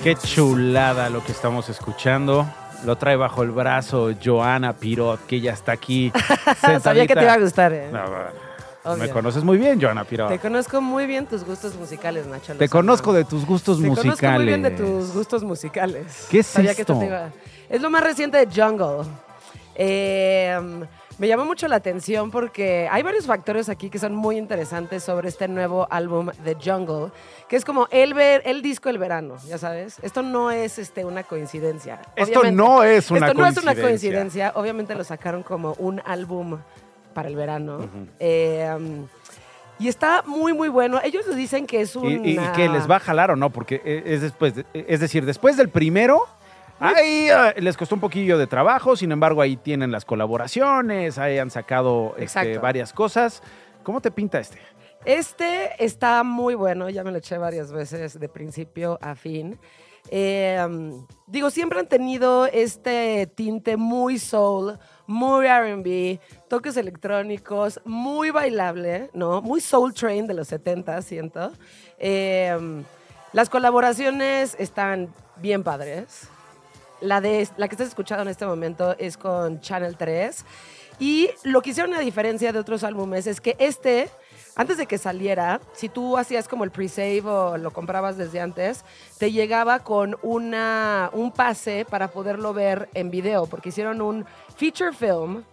Qué 0.03 0.15
chulada 0.15 1.09
lo 1.09 1.23
que 1.23 1.31
estamos 1.31 1.67
escuchando. 1.69 2.47
Lo 2.85 2.97
trae 2.97 3.15
bajo 3.15 3.43
el 3.43 3.51
brazo 3.51 4.11
Joana 4.23 4.73
Pirot, 4.73 5.25
que 5.25 5.41
ya 5.41 5.53
está 5.53 5.73
aquí. 5.73 6.11
Sabía 6.81 7.05
que 7.07 7.15
te 7.15 7.23
iba 7.23 7.33
a 7.33 7.39
gustar. 7.39 7.73
¿eh? 7.73 7.91
me 8.97 9.09
conoces 9.09 9.43
muy 9.43 9.57
bien, 9.57 9.81
Joana 9.81 10.03
Pirot. 10.03 10.29
Te 10.29 10.39
conozco 10.39 10.81
muy 10.81 11.05
bien 11.05 11.25
tus 11.25 11.43
gustos 11.43 11.75
musicales, 11.75 12.25
Nacho. 12.27 12.55
Te 12.55 12.69
conozco 12.69 13.13
de 13.13 13.25
tus 13.25 13.45
gustos 13.45 13.79
musicales. 13.79 14.17
Te 14.17 14.25
conozco 14.25 14.37
muy 14.37 14.45
bien 14.45 14.61
de 14.61 14.71
tus 14.71 15.13
gustos 15.13 15.43
musicales. 15.43 16.27
¿Qué 16.29 16.39
es 16.39 16.57
esto? 16.57 17.01
Es 17.69 17.81
lo 17.81 17.89
más 17.89 18.03
reciente 18.03 18.45
de 18.45 18.61
Jungle. 18.61 19.07
Eh, 19.75 20.59
me 21.19 21.27
llamó 21.27 21.45
mucho 21.45 21.67
la 21.67 21.75
atención 21.75 22.31
porque 22.31 22.87
hay 22.89 23.03
varios 23.03 23.27
factores 23.27 23.67
aquí 23.67 23.89
que 23.89 23.99
son 23.99 24.15
muy 24.15 24.37
interesantes 24.37 25.03
sobre 25.03 25.27
este 25.27 25.47
nuevo 25.49 25.85
álbum 25.91 26.29
de 26.43 26.55
Jungle, 26.55 27.11
que 27.49 27.57
es 27.57 27.65
como 27.65 27.87
el, 27.91 28.13
ver, 28.13 28.41
el 28.45 28.61
disco 28.61 28.87
del 28.87 28.97
verano, 28.97 29.35
ya 29.45 29.57
sabes. 29.57 29.97
Esto 30.01 30.23
no 30.23 30.49
es 30.49 30.79
este, 30.79 31.03
una 31.03 31.23
coincidencia. 31.23 32.01
Esto 32.15 32.49
no 32.51 32.83
es 32.83 33.11
una 33.11 33.27
esto 33.27 33.33
coincidencia. 33.33 33.33
no 33.35 33.47
es 33.47 33.57
una 33.57 33.75
coincidencia. 33.75 34.51
Obviamente 34.55 34.95
lo 34.95 35.03
sacaron 35.03 35.43
como 35.43 35.73
un 35.73 36.01
álbum 36.05 36.57
para 37.13 37.27
el 37.27 37.35
verano. 37.35 37.89
Eh, 38.19 38.73
um, 38.77 39.05
y 39.77 39.89
está 39.89 40.23
muy, 40.25 40.53
muy 40.53 40.69
bueno. 40.69 41.01
Ellos 41.03 41.25
dicen 41.35 41.67
que 41.67 41.81
es 41.81 41.97
un. 41.97 42.25
Y, 42.25 42.37
que 42.55 42.69
les 42.69 42.89
va 42.89 42.95
a 42.97 42.99
jalar 42.99 43.31
o 43.31 43.35
no, 43.35 43.49
porque 43.49 43.81
e, 43.83 44.03
es 44.05 44.21
después. 44.21 44.53
es 44.73 44.99
decir, 44.99 45.25
después 45.25 45.57
del 45.57 45.69
primero 45.69 46.27
Ahí 46.79 47.29
ah, 47.29 47.53
les 47.57 47.75
costó 47.75 47.95
un 47.95 48.01
poquillo 48.01 48.37
de 48.37 48.47
trabajo, 48.47 48.95
sin 48.95 49.11
embargo 49.11 49.41
ahí 49.41 49.57
tienen 49.57 49.91
las 49.91 50.05
colaboraciones, 50.05 51.17
ahí 51.17 51.37
han 51.37 51.51
sacado 51.51 52.15
este, 52.17 52.57
varias 52.57 52.93
cosas. 52.93 53.43
¿Cómo 53.83 53.99
te 53.99 54.11
pinta 54.11 54.39
este? 54.39 54.59
Este 55.03 55.83
está 55.83 56.23
muy 56.23 56.55
bueno, 56.55 56.89
ya 56.89 57.03
me 57.03 57.11
lo 57.11 57.17
eché 57.17 57.37
varias 57.37 57.71
veces 57.71 58.19
de 58.19 58.29
principio 58.29 58.97
a 59.01 59.15
fin. 59.15 59.59
Em, 60.09 61.05
digo, 61.27 61.49
siempre 61.49 61.79
han 61.79 61.87
tenido 61.87 62.45
este 62.45 63.27
tinte 63.27 63.77
muy 63.77 64.17
soul, 64.17 64.79
muy 65.05 65.47
RB, 65.47 66.19
toques 66.47 66.77
electrónicos, 66.77 67.81
muy 67.85 68.31
bailable, 68.31 69.09
¿no? 69.13 69.41
Muy 69.41 69.61
soul 69.61 69.93
train 69.93 70.27
de 70.27 70.33
los 70.33 70.47
70, 70.47 71.01
siento. 71.01 71.51
Em, 71.97 72.83
las 73.33 73.49
colaboraciones 73.49 74.55
están 74.57 75.13
bien 75.37 75.63
padres. 75.63 76.29
La, 77.01 77.21
de, 77.21 77.47
la 77.57 77.67
que 77.67 77.75
estás 77.75 77.87
escuchando 77.87 78.23
en 78.23 78.29
este 78.29 78.45
momento 78.45 78.95
es 78.97 79.17
con 79.17 79.61
Channel 79.61 79.95
3. 79.97 80.45
Y 80.99 81.29
lo 81.43 81.61
que 81.61 81.69
hicieron 81.69 81.93
a 81.93 81.99
diferencia 81.99 82.51
de 82.51 82.59
otros 82.59 82.83
álbumes 82.83 83.25
es 83.25 83.39
que 83.39 83.55
este, 83.57 84.09
antes 84.55 84.77
de 84.77 84.85
que 84.85 84.97
saliera, 84.97 85.61
si 85.71 85.87
tú 85.87 86.17
hacías 86.17 86.49
como 86.49 86.65
el 86.65 86.71
pre-save 86.71 87.23
o 87.25 87.57
lo 87.57 87.71
comprabas 87.71 88.17
desde 88.17 88.41
antes, 88.41 88.83
te 89.17 89.31
llegaba 89.31 89.79
con 89.79 90.17
una, 90.21 91.09
un 91.13 91.31
pase 91.31 91.85
para 91.89 92.09
poderlo 92.09 92.53
ver 92.53 92.89
en 92.93 93.11
video, 93.11 93.45
porque 93.45 93.69
hicieron 93.69 94.01
un 94.01 94.25
feature 94.57 94.91
film 94.91 95.43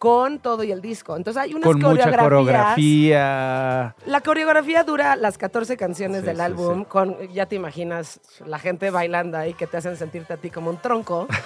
con 0.00 0.38
todo 0.38 0.64
y 0.64 0.72
el 0.72 0.80
disco. 0.80 1.14
Entonces 1.14 1.42
hay 1.42 1.52
unas 1.52 1.64
con 1.64 1.78
mucha 1.78 2.10
coreografía. 2.10 3.94
La 4.06 4.22
coreografía 4.22 4.82
dura 4.82 5.14
las 5.14 5.36
14 5.36 5.76
canciones 5.76 6.22
del 6.22 6.40
álbum, 6.40 6.84
con 6.84 7.18
ya 7.28 7.44
te 7.44 7.56
imaginas 7.56 8.18
la 8.46 8.58
gente 8.58 8.88
bailando 8.88 9.36
ahí 9.36 9.52
que 9.52 9.66
te 9.66 9.76
hacen 9.76 9.98
sentirte 9.98 10.32
a 10.32 10.36
ti 10.38 10.48
como 10.48 10.70
un 10.70 10.78
tronco. 10.78 11.28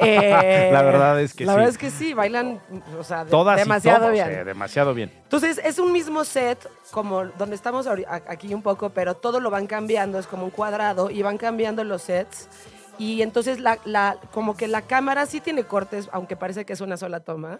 Eh, 0.00 0.70
la 0.72 0.82
verdad 0.82 1.20
es 1.20 1.32
que 1.32 1.38
sí. 1.38 1.44
La 1.44 1.54
verdad 1.54 1.70
es 1.70 1.78
que 1.78 1.90
sí, 1.90 2.14
bailan 2.14 2.60
o 2.98 3.02
sea, 3.02 3.24
demasiado 3.24 4.12
bien. 4.12 4.30
Eh, 4.30 4.44
demasiado 4.44 4.94
bien. 4.94 5.10
Entonces 5.24 5.60
es 5.64 5.80
un 5.80 5.90
mismo 5.90 6.24
set 6.24 6.70
como 6.92 7.24
donde 7.24 7.56
estamos 7.56 7.88
aquí 8.28 8.54
un 8.54 8.62
poco, 8.62 8.90
pero 8.90 9.14
todo 9.14 9.40
lo 9.40 9.50
van 9.50 9.66
cambiando, 9.66 10.20
es 10.20 10.28
como 10.28 10.44
un 10.44 10.50
cuadrado 10.50 11.10
y 11.10 11.22
van 11.22 11.36
cambiando 11.36 11.82
los 11.82 12.02
sets. 12.02 12.48
Y 12.96 13.22
entonces 13.22 13.58
la, 13.58 13.78
la, 13.84 14.18
como 14.32 14.56
que 14.56 14.68
la 14.68 14.82
cámara 14.82 15.26
sí 15.26 15.40
tiene 15.40 15.64
cortes, 15.64 16.08
aunque 16.12 16.36
parece 16.36 16.64
que 16.64 16.74
es 16.74 16.80
una 16.80 16.96
sola 16.96 17.20
toma 17.20 17.58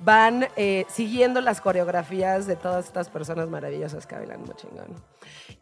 van 0.00 0.48
eh, 0.56 0.84
siguiendo 0.88 1.40
las 1.40 1.60
coreografías 1.60 2.46
de 2.46 2.56
todas 2.56 2.86
estas 2.86 3.08
personas 3.08 3.48
maravillosas 3.48 4.06
que 4.06 4.14
bailan 4.14 4.42
muy 4.42 4.54
chingón. 4.54 4.94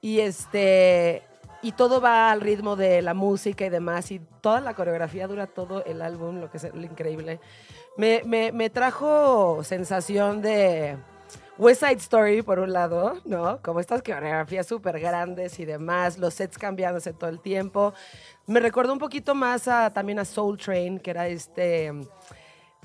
Y 0.00 0.20
este 0.20 1.22
y 1.62 1.72
todo 1.72 2.00
va 2.00 2.30
al 2.30 2.42
ritmo 2.42 2.76
de 2.76 3.02
la 3.02 3.14
música 3.14 3.64
y 3.64 3.70
demás 3.70 4.10
y 4.10 4.20
toda 4.40 4.60
la 4.60 4.74
coreografía 4.74 5.26
dura 5.26 5.46
todo 5.46 5.84
el 5.84 6.02
álbum, 6.02 6.38
lo 6.38 6.50
que 6.50 6.58
es 6.58 6.74
lo 6.74 6.82
increíble. 6.82 7.40
Me, 7.96 8.22
me, 8.24 8.52
me 8.52 8.70
trajo 8.70 9.64
sensación 9.64 10.42
de 10.42 10.96
West 11.58 11.80
Side 11.80 11.96
Story, 11.96 12.42
por 12.42 12.58
un 12.58 12.72
lado, 12.72 13.18
¿no? 13.24 13.60
Como 13.62 13.80
estas 13.80 14.02
coreografías 14.02 14.66
súper 14.66 15.00
grandes 15.00 15.58
y 15.58 15.64
demás, 15.64 16.18
los 16.18 16.34
sets 16.34 16.58
cambiándose 16.58 17.14
todo 17.14 17.30
el 17.30 17.40
tiempo. 17.40 17.94
Me 18.46 18.60
recuerdo 18.60 18.92
un 18.92 18.98
poquito 18.98 19.34
más 19.34 19.66
a, 19.66 19.90
también 19.90 20.18
a 20.18 20.26
Soul 20.26 20.58
Train, 20.58 21.00
que 21.00 21.10
era 21.10 21.26
este 21.26 21.92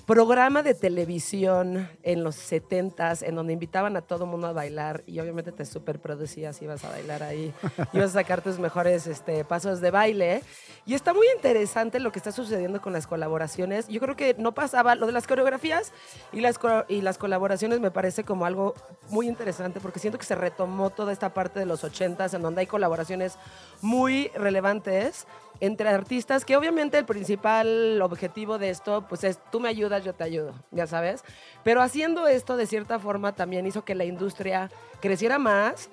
programa 0.05 0.63
de 0.63 0.73
televisión 0.73 1.89
en 2.03 2.23
los 2.23 2.35
70s 2.35 3.23
en 3.27 3.35
donde 3.35 3.53
invitaban 3.53 3.95
a 3.97 4.01
todo 4.01 4.25
mundo 4.25 4.47
a 4.47 4.53
bailar 4.53 5.03
y 5.05 5.19
obviamente 5.19 5.51
te 5.51 5.65
superproducías, 5.65 6.61
ibas 6.61 6.83
a 6.83 6.89
bailar 6.89 7.23
ahí, 7.23 7.53
ibas 7.93 8.11
a 8.11 8.21
sacar 8.21 8.41
tus 8.41 8.59
mejores 8.59 9.07
este, 9.07 9.43
pasos 9.45 9.81
de 9.81 9.91
baile. 9.91 10.43
Y 10.85 10.93
está 10.93 11.13
muy 11.13 11.27
interesante 11.35 11.99
lo 11.99 12.11
que 12.11 12.19
está 12.19 12.31
sucediendo 12.31 12.81
con 12.81 12.93
las 12.93 13.07
colaboraciones. 13.07 13.87
Yo 13.87 13.99
creo 13.99 14.15
que 14.15 14.35
no 14.37 14.53
pasaba, 14.53 14.95
lo 14.95 15.05
de 15.05 15.11
las 15.11 15.27
coreografías 15.27 15.91
y 16.31 16.41
las, 16.41 16.59
y 16.87 17.01
las 17.01 17.17
colaboraciones 17.17 17.79
me 17.79 17.91
parece 17.91 18.23
como 18.23 18.45
algo 18.45 18.73
muy 19.09 19.27
interesante 19.27 19.79
porque 19.79 19.99
siento 19.99 20.17
que 20.17 20.25
se 20.25 20.35
retomó 20.35 20.89
toda 20.89 21.11
esta 21.11 21.33
parte 21.33 21.59
de 21.59 21.65
los 21.65 21.83
80s 21.83 22.33
en 22.33 22.41
donde 22.41 22.61
hay 22.61 22.67
colaboraciones 22.67 23.37
muy 23.81 24.29
relevantes 24.29 25.27
entre 25.61 25.89
artistas, 25.89 26.43
que 26.43 26.57
obviamente 26.57 26.97
el 26.97 27.05
principal 27.05 28.01
objetivo 28.01 28.57
de 28.57 28.71
esto, 28.71 29.05
pues 29.07 29.23
es 29.23 29.39
tú 29.51 29.59
me 29.59 29.69
ayudas, 29.69 29.90
yo 29.99 30.13
te 30.13 30.23
ayudo, 30.23 30.53
ya 30.71 30.87
sabes. 30.87 31.23
Pero 31.63 31.81
haciendo 31.81 32.27
esto 32.27 32.57
de 32.57 32.67
cierta 32.67 32.99
forma 32.99 33.33
también 33.33 33.65
hizo 33.65 33.83
que 33.83 33.95
la 33.95 34.05
industria 34.05 34.69
creciera 34.99 35.39
más 35.39 35.89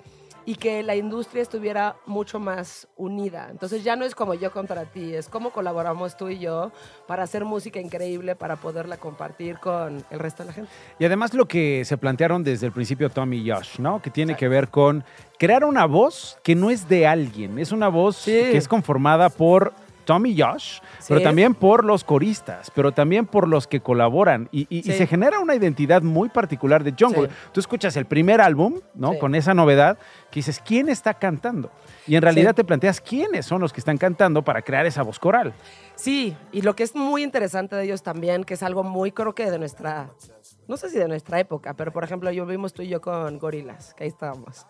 y 0.49 0.55
que 0.55 0.81
la 0.81 0.95
industria 0.95 1.43
estuviera 1.43 1.95
mucho 2.07 2.39
más 2.39 2.87
unida. 2.97 3.49
Entonces 3.51 3.83
ya 3.83 3.95
no 3.95 4.03
es 4.03 4.15
como 4.15 4.33
yo 4.33 4.51
contra 4.51 4.85
ti, 4.85 5.13
es 5.13 5.29
como 5.29 5.51
colaboramos 5.51 6.17
tú 6.17 6.29
y 6.29 6.39
yo 6.39 6.71
para 7.07 7.21
hacer 7.21 7.45
música 7.45 7.79
increíble, 7.79 8.35
para 8.35 8.55
poderla 8.55 8.97
compartir 8.97 9.59
con 9.59 10.03
el 10.09 10.19
resto 10.19 10.41
de 10.41 10.47
la 10.47 10.53
gente. 10.53 10.71
Y 10.97 11.05
además 11.05 11.35
lo 11.35 11.47
que 11.47 11.85
se 11.85 11.97
plantearon 11.97 12.43
desde 12.43 12.65
el 12.65 12.71
principio 12.71 13.11
Tommy 13.11 13.37
y 13.37 13.51
Josh, 13.51 13.77
¿no? 13.79 14.01
Que 14.01 14.09
tiene 14.09 14.35
que 14.35 14.47
ver 14.47 14.69
con 14.69 15.03
crear 15.37 15.63
una 15.63 15.85
voz 15.85 16.39
que 16.41 16.55
no 16.55 16.71
es 16.71 16.89
de 16.89 17.05
alguien, 17.05 17.59
es 17.59 17.71
una 17.71 17.87
voz 17.87 18.25
que 18.25 18.57
es 18.57 18.67
conformada 18.67 19.29
por 19.29 19.73
Tommy 20.09 20.35
Josh, 20.35 20.79
pero 21.07 21.21
también 21.21 21.53
por 21.53 21.85
los 21.85 22.03
coristas, 22.03 22.71
pero 22.73 22.91
también 22.91 23.27
por 23.27 23.47
los 23.47 23.67
que 23.67 23.79
colaboran. 23.79 24.49
Y, 24.51 24.81
se 24.81 25.05
genera 25.05 25.39
una 25.39 25.53
identidad 25.53 26.01
muy 26.01 26.29
particular 26.29 26.83
de 26.83 26.95
Jungle. 26.99 27.29
Tú 27.51 27.59
escuchas 27.59 27.95
el 27.95 28.05
primer 28.05 28.41
álbum, 28.41 28.79
¿no? 28.95 29.19
Con 29.19 29.35
esa 29.35 29.53
novedad, 29.53 29.99
que 30.31 30.39
dices, 30.39 30.59
¿quién 30.65 30.89
está 30.89 31.13
cantando? 31.13 31.69
Y 32.07 32.15
en 32.15 32.23
realidad 32.23 32.55
te 32.55 32.63
planteas 32.63 32.99
quiénes 32.99 33.45
son 33.45 33.61
los 33.61 33.71
que 33.71 33.81
están 33.81 33.99
cantando 33.99 34.41
para 34.41 34.63
crear 34.63 34.87
esa 34.87 35.03
voz 35.03 35.19
coral. 35.19 35.53
Sí, 35.93 36.35
y 36.51 36.63
lo 36.63 36.75
que 36.75 36.81
es 36.81 36.95
muy 36.95 37.21
interesante 37.21 37.75
de 37.75 37.83
ellos 37.83 38.01
también, 38.01 38.45
que 38.45 38.55
es 38.55 38.63
algo 38.63 38.81
muy, 38.81 39.11
creo 39.11 39.35
que 39.35 39.51
de 39.51 39.59
nuestra, 39.59 40.09
no 40.67 40.75
sé 40.75 40.89
si 40.89 40.97
de 40.97 41.07
nuestra 41.07 41.39
época, 41.39 41.75
pero 41.75 41.93
por 41.93 42.03
ejemplo, 42.03 42.31
yo 42.31 42.47
vimos 42.47 42.73
tú 42.73 42.81
y 42.81 42.87
yo 42.87 42.99
con 42.99 43.37
Gorilas, 43.37 43.93
que 43.93 44.05
ahí 44.05 44.09
estábamos. 44.09 44.65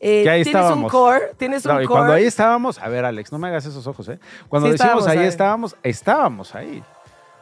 Eh, 0.00 0.22
que 0.22 0.30
ahí 0.30 0.42
tienes 0.44 0.60
estábamos. 0.62 0.84
un 0.84 0.90
core, 0.90 1.32
tienes 1.36 1.66
un 1.66 1.82
y 1.82 1.86
cuando 1.86 2.12
ahí 2.12 2.24
estábamos, 2.24 2.78
a 2.78 2.88
ver, 2.88 3.04
Alex, 3.04 3.32
no 3.32 3.38
me 3.38 3.48
hagas 3.48 3.66
esos 3.66 3.86
ojos, 3.86 4.08
¿eh? 4.08 4.18
Cuando 4.48 4.70
decimos 4.70 5.06
ahí, 5.06 5.20
estábamos, 5.20 5.76
estábamos 5.82 6.54
ahí. 6.54 6.82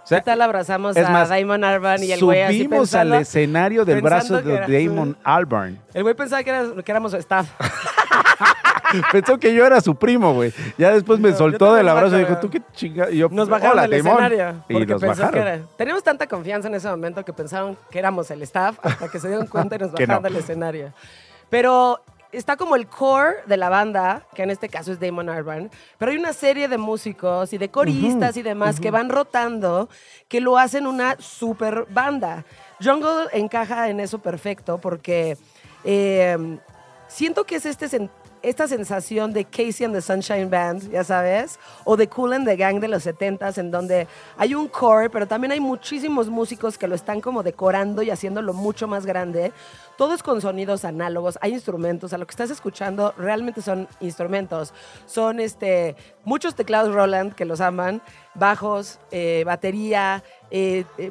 O 0.02 0.08
sea, 0.08 0.20
¿Qué 0.20 0.26
tal 0.26 0.40
abrazamos 0.40 0.96
a 0.96 1.26
Damon 1.26 1.64
Albarn 1.64 2.02
y 2.04 2.12
el 2.12 2.20
güey 2.20 2.40
así 2.40 2.58
Subimos 2.58 2.94
al 2.94 3.12
escenario 3.14 3.84
del 3.84 4.00
brazo 4.00 4.40
de 4.40 4.60
Damon 4.60 5.16
Albarn. 5.24 5.80
El 5.92 6.04
güey 6.04 6.14
pensaba 6.14 6.44
que, 6.44 6.50
era, 6.50 6.64
que 6.82 6.92
éramos 6.92 7.12
staff. 7.14 7.48
Pensó 9.12 9.36
que 9.38 9.52
yo 9.52 9.66
era 9.66 9.80
su 9.80 9.96
primo, 9.96 10.32
güey. 10.32 10.52
Ya 10.78 10.92
después 10.92 11.18
me 11.18 11.32
soltó 11.32 11.74
del 11.74 11.88
abrazo 11.88 12.16
y 12.16 12.20
dijo, 12.20 12.38
¿tú 12.38 12.48
qué 12.48 12.62
chingada? 12.72 13.10
Y 13.10 13.18
yo, 13.18 13.28
nos 13.30 13.48
bajaron 13.48 13.82
del 13.82 13.94
escenario. 13.94 14.64
Y 14.68 14.86
nos 14.86 15.02
bajaron. 15.02 15.32
Que 15.32 15.38
era. 15.40 15.60
Teníamos 15.76 16.04
tanta 16.04 16.28
confianza 16.28 16.68
en 16.68 16.76
ese 16.76 16.88
momento 16.88 17.24
que 17.24 17.32
pensaron 17.32 17.76
que 17.90 17.98
éramos 17.98 18.30
el 18.30 18.42
staff 18.42 18.78
hasta 18.82 19.08
que 19.08 19.18
se 19.18 19.26
dieron 19.26 19.48
cuenta 19.48 19.74
y 19.74 19.78
nos 19.80 19.92
bajaron 19.98 20.22
del 20.22 20.36
escenario. 20.36 20.92
Pero 21.50 22.00
está 22.32 22.56
como 22.56 22.76
el 22.76 22.86
core 22.86 23.36
de 23.46 23.56
la 23.56 23.68
banda, 23.68 24.26
que 24.34 24.42
en 24.42 24.50
este 24.50 24.68
caso 24.68 24.92
es 24.92 25.00
Damon 25.00 25.28
Albarn, 25.28 25.70
pero 25.98 26.10
hay 26.10 26.18
una 26.18 26.32
serie 26.32 26.68
de 26.68 26.78
músicos 26.78 27.52
y 27.52 27.58
de 27.58 27.70
coristas 27.70 28.36
y 28.36 28.42
demás 28.42 28.80
que 28.80 28.90
van 28.90 29.08
rotando, 29.08 29.88
que 30.28 30.40
lo 30.40 30.58
hacen 30.58 30.86
una 30.86 31.16
super 31.18 31.86
banda. 31.90 32.44
Jungle 32.82 33.28
encaja 33.32 33.88
en 33.88 34.00
eso 34.00 34.18
perfecto 34.18 34.78
porque 34.78 35.36
eh, 35.84 36.58
siento 37.08 37.44
que 37.44 37.56
es 37.56 37.66
este 37.66 37.88
esta 38.42 38.68
sensación 38.68 39.32
de 39.32 39.44
Casey 39.44 39.84
and 39.84 39.94
the 39.94 40.00
Sunshine 40.00 40.50
Band, 40.50 40.90
ya 40.90 41.04
sabes, 41.04 41.58
o 41.84 41.96
de 41.96 42.08
Cool 42.08 42.34
and 42.34 42.46
the 42.46 42.56
Gang 42.56 42.80
de 42.80 42.88
los 42.88 43.06
70s, 43.06 43.58
en 43.58 43.70
donde 43.70 44.06
hay 44.36 44.54
un 44.54 44.68
core, 44.68 45.10
pero 45.10 45.26
también 45.26 45.52
hay 45.52 45.60
muchísimos 45.60 46.28
músicos 46.28 46.78
que 46.78 46.88
lo 46.88 46.94
están 46.94 47.20
como 47.20 47.42
decorando 47.42 48.02
y 48.02 48.10
haciéndolo 48.10 48.52
mucho 48.52 48.88
más 48.88 49.06
grande. 49.06 49.52
Todo 49.96 50.14
es 50.14 50.22
con 50.22 50.40
sonidos 50.40 50.84
análogos, 50.84 51.38
hay 51.40 51.52
instrumentos, 51.52 52.12
a 52.12 52.18
lo 52.18 52.26
que 52.26 52.32
estás 52.32 52.50
escuchando 52.50 53.14
realmente 53.16 53.62
son 53.62 53.88
instrumentos. 54.00 54.74
Son 55.06 55.40
este, 55.40 55.96
muchos 56.24 56.54
teclados 56.54 56.94
Roland 56.94 57.34
que 57.34 57.44
los 57.44 57.60
aman, 57.60 58.02
bajos, 58.34 58.98
eh, 59.10 59.42
batería, 59.46 60.22
eh, 60.50 60.84
eh, 60.98 61.10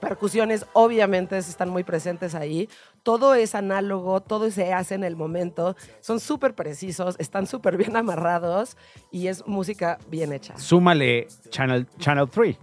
percusiones 0.00 0.66
obviamente 0.72 1.38
están 1.38 1.68
muy 1.68 1.84
presentes 1.84 2.34
ahí. 2.34 2.68
Todo 3.02 3.34
es 3.34 3.54
análogo, 3.54 4.20
todo 4.20 4.50
se 4.50 4.72
hace 4.72 4.94
en 4.94 5.04
el 5.04 5.16
momento. 5.16 5.76
Son 6.00 6.20
súper 6.20 6.54
precisos, 6.54 7.16
están 7.18 7.46
súper 7.46 7.76
bien 7.76 7.96
amarrados 8.02 8.76
y 9.10 9.26
es 9.26 9.46
música 9.46 9.98
bien 10.08 10.32
hecha. 10.32 10.56
Súmale 10.56 11.26
Channel, 11.50 11.88
Channel 11.98 12.28
3. 12.28 12.56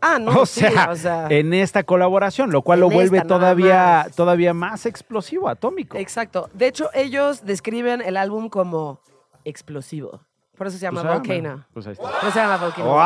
Ah, 0.00 0.18
no, 0.18 0.40
o, 0.42 0.46
sea, 0.46 1.26
en 1.30 1.54
esta 1.54 1.82
colaboración, 1.82 2.50
lo 2.52 2.62
cual 2.62 2.80
lo 2.80 2.90
vuelve 2.90 3.22
todavía, 3.22 4.04
más. 4.04 4.14
todavía 4.14 4.52
más 4.54 4.86
explosivo, 4.86 5.48
atómico. 5.48 5.96
Exacto. 5.96 6.50
De 6.52 6.66
hecho, 6.66 6.90
ellos 6.92 7.44
describen 7.44 8.02
el 8.02 8.16
álbum 8.16 8.48
como 8.48 9.00
explosivo. 9.44 10.20
Por 10.56 10.66
eso 10.66 10.78
se 10.78 10.82
llama 10.82 11.02
pues, 11.02 11.12
ah, 11.12 11.16
Volcano. 11.18 11.66
Pues 11.72 11.86
ahí 11.86 11.92
está. 11.92 12.04
Por 12.04 12.14
eso 12.18 12.30
se 12.30 12.38
llama 12.38 12.56
Volcano. 12.56 12.88
¡Wow! 12.88 12.96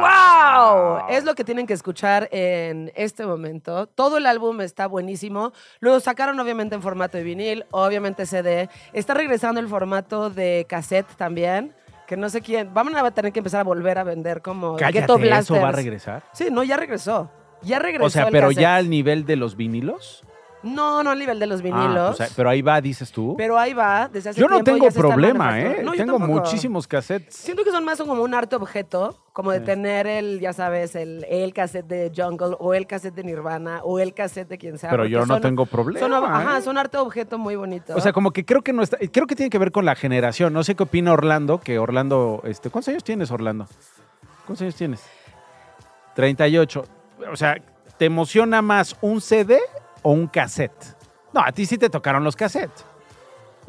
¡Wow! 0.00 0.37
Es 1.08 1.24
lo 1.24 1.34
que 1.34 1.44
tienen 1.44 1.66
que 1.66 1.74
escuchar 1.74 2.28
en 2.32 2.92
este 2.94 3.26
momento. 3.26 3.86
Todo 3.86 4.18
el 4.18 4.26
álbum 4.26 4.60
está 4.60 4.86
buenísimo. 4.86 5.52
Lo 5.80 5.98
sacaron 6.00 6.38
obviamente 6.40 6.74
en 6.74 6.82
formato 6.82 7.18
de 7.18 7.24
vinil, 7.24 7.64
obviamente 7.70 8.26
CD. 8.26 8.68
Está 8.92 9.14
regresando 9.14 9.60
el 9.60 9.68
formato 9.68 10.30
de 10.30 10.66
cassette 10.68 11.08
también 11.16 11.74
que 12.08 12.16
no 12.16 12.30
sé 12.30 12.40
quién. 12.40 12.72
Vamos 12.72 12.94
a 12.94 13.10
tener 13.10 13.32
que 13.32 13.40
empezar 13.40 13.60
a 13.60 13.64
volver 13.64 13.98
a 13.98 14.02
vender 14.02 14.40
como 14.40 14.76
Cállate, 14.76 15.00
Ghetto 15.00 15.18
¿Eso 15.18 15.60
va 15.60 15.68
a 15.68 15.72
regresar? 15.72 16.24
Sí, 16.32 16.48
no, 16.50 16.64
ya 16.64 16.76
regresó. 16.78 17.30
Ya 17.62 17.78
regresó. 17.78 18.06
O 18.06 18.10
sea, 18.10 18.28
pero 18.30 18.50
ya 18.50 18.76
al 18.76 18.88
nivel 18.88 19.26
de 19.26 19.36
los 19.36 19.56
vinilos. 19.56 20.24
No, 20.62 21.02
no 21.04 21.10
al 21.10 21.18
nivel 21.18 21.38
de 21.38 21.46
los 21.46 21.60
ah, 21.60 21.62
vinilos. 21.62 22.18
pero 22.34 22.50
ahí 22.50 22.62
va, 22.62 22.80
dices 22.80 23.12
tú. 23.12 23.34
Pero 23.36 23.58
ahí 23.58 23.74
va, 23.74 24.08
desde 24.08 24.30
hace 24.30 24.40
Yo 24.40 24.48
no 24.48 24.62
tengo 24.64 24.90
problema, 24.90 25.60
¿eh? 25.60 25.84
tengo 25.96 26.18
muchísimos 26.18 26.86
cassettes. 26.86 27.36
Siento 27.36 27.64
que 27.64 27.70
son 27.70 27.84
más 27.84 27.98
como 27.98 28.22
un 28.22 28.34
arte 28.34 28.56
objeto, 28.56 29.16
como 29.32 29.52
de 29.52 29.60
tener 29.60 30.06
el, 30.06 30.40
ya 30.40 30.52
sabes, 30.52 30.96
el, 30.96 31.24
el 31.28 31.52
cassette 31.52 31.86
de 31.86 32.12
Jungle 32.14 32.56
o 32.58 32.74
el 32.74 32.86
cassette 32.86 33.14
de 33.14 33.24
Nirvana 33.24 33.80
o 33.84 34.00
el 34.00 34.14
cassette 34.14 34.48
de 34.48 34.58
quien 34.58 34.78
sea. 34.78 34.90
Pero 34.90 35.06
yo 35.06 35.26
no 35.26 35.40
tengo 35.40 35.64
problema. 35.66 36.00
Son, 36.00 36.12
Ajá, 36.12 36.58
¿eh? 36.58 36.62
son 36.62 36.76
arte 36.76 36.98
objeto 36.98 37.38
muy 37.38 37.54
bonito. 37.54 37.94
O 37.94 38.00
sea, 38.00 38.12
como 38.12 38.32
que 38.32 38.44
creo 38.44 38.62
que 38.62 38.72
no 38.72 38.82
está, 38.82 38.98
creo 39.12 39.26
que 39.26 39.36
tiene 39.36 39.50
que 39.50 39.58
ver 39.58 39.70
con 39.70 39.84
la 39.84 39.94
generación. 39.94 40.52
No 40.52 40.64
sé 40.64 40.74
qué 40.74 40.82
opina 40.82 41.12
Orlando, 41.12 41.60
que 41.60 41.78
Orlando, 41.78 42.42
este, 42.44 42.70
¿cuántos 42.70 42.88
años 42.88 43.04
tienes, 43.04 43.30
Orlando? 43.30 43.66
¿Cuántos 44.44 44.62
años 44.62 44.74
tienes? 44.74 45.02
38. 46.14 46.84
O 47.30 47.36
sea, 47.36 47.56
¿te 47.96 48.06
emociona 48.06 48.60
más 48.60 48.96
un 49.00 49.20
CD 49.20 49.60
o 50.02 50.12
un 50.12 50.26
cassette? 50.26 50.96
No, 51.32 51.40
a 51.40 51.52
ti 51.52 51.66
sí 51.66 51.78
te 51.78 51.90
tocaron 51.90 52.24
los 52.24 52.36
cassettes. 52.36 52.84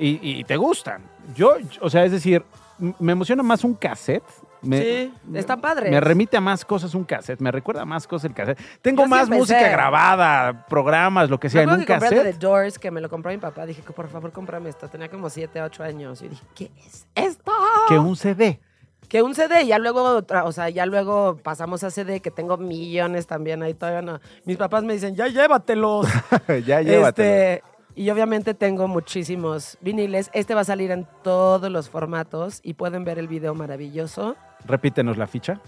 Y, 0.01 0.45
te 0.45 0.55
gustan. 0.55 1.03
Yo, 1.35 1.57
o 1.81 1.89
sea, 1.89 2.05
es 2.05 2.13
decir, 2.13 2.43
me 2.77 3.11
emociona 3.11 3.43
más 3.43 3.65
un 3.65 3.73
cassette. 3.73 4.23
sí, 4.63 5.13
está 5.33 5.57
padre. 5.57 5.91
Me 5.91 5.99
remite 5.99 6.37
a 6.37 6.41
más 6.41 6.63
cosas 6.63 6.95
un 6.95 7.03
cassette, 7.03 7.41
me 7.41 7.51
recuerda 7.51 7.81
a 7.81 7.85
más 7.85 8.07
cosas 8.07 8.29
el 8.29 8.33
cassette. 8.33 8.59
Tengo 8.81 9.05
más 9.05 9.29
música 9.29 9.67
grabada, 9.67 10.65
programas, 10.67 11.29
lo 11.29 11.37
que 11.37 11.49
sea, 11.49 11.63
en 11.63 11.71
un 11.71 11.79
que 11.81 11.85
cassette. 11.85 12.23
de 12.23 12.33
Doors, 12.33 12.79
que 12.79 12.91
me 12.91 13.01
lo 13.01 13.09
compró 13.09 13.31
mi 13.31 13.39
papá, 13.39 13.65
dije 13.65 13.81
que 13.81 13.91
por 13.91 14.07
favor 14.07 14.31
cómprame 14.31 14.69
esto. 14.69 14.87
Tenía 14.87 15.09
como 15.09 15.29
7, 15.29 15.61
8 15.61 15.83
años. 15.83 16.21
Y 16.21 16.29
dije, 16.29 16.45
¿qué 16.55 16.71
es 16.77 17.05
esto? 17.15 17.51
Que 17.89 17.99
un 17.99 18.15
CD. 18.15 18.61
Que 19.09 19.23
un 19.23 19.33
CD, 19.33 19.65
ya 19.65 19.79
luego, 19.79 20.23
o 20.45 20.51
sea, 20.51 20.69
ya 20.69 20.85
luego 20.85 21.37
pasamos 21.41 21.83
a 21.83 21.89
CD, 21.89 22.21
que 22.21 22.29
tengo 22.29 22.57
millones 22.57 23.25
también 23.25 23.63
ahí 23.63 23.73
todavía 23.73 24.03
no. 24.03 24.19
Mis 24.45 24.55
papás 24.55 24.83
me 24.83 24.93
dicen, 24.93 25.15
ya 25.15 25.27
llévatelos. 25.27 26.07
ya 26.65 26.81
llévatelos. 26.81 27.09
Este, 27.09 27.63
y 27.95 28.09
obviamente 28.11 28.53
tengo 28.53 28.87
muchísimos 28.87 29.79
viniles. 29.81 30.29
Este 30.31 30.53
va 30.53 30.61
a 30.61 30.63
salir 30.63 30.91
en 30.91 31.07
todos 31.23 31.71
los 31.71 31.89
formatos 31.89 32.59
y 32.63 32.75
pueden 32.75 33.03
ver 33.03 33.17
el 33.17 33.27
video 33.27 33.55
maravilloso. 33.55 34.35
Repítenos 34.65 35.17
la 35.17 35.25
ficha. 35.25 35.59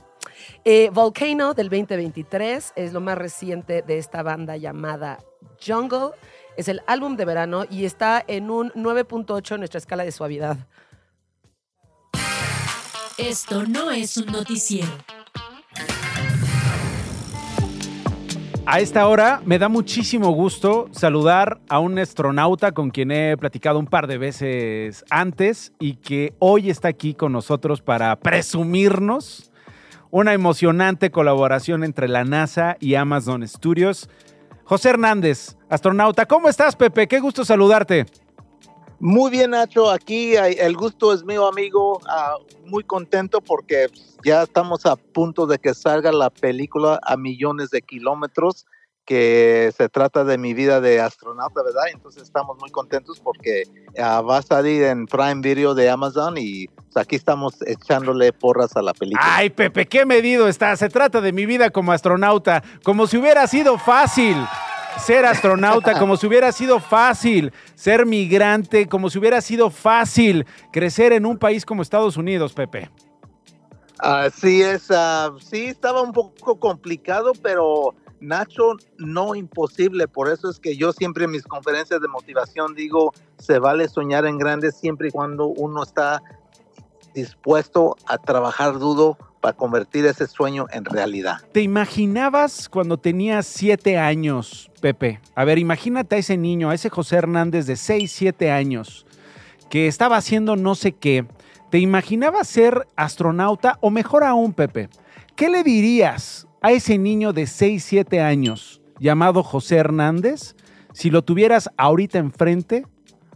Eh, 0.63 0.91
Volcano 0.93 1.53
del 1.53 1.69
2023 1.69 2.73
es 2.75 2.93
lo 2.93 3.01
más 3.01 3.17
reciente 3.17 3.81
de 3.81 3.97
esta 3.97 4.21
banda 4.21 4.55
llamada 4.55 5.17
Jungle. 5.65 6.11
Es 6.57 6.67
el 6.67 6.81
álbum 6.85 7.17
de 7.17 7.25
verano 7.25 7.65
y 7.69 7.85
está 7.85 8.23
en 8.27 8.51
un 8.51 8.71
9.8 8.73 9.55
en 9.55 9.61
nuestra 9.61 9.79
escala 9.79 10.03
de 10.03 10.11
suavidad. 10.11 10.57
Esto 13.17 13.65
no 13.65 13.91
es 13.91 14.17
un 14.17 14.27
noticiero. 14.27 14.87
A 18.65 18.79
esta 18.79 19.07
hora 19.07 19.41
me 19.45 19.59
da 19.59 19.67
muchísimo 19.67 20.31
gusto 20.31 20.87
saludar 20.91 21.59
a 21.67 21.79
un 21.79 21.99
astronauta 21.99 22.71
con 22.71 22.89
quien 22.89 23.11
he 23.11 23.35
platicado 23.37 23.79
un 23.79 23.87
par 23.87 24.07
de 24.07 24.17
veces 24.17 25.03
antes 25.09 25.73
y 25.79 25.95
que 25.95 26.33
hoy 26.39 26.69
está 26.69 26.87
aquí 26.87 27.13
con 27.13 27.33
nosotros 27.33 27.81
para 27.81 28.15
presumirnos 28.17 29.51
una 30.09 30.33
emocionante 30.33 31.11
colaboración 31.11 31.83
entre 31.83 32.07
la 32.07 32.23
NASA 32.23 32.77
y 32.79 32.95
Amazon 32.95 33.45
Studios. 33.47 34.09
José 34.63 34.89
Hernández, 34.89 35.57
astronauta, 35.69 36.25
¿cómo 36.25 36.47
estás, 36.47 36.75
Pepe? 36.75 37.07
Qué 37.07 37.19
gusto 37.19 37.43
saludarte. 37.43 38.05
Muy 39.01 39.31
bien, 39.31 39.49
Nacho. 39.49 39.89
Aquí 39.89 40.35
el 40.35 40.77
gusto 40.77 41.11
es 41.11 41.23
mío, 41.23 41.47
amigo. 41.47 41.99
Ah, 42.07 42.35
muy 42.65 42.83
contento 42.83 43.41
porque 43.41 43.87
ya 44.23 44.43
estamos 44.43 44.85
a 44.85 44.95
punto 44.95 45.47
de 45.47 45.57
que 45.57 45.73
salga 45.73 46.11
la 46.11 46.29
película 46.29 46.99
a 47.01 47.17
millones 47.17 47.71
de 47.71 47.81
kilómetros, 47.81 48.67
que 49.03 49.73
se 49.75 49.89
trata 49.89 50.23
de 50.23 50.37
mi 50.37 50.53
vida 50.53 50.81
de 50.81 51.01
astronauta, 51.01 51.63
¿verdad? 51.63 51.85
Entonces 51.91 52.21
estamos 52.21 52.57
muy 52.59 52.69
contentos 52.69 53.19
porque 53.19 53.63
ah, 53.97 54.21
va 54.21 54.37
a 54.37 54.41
salir 54.43 54.83
en 54.83 55.07
Prime 55.07 55.41
Video 55.41 55.73
de 55.73 55.89
Amazon 55.89 56.35
y 56.37 56.67
pues, 56.67 56.95
aquí 56.95 57.15
estamos 57.15 57.55
echándole 57.65 58.31
porras 58.31 58.75
a 58.75 58.83
la 58.83 58.93
película. 58.93 59.35
Ay, 59.35 59.49
Pepe, 59.49 59.87
qué 59.87 60.05
medido 60.05 60.47
está. 60.47 60.75
Se 60.75 60.89
trata 60.89 61.21
de 61.21 61.33
mi 61.33 61.47
vida 61.47 61.71
como 61.71 61.91
astronauta, 61.91 62.63
como 62.83 63.07
si 63.07 63.17
hubiera 63.17 63.47
sido 63.47 63.79
fácil 63.79 64.37
ser 64.99 65.25
astronauta, 65.25 65.97
como 65.97 66.17
si 66.17 66.27
hubiera 66.27 66.51
sido 66.51 66.79
fácil 66.79 67.51
ser 67.75 68.05
migrante, 68.05 68.87
como 68.87 69.09
si 69.09 69.19
hubiera 69.19 69.41
sido 69.41 69.69
fácil 69.69 70.45
crecer 70.71 71.13
en 71.13 71.25
un 71.25 71.37
país 71.37 71.65
como 71.65 71.81
Estados 71.81 72.17
Unidos, 72.17 72.53
Pepe. 72.53 72.89
Así 73.99 74.61
es, 74.63 74.89
uh, 74.89 75.37
sí 75.39 75.65
estaba 75.65 76.01
un 76.01 76.11
poco 76.11 76.59
complicado, 76.59 77.33
pero 77.43 77.93
Nacho, 78.19 78.77
no 78.97 79.35
imposible. 79.35 80.07
Por 80.07 80.29
eso 80.29 80.49
es 80.49 80.59
que 80.59 80.75
yo 80.75 80.91
siempre 80.93 81.25
en 81.25 81.31
mis 81.31 81.43
conferencias 81.43 82.01
de 82.01 82.07
motivación 82.07 82.73
digo, 82.73 83.13
se 83.37 83.59
vale 83.59 83.87
soñar 83.87 84.25
en 84.25 84.37
grande 84.37 84.71
siempre 84.71 85.09
y 85.09 85.11
cuando 85.11 85.47
uno 85.47 85.83
está 85.83 86.21
dispuesto 87.13 87.97
a 88.05 88.17
trabajar 88.17 88.79
duro 88.79 89.17
para 89.41 89.57
convertir 89.57 90.05
ese 90.05 90.27
sueño 90.27 90.67
en 90.71 90.85
realidad. 90.85 91.37
¿Te 91.51 91.61
imaginabas 91.61 92.69
cuando 92.69 92.97
tenías 92.97 93.47
siete 93.47 93.97
años, 93.97 94.70
Pepe? 94.81 95.21
A 95.35 95.45
ver, 95.45 95.59
imagínate 95.59 96.15
a 96.15 96.19
ese 96.19 96.35
niño, 96.35 96.69
a 96.69 96.75
ese 96.75 96.89
José 96.89 97.17
Hernández 97.17 97.65
de 97.67 97.75
seis, 97.75 98.11
siete 98.11 98.51
años, 98.51 99.05
que 99.69 99.87
estaba 99.87 100.17
haciendo 100.17 100.55
no 100.55 100.75
sé 100.75 100.91
qué. 100.91 101.25
¿Te 101.69 101.79
imaginabas 101.79 102.49
ser 102.49 102.87
astronauta 102.97 103.77
o 103.79 103.89
mejor 103.89 104.23
aún, 104.23 104.53
Pepe? 104.53 104.89
¿Qué 105.37 105.49
le 105.49 105.63
dirías 105.63 106.47
a 106.61 106.71
ese 106.71 106.97
niño 106.97 107.31
de 107.31 107.47
seis, 107.47 107.85
siete 107.85 108.19
años 108.19 108.81
llamado 108.99 109.43
José 109.43 109.77
Hernández 109.77 110.55
si 110.93 111.09
lo 111.09 111.21
tuvieras 111.21 111.69
ahorita 111.77 112.17
enfrente? 112.17 112.85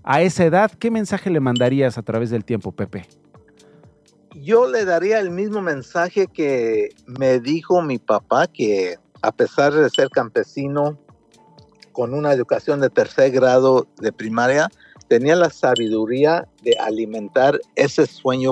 A 0.04 0.22
esa 0.22 0.44
edad, 0.44 0.72
¿qué 0.72 0.92
mensaje 0.92 1.30
le 1.30 1.40
mandarías 1.40 1.98
a 1.98 2.04
través 2.04 2.30
del 2.30 2.44
tiempo, 2.44 2.72
Pepe? 2.72 3.08
yo 4.42 4.68
le 4.68 4.86
daría 4.86 5.20
el 5.20 5.32
mismo 5.32 5.62
mensaje 5.62 6.28
que 6.28 6.90
me 7.06 7.40
dijo 7.40 7.82
mi 7.82 7.98
papá, 7.98 8.48
que 8.48 8.98
a 9.22 9.32
pesar 9.32 9.74
de 9.74 9.90
ser 9.90 10.10
campesino 10.10 11.00
con 11.96 12.14
una 12.14 12.34
educación 12.34 12.82
de 12.82 12.90
tercer 12.90 13.32
grado 13.32 13.88
de 14.02 14.12
primaria, 14.12 14.70
tenía 15.08 15.38
la 15.38 15.50
sabiduría 15.50 16.46
de 16.62 16.76
alimentar 16.78 17.58
ese 17.76 18.06
sueño 18.06 18.52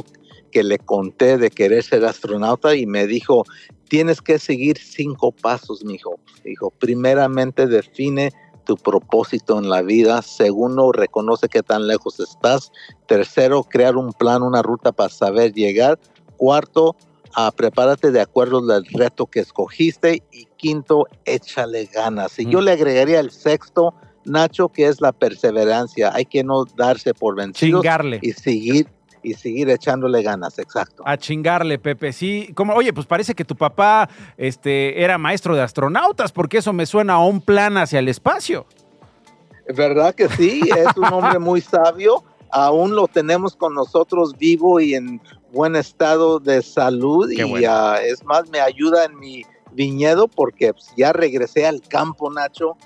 que 0.50 0.64
le 0.64 0.80
conté 0.80 1.38
de 1.38 1.50
querer 1.50 1.84
ser 1.84 2.06
astronauta 2.06 2.74
y 2.74 2.86
me 2.86 3.06
dijo, 3.06 3.44
tienes 3.90 4.22
que 4.22 4.40
seguir 4.40 4.78
cinco 4.78 5.34
pasos, 5.34 5.84
mi 5.84 5.96
hijo. 5.96 6.16
Dijo, 6.46 6.72
primeramente 6.72 7.68
define 7.68 8.32
tu 8.64 8.78
propósito 8.78 9.60
en 9.60 9.70
la 9.70 9.82
vida. 9.82 10.22
Segundo, 10.22 10.94
reconoce 10.94 11.50
qué 11.50 11.64
tan 11.64 11.86
lejos 11.86 12.22
estás. 12.22 12.72
Tercero, 13.08 13.64
crear 13.64 13.98
un 13.98 14.14
plan, 14.14 14.42
una 14.42 14.62
ruta 14.62 14.94
para 14.94 15.10
saber 15.10 15.52
llegar. 15.52 16.00
Cuarto, 16.38 16.96
a 17.36 17.52
prepárate 17.52 18.12
de 18.12 18.22
acuerdo 18.22 18.60
al 18.72 18.86
reto 18.86 19.26
que 19.26 19.40
escogiste. 19.40 20.24
Y 20.32 20.48
quinto, 20.58 21.08
échale 21.26 21.86
ganas. 21.86 22.40
Y 22.40 22.46
yo 22.46 22.62
le 22.62 22.72
agregaría 22.72 23.20
el 23.20 23.32
sexto, 23.32 23.94
Nacho, 24.26 24.70
que 24.70 24.88
es 24.88 25.02
la 25.02 25.12
perseverancia. 25.12 26.12
Hay 26.14 26.26
que 26.26 26.44
no 26.44 26.66
darse 26.66 27.14
por 27.14 27.36
vencido 27.36 27.82
y 28.22 28.32
seguir 28.32 28.88
y 29.24 29.34
seguir 29.34 29.70
echándole 29.70 30.22
ganas, 30.22 30.60
exacto. 30.60 31.02
A 31.06 31.18
chingarle, 31.18 31.80
Pepe. 31.80 32.12
Sí, 32.12 32.52
como, 32.54 32.74
oye, 32.74 32.94
pues 32.94 33.08
parece 33.08 33.34
que 33.34 33.46
tu 33.46 33.56
papá 33.56 34.10
este, 34.38 35.02
era 35.02 35.18
maestro 35.18 35.56
de 35.56 35.62
astronautas, 35.62 36.32
porque 36.32 36.58
eso 36.58 36.74
me 36.74 36.86
suena 36.86 37.14
a 37.14 37.20
un 37.20 37.42
plan 37.42 37.78
hacia 37.78 38.00
el 38.00 38.10
espacio. 38.10 38.66
¿Verdad 39.74 40.14
que 40.14 40.28
sí? 40.28 40.62
Es 40.76 40.98
un 40.98 41.06
hombre 41.06 41.40
muy 41.40 41.62
sabio. 41.62 42.24
Aún 42.54 42.96
lo 42.96 43.08
tenemos 43.08 43.56
con 43.56 43.74
nosotros 43.74 44.38
vivo 44.38 44.80
y 44.80 44.94
en 44.94 45.22
buen 45.52 45.76
estado 45.76 46.40
de 46.40 46.62
salud. 46.62 47.30
y 47.32 47.66
ah, 47.66 47.98
es 48.04 48.24
más, 48.24 48.50
me 48.50 48.60
ayuda 48.60 49.06
en 49.06 49.20
mi 49.20 49.44
viñedo 49.72 50.28
porque 50.28 50.74
pues, 50.74 50.88
ya 50.96 51.14
regresé 51.14 51.66
al 51.66 51.82
campo, 51.82 52.32
Nacho 52.32 52.78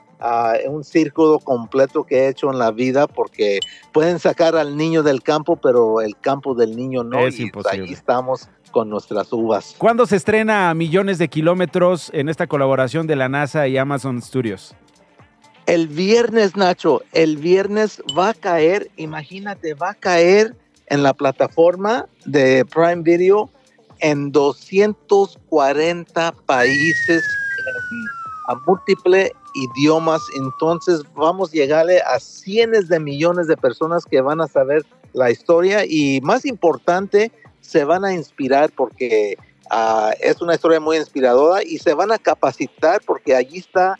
un 0.67 0.83
círculo 0.83 1.39
completo 1.39 2.03
que 2.03 2.19
he 2.19 2.29
hecho 2.29 2.51
en 2.51 2.57
la 2.57 2.71
vida 2.71 3.07
porque 3.07 3.59
pueden 3.91 4.19
sacar 4.19 4.55
al 4.55 4.77
niño 4.77 5.03
del 5.03 5.21
campo, 5.21 5.57
pero 5.57 6.01
el 6.01 6.17
campo 6.17 6.55
del 6.55 6.75
niño 6.75 7.03
no. 7.03 7.19
Es 7.19 7.39
y 7.39 7.49
pues, 7.49 7.65
ahí 7.67 7.91
estamos 7.91 8.49
con 8.71 8.89
nuestras 8.89 9.31
uvas. 9.31 9.75
¿Cuándo 9.77 10.05
se 10.05 10.15
estrena 10.15 10.73
Millones 10.73 11.17
de 11.17 11.29
Kilómetros 11.29 12.09
en 12.13 12.29
esta 12.29 12.47
colaboración 12.47 13.07
de 13.07 13.15
la 13.15 13.29
NASA 13.29 13.67
y 13.67 13.77
Amazon 13.77 14.21
Studios? 14.21 14.75
El 15.67 15.89
viernes, 15.89 16.55
Nacho, 16.55 17.01
el 17.11 17.35
viernes 17.35 18.01
va 18.17 18.29
a 18.29 18.33
caer, 18.33 18.89
imagínate, 18.95 19.73
va 19.73 19.89
a 19.89 19.95
caer 19.95 20.55
en 20.85 21.03
la 21.03 21.13
plataforma 21.13 22.07
de 22.23 22.63
Prime 22.63 23.03
Video 23.03 23.49
en 23.99 24.31
240 24.31 26.31
países 26.45 27.21
a 28.47 28.55
múltiple 28.65 29.33
idiomas, 29.55 30.21
entonces 30.37 31.01
vamos 31.13 31.49
a 31.49 31.57
llegarle 31.57 31.99
a 31.99 32.17
cientos 32.21 32.87
de 32.87 33.01
millones 33.01 33.47
de 33.47 33.57
personas 33.57 34.05
que 34.05 34.21
van 34.21 34.39
a 34.39 34.47
saber 34.47 34.85
la 35.11 35.31
historia 35.31 35.83
y 35.85 36.21
más 36.21 36.45
importante, 36.45 37.29
se 37.59 37.83
van 37.83 38.05
a 38.05 38.13
inspirar 38.13 38.71
porque 38.71 39.37
ah, 39.69 40.13
es 40.21 40.41
una 40.41 40.55
historia 40.55 40.79
muy 40.79 40.95
inspiradora 40.95 41.61
y 41.61 41.77
se 41.79 41.93
van 41.93 42.13
a 42.13 42.17
capacitar 42.17 43.01
porque 43.05 43.35
allí 43.35 43.57
está 43.57 43.97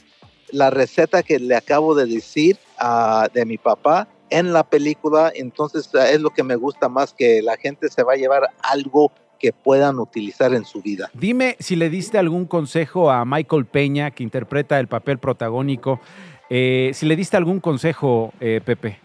la 0.51 0.69
receta 0.69 1.23
que 1.23 1.39
le 1.39 1.55
acabo 1.55 1.95
de 1.95 2.05
decir 2.05 2.57
uh, 2.81 3.31
de 3.33 3.45
mi 3.45 3.57
papá 3.57 4.07
en 4.29 4.53
la 4.53 4.63
película, 4.63 5.31
entonces 5.33 5.89
es 5.93 6.19
lo 6.19 6.31
que 6.31 6.43
me 6.43 6.55
gusta 6.55 6.89
más 6.89 7.13
que 7.13 7.41
la 7.41 7.57
gente 7.57 7.89
se 7.89 8.03
va 8.03 8.13
a 8.13 8.17
llevar 8.17 8.49
algo 8.61 9.11
que 9.39 9.53
puedan 9.53 9.99
utilizar 9.99 10.53
en 10.53 10.65
su 10.65 10.81
vida. 10.81 11.09
Dime 11.13 11.55
si 11.59 11.75
le 11.75 11.89
diste 11.89 12.17
algún 12.17 12.45
consejo 12.45 13.11
a 13.11 13.23
Michael 13.23 13.65
Peña, 13.65 14.11
que 14.11 14.23
interpreta 14.23 14.79
el 14.79 14.87
papel 14.87 15.19
protagónico, 15.19 16.01
eh, 16.49 16.91
si 16.93 17.05
le 17.05 17.15
diste 17.15 17.37
algún 17.37 17.59
consejo, 17.59 18.33
eh, 18.39 18.61
Pepe. 18.63 18.99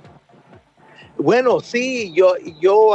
Bueno, 1.18 1.61
sí, 1.61 2.12
yo, 2.14 2.34
yo, 2.61 2.93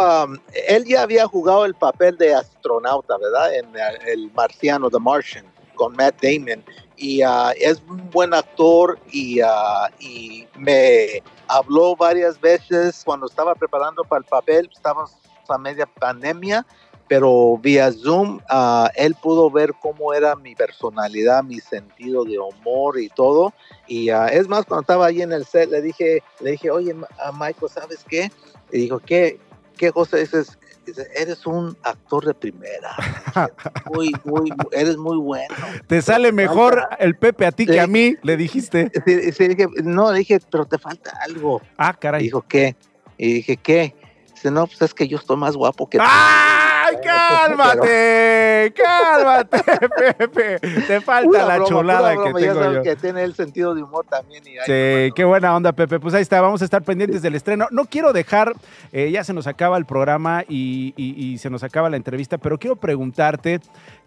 él 0.67 0.85
ya 0.85 1.03
había 1.03 1.27
jugado 1.27 1.65
el 1.65 1.75
papel 1.75 2.17
de 2.17 2.33
astronauta, 2.33 3.15
¿verdad? 3.17 3.55
En 3.55 3.65
el, 4.07 4.31
Marciano, 4.33 4.89
The 4.89 4.99
Martian, 4.99 5.45
con 5.77 5.95
Matt 5.95 6.21
Damon. 6.21 6.63
Y 6.97 7.23
uh, 7.23 7.51
es 7.59 7.81
un 7.87 8.09
buen 8.09 8.33
actor 8.33 8.99
y, 9.11 9.41
uh, 9.41 9.87
y 9.99 10.47
me 10.57 11.23
habló 11.47 11.95
varias 11.95 12.39
veces 12.41 13.03
cuando 13.05 13.27
estaba 13.27 13.55
preparando 13.55 14.03
para 14.03 14.19
el 14.19 14.25
papel, 14.25 14.69
estábamos 14.73 15.15
a 15.47 15.57
media 15.57 15.85
pandemia 15.85 16.65
pero 17.07 17.57
vía 17.57 17.91
Zoom 17.91 18.39
ah, 18.49 18.91
él 18.95 19.15
pudo 19.15 19.49
ver 19.49 19.73
cómo 19.81 20.13
era 20.13 20.35
mi 20.35 20.55
personalidad, 20.55 21.43
mi 21.43 21.59
sentido 21.59 22.25
de 22.25 22.37
humor 22.39 22.99
y 22.99 23.09
todo. 23.09 23.53
Y 23.87 24.11
uh, 24.11 24.25
es 24.25 24.47
más, 24.47 24.65
cuando 24.65 24.81
estaba 24.81 25.05
ahí 25.07 25.21
en 25.21 25.31
el 25.31 25.45
set, 25.45 25.69
le 25.69 25.81
dije, 25.81 26.21
le 26.41 26.51
dije, 26.51 26.69
oye, 26.69 26.95
a 27.19 27.31
Michael, 27.31 27.71
¿sabes 27.71 28.03
qué? 28.07 28.29
Y 28.71 28.79
dijo, 28.79 28.99
¿qué, 28.99 29.39
qué 29.77 29.91
cosa 29.91 30.17
dices? 30.17 30.57
Dice, 30.87 31.05
eres 31.15 31.45
un 31.45 31.77
actor 31.83 32.25
de 32.25 32.33
primera. 32.33 32.95
Muy, 33.93 34.11
muy, 34.23 34.51
eres 34.71 34.97
muy 34.97 35.17
bueno. 35.17 35.53
Te 35.85 36.01
sale 36.01 36.31
mejor 36.31 36.87
el 36.99 37.15
Pepe 37.15 37.45
a 37.45 37.51
ti 37.51 37.65
que 37.65 37.79
a 37.79 37.87
mí, 37.87 38.15
le 38.23 38.37
dijiste. 38.37 38.89
Sí, 39.05 39.31
sí, 39.31 39.47
dije, 39.49 39.67
no, 39.83 40.11
le 40.11 40.19
dije, 40.19 40.39
pero 40.49 40.65
te 40.65 40.77
falta 40.77 41.11
algo. 41.21 41.61
Ah, 41.77 41.93
caray. 41.93 42.23
dijo, 42.23 42.41
¿qué? 42.41 42.75
Y 43.17 43.33
dije, 43.33 43.57
¿qué? 43.57 43.95
Dice, 44.33 44.49
no, 44.49 44.65
pues 44.65 44.81
es 44.81 44.93
que 44.93 45.07
yo 45.07 45.17
estoy 45.17 45.37
más 45.37 45.55
guapo 45.55 45.89
que 45.89 45.97
tú. 45.97 46.03
¡Ay, 46.87 46.97
cálmate! 47.03 48.73
¡Cálmate, 48.75 49.63
Pepe! 50.17 50.59
Te 50.59 51.01
falta 51.01 51.45
la 51.45 51.63
chulada 51.65 52.11
que 52.11 52.33
tengo 52.33 52.73
yo. 52.73 52.81
que 52.81 52.95
tiene 52.95 53.23
el 53.23 53.33
sentido 53.35 53.75
de 53.75 53.83
humor 53.83 54.05
también. 54.09 54.43
Y 54.45 54.51
sí, 54.65 55.11
qué 55.15 55.25
buena 55.25 55.55
onda, 55.55 55.73
Pepe. 55.73 55.99
Pues 55.99 56.13
ahí 56.13 56.21
está, 56.21 56.39
vamos 56.39 56.61
a 56.61 56.65
estar 56.65 56.83
pendientes 56.83 57.21
del 57.21 57.35
estreno. 57.35 57.67
No 57.71 57.85
quiero 57.85 58.13
dejar, 58.13 58.53
eh, 58.91 59.11
ya 59.11 59.23
se 59.23 59.33
nos 59.33 59.47
acaba 59.47 59.77
el 59.77 59.85
programa 59.85 60.43
y, 60.47 61.37
se 61.39 61.49
nos 61.49 61.63
acaba 61.63 61.89
la 61.89 61.97
entrevista, 61.97 62.37
pero 62.37 62.57
quiero 62.57 62.75
preguntarte, 62.75 63.59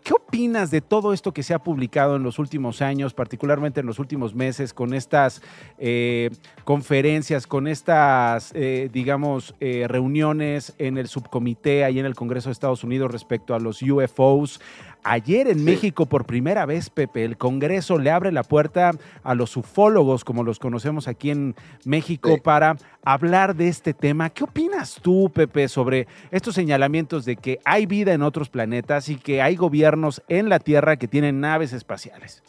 ¿Qué 0.02 0.14
opinas 0.14 0.70
de 0.70 0.80
todo 0.80 1.12
esto 1.12 1.32
que 1.32 1.42
se 1.42 1.52
ha 1.52 1.58
publicado 1.58 2.16
en 2.16 2.22
los 2.22 2.38
últimos 2.38 2.80
años, 2.80 3.12
particularmente 3.12 3.80
en 3.80 3.86
los 3.86 3.98
últimos 3.98 4.34
meses, 4.34 4.72
con 4.72 4.94
estas 4.94 5.42
eh, 5.78 6.30
conferencias, 6.64 7.46
con 7.46 7.66
estas, 7.66 8.52
eh, 8.54 8.88
digamos, 8.92 9.54
eh, 9.60 9.86
reuniones 9.88 10.74
en 10.78 10.96
el 10.96 11.08
subcomité 11.08 11.84
ahí 11.84 11.98
en 11.98 12.06
el 12.06 12.14
Congreso 12.14 12.48
de 12.48 12.52
Estados 12.52 12.82
Unidos 12.82 13.10
respecto 13.10 13.54
a 13.54 13.58
los 13.58 13.82
UFOs? 13.82 14.60
Ayer 15.02 15.48
en 15.48 15.64
México, 15.64 16.06
por 16.06 16.26
primera 16.26 16.66
vez, 16.66 16.90
Pepe, 16.90 17.24
el 17.24 17.38
Congreso 17.38 17.98
le 17.98 18.10
abre 18.10 18.32
la 18.32 18.42
puerta 18.42 18.92
a 19.22 19.34
los 19.34 19.56
ufólogos, 19.56 20.24
como 20.24 20.44
los 20.44 20.58
conocemos 20.58 21.08
aquí 21.08 21.30
en 21.30 21.54
México, 21.84 22.36
para 22.42 22.76
hablar 23.02 23.56
de 23.56 23.68
este 23.68 23.94
tema. 23.94 24.28
¿Qué 24.28 24.44
opinas 24.44 24.98
tú, 25.00 25.30
Pepe, 25.32 25.68
sobre 25.68 26.06
estos 26.30 26.54
señalamientos 26.54 27.24
de 27.24 27.36
que 27.36 27.60
hay 27.64 27.86
vida 27.86 28.12
en 28.12 28.22
otros 28.22 28.50
planetas 28.50 29.08
y 29.08 29.16
que 29.16 29.40
hay 29.40 29.56
gobiernos 29.56 30.22
en 30.28 30.50
la 30.50 30.58
Tierra 30.58 30.96
que 30.96 31.08
tienen 31.08 31.40
naves 31.40 31.72
espaciales? 31.72 32.42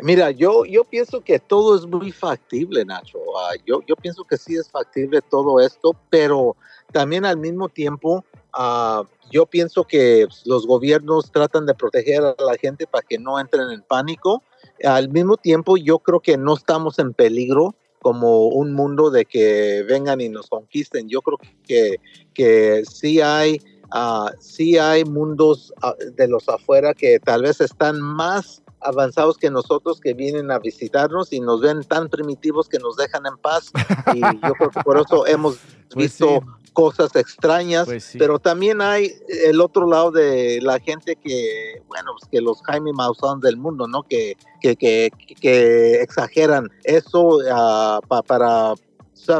Mira, 0.00 0.30
yo, 0.30 0.64
yo 0.64 0.84
pienso 0.84 1.20
que 1.20 1.38
todo 1.38 1.76
es 1.76 1.86
muy 1.86 2.10
factible, 2.10 2.84
Nacho. 2.84 3.18
Ah, 3.38 3.52
yo, 3.66 3.80
yo 3.86 3.96
pienso 3.96 4.24
que 4.24 4.36
sí 4.36 4.56
es 4.56 4.68
factible 4.70 5.20
todo 5.20 5.60
esto, 5.60 5.94
pero 6.10 6.56
también 6.90 7.24
al 7.24 7.36
mismo 7.36 7.68
tiempo 7.68 8.24
uh, 8.58 9.04
yo 9.30 9.46
pienso 9.46 9.84
que 9.84 10.26
los 10.44 10.66
gobiernos 10.66 11.30
tratan 11.32 11.66
de 11.66 11.74
proteger 11.74 12.22
a 12.22 12.34
la 12.38 12.56
gente 12.56 12.86
para 12.86 13.06
que 13.06 13.18
no 13.18 13.38
entren 13.38 13.70
en 13.70 13.82
pánico. 13.82 14.42
Al 14.82 15.08
mismo 15.08 15.36
tiempo, 15.36 15.76
yo 15.76 15.98
creo 15.98 16.20
que 16.20 16.36
no 16.36 16.54
estamos 16.54 16.98
en 16.98 17.14
peligro 17.14 17.74
como 18.00 18.48
un 18.48 18.74
mundo 18.74 19.10
de 19.10 19.24
que 19.24 19.84
vengan 19.88 20.20
y 20.20 20.28
nos 20.28 20.48
conquisten. 20.48 21.08
Yo 21.08 21.22
creo 21.22 21.38
que, 21.66 21.96
que 22.34 22.84
sí 22.84 23.20
hay, 23.20 23.60
uh, 23.94 24.28
sí 24.40 24.76
hay 24.76 25.04
mundos 25.04 25.72
ah, 25.82 25.94
de 26.12 26.28
los 26.28 26.48
afuera 26.48 26.92
que 26.92 27.18
tal 27.18 27.42
vez 27.42 27.60
están 27.60 28.00
más 28.00 28.63
avanzados 28.84 29.36
que 29.38 29.50
nosotros 29.50 29.98
que 30.00 30.14
vienen 30.14 30.50
a 30.50 30.58
visitarnos 30.58 31.32
y 31.32 31.40
nos 31.40 31.60
ven 31.60 31.82
tan 31.84 32.08
primitivos 32.08 32.68
que 32.68 32.78
nos 32.78 32.96
dejan 32.96 33.26
en 33.26 33.36
paz. 33.38 33.72
Y 34.14 34.20
yo 34.20 34.54
creo 34.54 34.70
que 34.70 34.80
por 34.84 34.98
eso 34.98 35.26
hemos 35.26 35.56
pues 35.92 36.10
visto 36.10 36.40
cosas 36.72 37.14
extrañas, 37.16 37.86
pues 37.86 38.14
pero 38.18 38.38
también 38.38 38.80
hay 38.80 39.12
el 39.46 39.60
otro 39.60 39.86
lado 39.86 40.10
de 40.10 40.60
la 40.60 40.80
gente 40.80 41.16
que, 41.16 41.82
bueno, 41.86 42.12
pues 42.18 42.28
que 42.30 42.40
los 42.40 42.60
Jaime 42.62 42.92
Maussan 42.92 43.40
del 43.40 43.56
mundo, 43.56 43.86
¿no? 43.86 44.02
Que, 44.02 44.36
que, 44.60 44.76
que, 44.76 46.00
exageran 46.02 46.68
eso 46.82 47.38
uh, 47.38 48.00
para 48.26 48.74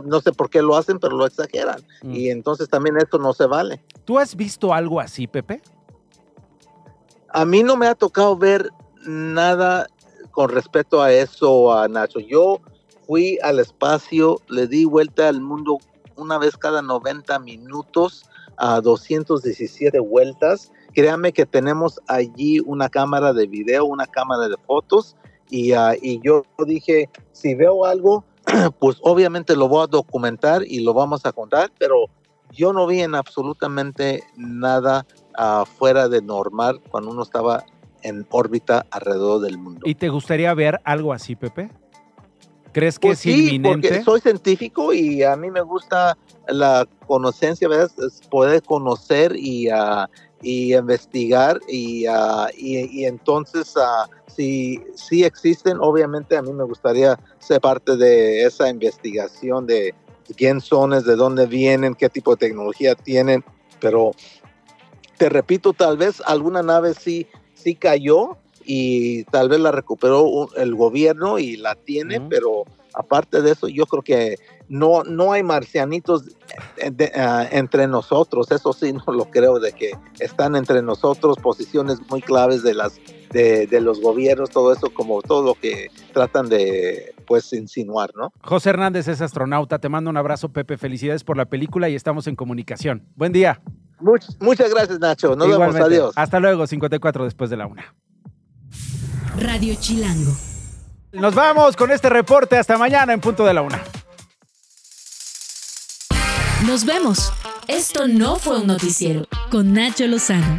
no 0.05 0.21
sé 0.21 0.33
por 0.33 0.49
qué 0.49 0.63
lo 0.63 0.77
hacen, 0.77 0.99
pero 0.99 1.17
lo 1.17 1.27
exageran. 1.27 1.83
Mm. 2.03 2.15
Y 2.15 2.31
entonces 2.31 2.69
también 2.69 2.97
esto 2.97 3.19
no 3.19 3.35
se 3.35 3.47
vale. 3.47 3.85
¿Tú 4.05 4.19
has 4.19 4.35
visto 4.35 4.73
algo 4.73 5.01
así, 5.01 5.27
Pepe? 5.27 5.61
A 7.29 7.45
mí 7.45 7.63
no 7.63 7.77
me 7.77 7.87
ha 7.87 7.95
tocado 7.95 8.37
ver 8.37 8.71
nada 9.07 9.87
con 10.31 10.49
respecto 10.49 11.03
a 11.03 11.13
eso, 11.13 11.73
a 11.73 11.89
Nacho. 11.89 12.21
Yo 12.21 12.61
fui 13.07 13.39
al 13.43 13.61
espacio, 13.61 14.41
le 14.49 14.67
di 14.67 14.85
vuelta 14.85 15.29
al 15.29 15.41
mundo 15.41 15.79
una 16.17 16.39
vez 16.39 16.57
cada 16.57 16.83
90 16.83 17.39
minutos 17.41 18.25
a 18.57 18.81
217 18.81 19.99
vueltas. 20.01 20.73
Créame 20.93 21.33
que 21.33 21.47
tenemos 21.47 22.01
allí 22.07 22.61
una 22.61 22.89
cámara 22.89 23.33
de 23.33 23.47
video, 23.47 23.85
una 23.85 24.07
cámara 24.07 24.49
de 24.49 24.57
fotos 24.67 25.17
y, 25.51 25.73
ah, 25.73 25.95
y 26.01 26.21
yo 26.23 26.45
dije, 26.67 27.09
si 27.33 27.55
veo 27.55 27.85
algo, 27.85 28.25
pues 28.79 28.97
obviamente 29.03 29.57
lo 29.57 29.69
voy 29.69 29.85
a 29.85 29.87
documentar 29.87 30.63
y 30.65 30.81
lo 30.81 30.95
vamos 30.95 31.25
a 31.27 31.33
contar, 31.33 31.71
pero 31.79 32.07
yo 32.53 32.73
no 32.73 32.87
vi 32.87 33.01
en 33.01 33.15
absolutamente 33.15 34.23
nada 34.37 35.07
uh, 35.39 35.65
fuera 35.65 36.09
de 36.09 36.23
normal 36.23 36.81
cuando 36.91 37.11
uno 37.11 37.23
estaba 37.23 37.65
en 38.05 38.27
órbita 38.31 38.87
alrededor 38.91 39.41
del 39.41 39.59
mundo. 39.59 39.81
¿Y 39.85 39.97
te 39.97 40.09
gustaría 40.09 40.55
ver 40.55 40.81
algo 40.85 41.13
así, 41.13 41.35
Pepe? 41.35 41.71
¿Crees 42.73 42.99
que 42.99 43.09
pues 43.09 43.19
es 43.19 43.23
sí, 43.23 43.61
Porque 43.61 44.03
soy 44.03 44.21
científico 44.21 44.93
y 44.93 45.23
a 45.23 45.37
mí 45.37 45.51
me 45.51 45.63
gusta 45.63 46.19
la 46.49 46.87
conocencia, 47.07 47.69
¿verdad? 47.69 47.91
poder 48.31 48.63
conocer 48.63 49.35
y, 49.37 49.69
uh, 49.73 50.07
y 50.43 50.75
investigar 50.75 51.61
y, 51.69 52.07
uh, 52.09 52.49
y, 52.57 53.05
entonces 53.05 53.75
uh, 53.77 54.11
si, 54.27 54.83
si 54.97 55.25
existen, 55.25 55.79
obviamente 55.81 56.37
a 56.37 56.43
mí 56.43 56.53
me 56.53 56.65
gustaría 56.65 57.19
ser 57.39 57.61
parte 57.61 57.97
de 57.97 58.43
esa 58.43 58.69
investigación 58.69 59.67
de 59.67 59.95
quién 60.37 60.61
son, 60.61 60.91
de 60.91 61.17
dónde 61.17 61.47
vienen, 61.47 61.95
qué 61.95 62.09
tipo 62.09 62.33
de 62.33 62.49
tecnología 62.49 62.97
tienen, 62.97 63.45
pero 63.81 64.11
te 65.17 65.29
repito, 65.29 65.73
tal 65.73 65.97
vez 65.97 66.21
alguna 66.27 66.63
nave 66.63 66.95
sí, 66.95 67.29
sí 67.65 67.75
cayó, 67.75 68.37
y 68.65 69.25
tal 69.25 69.49
vez 69.49 69.61
la 69.61 69.73
recuperó 69.73 70.49
el 70.57 70.75
gobierno 70.75 71.39
y 71.39 71.57
la 71.57 71.75
tiene, 71.75 72.21
pero 72.21 72.65
aparte 72.95 73.43
de 73.43 73.53
eso, 73.53 73.69
yo 73.69 73.87
creo 73.87 74.03
que 74.03 74.37
no, 74.69 75.03
no 75.05 75.33
hay 75.33 75.43
marcianitos 75.43 76.25
ah, 77.17 77.47
entre 77.51 77.87
nosotros, 77.87 78.51
eso 78.51 78.73
sí 78.73 78.93
no 79.07 79.13
lo 79.13 79.31
creo, 79.31 79.59
de 79.61 79.73
que 79.73 79.93
están 80.21 80.57
entre 80.57 80.83
nosotros 80.83 81.37
posiciones 81.39 81.99
muy 82.09 82.23
claves 82.23 82.63
de, 82.63 82.75
las, 82.75 83.01
de, 83.31 83.67
de 83.67 83.81
los 83.81 84.01
gobiernos, 84.01 84.51
todo 84.51 84.73
eso, 84.73 84.91
como 84.93 85.23
todo 85.23 85.43
lo 85.43 85.55
que 85.55 85.91
tratan 86.13 86.49
de 86.49 87.15
pues 87.27 87.53
insinuar, 87.53 88.11
¿no? 88.15 88.33
José 88.43 88.71
Hernández 88.71 89.09
es 89.09 89.21
astronauta, 89.21 89.79
te 89.79 89.89
mando 89.89 90.11
un 90.11 90.17
abrazo, 90.17 90.51
Pepe, 90.51 90.77
felicidades 90.77 91.25
por 91.25 91.37
la 91.37 91.47
película 91.47 91.89
y 91.89 91.95
estamos 91.95 92.27
en 92.27 92.37
comunicación. 92.37 93.07
Buen 93.17 93.33
día. 93.33 93.61
muchas 94.41 94.73
gracias, 94.73 94.99
Nacho. 95.01 95.35
Nos 95.35 95.49
vemos, 95.49 95.75
adiós. 95.77 96.13
Hasta 96.17 96.41
luego, 96.41 96.67
54 96.67 97.25
después 97.25 97.51
de 97.51 97.57
la 97.57 97.67
una. 97.67 97.95
Radio 99.39 99.75
Chilango. 99.79 100.33
Nos 101.13 101.35
vamos 101.35 101.77
con 101.77 101.91
este 101.91 102.09
reporte 102.09 102.57
hasta 102.57 102.77
mañana 102.77 103.13
en 103.13 103.21
punto 103.21 103.45
de 103.45 103.55
la 103.55 103.63
una. 103.63 103.81
Nos 106.67 106.85
vemos. 106.85 107.33
Esto 107.69 108.09
no 108.09 108.37
fue 108.37 108.61
un 108.61 108.67
noticiero 108.67 109.27
con 109.51 109.73
Nacho 109.73 110.07
Lozano. 110.07 110.59